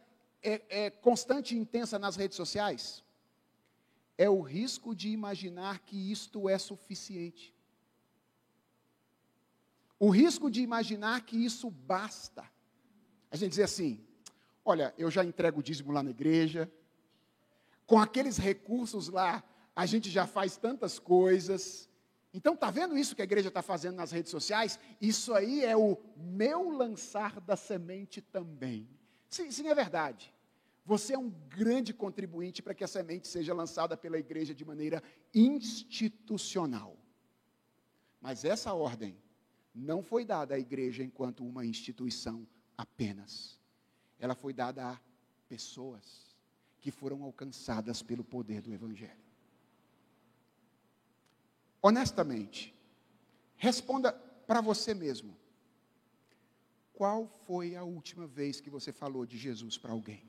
é, 0.43 0.63
é, 0.69 0.91
constante 0.91 1.55
e 1.55 1.59
intensa 1.59 1.99
nas 1.99 2.17
redes 2.17 2.37
sociais. 2.37 3.05
É 4.17 4.29
o 4.29 4.41
risco 4.41 4.95
de 4.95 5.09
imaginar 5.09 5.81
que 5.81 6.11
isto 6.11 6.49
é 6.49 6.59
suficiente. 6.59 7.55
O 10.01 10.09
risco 10.09 10.51
de 10.51 10.63
imaginar 10.63 11.21
que 11.21 11.37
isso 11.37 11.71
basta. 11.71 12.43
A 13.31 13.37
gente 13.37 13.51
dizer 13.51 13.65
assim: 13.65 14.03
olha, 14.65 14.95
eu 14.97 15.11
já 15.11 15.23
entrego 15.23 15.61
o 15.61 15.63
dízimo 15.63 15.93
lá 15.93 16.03
na 16.03 16.11
igreja, 16.11 16.73
com 17.87 17.99
aqueles 17.99 18.39
recursos 18.39 19.09
lá, 19.09 19.45
a 19.77 19.85
gente 19.85 20.11
já 20.11 20.27
faz 20.27 20.57
tantas 20.57 20.99
coisas. 20.99 21.89
Então, 22.33 22.55
está 22.55 22.71
vendo 22.71 22.97
isso 22.97 23.15
que 23.15 23.23
a 23.23 23.25
igreja 23.25 23.49
está 23.49 23.61
fazendo 23.61 23.97
nas 23.97 24.13
redes 24.13 24.31
sociais? 24.31 24.79
Isso 25.01 25.35
aí 25.35 25.65
é 25.65 25.77
o 25.77 25.99
meu 26.17 26.71
lançar 26.71 27.41
da 27.41 27.57
semente 27.57 28.23
também. 28.23 28.89
Sim, 29.29 29.51
sim, 29.51 29.69
é 29.69 29.75
verdade. 29.75 30.33
Você 30.87 31.15
é 31.15 31.19
um 31.19 31.31
grande 31.49 31.93
contribuinte 31.93 32.63
para 32.63 32.73
que 32.73 32.85
a 32.85 32.89
semente 32.89 33.29
seja 33.29 33.53
lançada 33.53 33.97
pela 33.97 34.19
igreja 34.19 34.55
de 34.55 34.65
maneira 34.65 35.03
institucional. 35.35 36.97
Mas 38.21 38.45
essa 38.45 38.73
ordem 38.73 39.17
não 39.75 40.03
foi 40.03 40.25
dada 40.25 40.55
à 40.55 40.59
igreja 40.59 41.03
enquanto 41.03 41.45
uma 41.45 41.65
instituição 41.65 42.47
apenas. 42.77 43.59
Ela 44.19 44.35
foi 44.35 44.53
dada 44.53 44.91
a 44.91 45.01
pessoas 45.49 46.37
que 46.81 46.91
foram 46.91 47.23
alcançadas 47.23 48.03
pelo 48.03 48.25
poder 48.25 48.61
do 48.61 48.73
Evangelho. 48.73 49.25
Honestamente, 51.83 52.75
responda 53.57 54.13
para 54.13 54.61
você 54.61 54.93
mesmo. 54.95 55.37
Qual 56.93 57.27
foi 57.47 57.77
a 57.77 57.83
última 57.83 58.27
vez 58.27 58.61
que 58.61 58.69
você 58.69 58.93
falou 58.93 59.25
de 59.25 59.39
Jesus 59.39 59.79
para 59.79 59.93
alguém? 59.93 60.23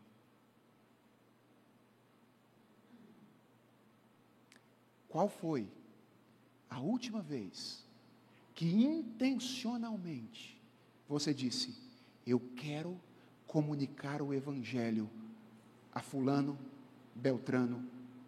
Qual 5.10 5.28
foi 5.28 5.70
a 6.70 6.80
última 6.80 7.22
vez 7.22 7.86
que 8.62 8.68
intencionalmente 8.68 10.62
você 11.10 11.34
disse: 11.34 11.76
Eu 12.24 12.40
quero 12.56 13.02
comunicar 13.48 14.22
o 14.22 14.32
Evangelho 14.32 15.10
a 15.92 16.00
Fulano, 16.00 16.60
Beltrano 17.16 17.84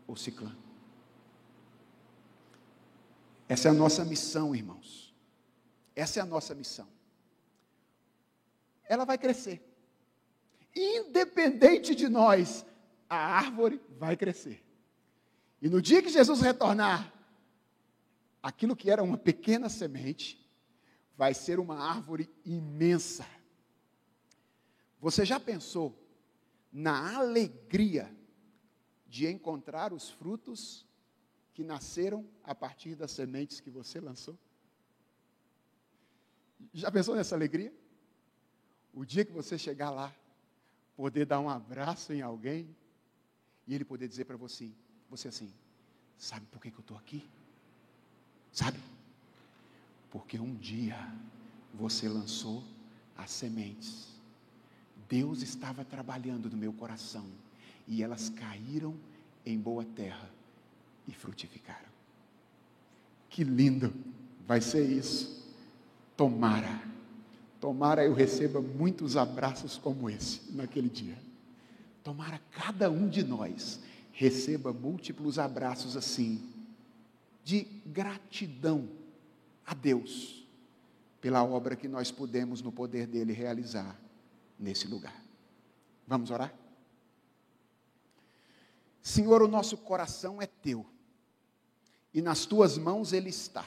ou 0.08 0.16
Ciclano? 0.16 0.58
Essa 3.48 3.68
é 3.68 3.72
a 3.72 3.76
nossa 3.76 4.04
missão, 4.04 4.56
irmãos. 4.56 5.14
Essa 5.96 6.20
é 6.20 6.24
a 6.24 6.26
nossa 6.26 6.56
missão. 6.56 6.88
Ela 8.86 9.06
vai 9.06 9.20
crescer. 9.20 9.62
Independente 10.76 11.94
de 11.94 12.10
nós, 12.10 12.66
a 13.08 13.18
árvore 13.18 13.80
vai 14.00 14.18
crescer. 14.18 14.66
E 15.62 15.70
no 15.70 15.80
dia 15.80 16.02
que 16.02 16.10
Jesus 16.10 16.42
retornar, 16.42 17.14
aquilo 18.44 18.76
que 18.76 18.92
era 18.92 19.02
uma 19.02 19.18
pequena 19.18 19.70
semente 19.70 20.46
vai 21.16 21.34
ser 21.34 21.60
uma 21.60 21.80
árvore 21.80 22.30
imensa. 22.44 23.26
Você 25.00 25.26
já 25.26 25.40
pensou 25.40 25.98
na 26.72 27.16
alegria 27.18 28.14
de 29.08 29.28
encontrar 29.28 29.94
os 29.94 30.10
frutos 30.10 30.86
que 31.54 31.64
nasceram 31.64 32.28
a 32.44 32.54
partir 32.54 32.96
das 32.96 33.12
sementes 33.12 33.62
que 33.62 33.70
você 33.70 34.02
lançou? 34.02 34.38
Já 36.74 36.92
pensou 36.92 37.16
nessa 37.16 37.36
alegria? 37.36 37.74
O 38.94 39.06
dia 39.06 39.24
que 39.24 39.32
você 39.32 39.58
chegar 39.58 39.90
lá, 39.90 40.14
poder 40.96 41.26
dar 41.26 41.40
um 41.40 41.50
abraço 41.50 42.12
em 42.12 42.22
alguém 42.22 42.76
e 43.66 43.74
ele 43.74 43.86
poder 43.86 44.08
dizer 44.08 44.26
para 44.26 44.38
você: 44.38 44.72
você 45.10 45.28
assim, 45.28 45.54
sabe 46.18 46.46
por 46.48 46.62
que, 46.62 46.72
que 46.72 46.78
eu 46.78 46.82
estou 46.82 46.98
aqui? 46.98 47.30
Sabe? 48.54 48.80
Porque 50.12 50.40
um 50.40 50.54
dia 50.54 50.96
você 51.74 52.08
lançou 52.08 52.64
as 53.18 53.32
sementes. 53.32 54.10
Deus 55.10 55.42
estava 55.42 55.84
trabalhando 55.84 56.50
no 56.50 56.56
meu 56.56 56.72
coração 56.72 57.26
e 57.88 58.04
elas 58.04 58.30
caíram 58.30 58.96
em 59.44 59.58
boa 59.60 59.84
terra 59.84 60.30
e 61.08 61.12
frutificaram. 61.12 61.92
Que 63.28 63.44
lindo 63.44 63.92
vai 64.48 64.62
ser 64.62 64.88
isso. 64.88 65.52
Tomara, 66.16 66.82
tomara 67.60 68.06
eu 68.06 68.14
receba 68.14 68.62
muitos 68.62 69.18
abraços 69.18 69.78
como 69.78 70.10
esse 70.10 70.52
naquele 70.52 70.90
dia. 70.90 71.18
Tomara 72.04 72.40
cada 72.52 72.92
um 72.92 73.10
de 73.10 73.24
nós 73.24 73.80
receba 74.12 74.72
múltiplos 74.72 75.40
abraços 75.40 75.98
assim, 75.98 76.53
de 77.44 77.64
gratidão 77.86 78.90
a 79.66 79.74
Deus 79.74 80.46
pela 81.20 81.44
obra 81.44 81.76
que 81.76 81.88
nós 81.88 82.12
pudemos, 82.12 82.62
no 82.62 82.72
poder 82.72 83.08
dele, 83.08 83.32
realizar 83.32 83.98
nesse 84.60 84.88
lugar. 84.88 85.24
Vamos 86.08 86.32
orar? 86.32 86.54
Senhor, 89.02 89.42
o 89.42 89.48
nosso 89.48 89.78
coração 89.78 90.42
é 90.42 90.46
teu, 90.46 90.86
e 92.14 92.22
nas 92.22 92.46
tuas 92.46 92.78
mãos 92.78 93.14
ele 93.14 93.30
está. 93.30 93.66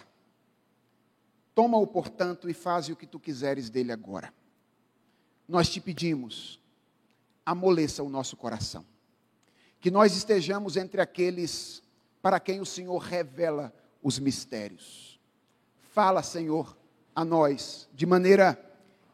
Toma-o, 1.55 1.87
portanto, 1.87 2.49
e 2.51 2.55
faze 2.55 2.93
o 2.93 2.97
que 2.97 3.07
tu 3.07 3.19
quiseres 3.19 3.71
dele 3.71 3.91
agora. 3.91 4.33
Nós 5.49 5.71
te 5.71 5.81
pedimos, 5.81 6.61
amoleça 7.45 8.03
o 8.03 8.09
nosso 8.09 8.37
coração 8.37 8.85
que 9.87 9.91
nós 9.91 10.17
estejamos 10.17 10.77
entre 10.77 11.01
aqueles 11.01 11.81
para 12.27 12.41
quem 12.41 12.61
o 12.61 12.67
Senhor 12.67 12.99
revela 12.99 13.73
os 14.03 14.19
mistérios. 14.19 15.21
Fala, 15.93 16.25
Senhor, 16.25 16.77
a 17.15 17.25
nós 17.25 17.89
de 17.95 18.05
maneira 18.05 18.61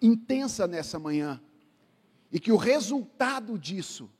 intensa 0.00 0.66
nessa 0.66 0.98
manhã, 0.98 1.38
e 2.32 2.40
que 2.40 2.50
o 2.50 2.56
resultado 2.56 3.58
disso 3.58 4.10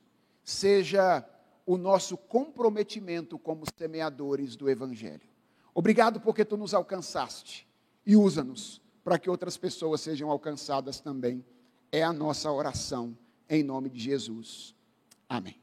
seja 0.43 1.27
o 1.65 1.75
nosso 1.75 2.15
comprometimento 2.15 3.39
como 3.39 3.63
semeadores 3.75 4.55
do 4.55 4.69
Evangelho. 4.69 5.27
Obrigado 5.73 6.21
porque 6.21 6.45
tu 6.45 6.55
nos 6.55 6.75
alcançaste 6.75 7.67
e 8.05 8.15
usa-nos 8.15 8.79
para 9.03 9.17
que 9.17 9.27
outras 9.27 9.57
pessoas 9.57 10.01
sejam 10.01 10.29
alcançadas 10.29 10.99
também. 10.99 11.43
É 11.91 12.03
a 12.03 12.13
nossa 12.13 12.51
oração, 12.51 13.17
em 13.49 13.63
nome 13.63 13.89
de 13.89 13.99
Jesus. 13.99 14.75
Amém. 15.27 15.62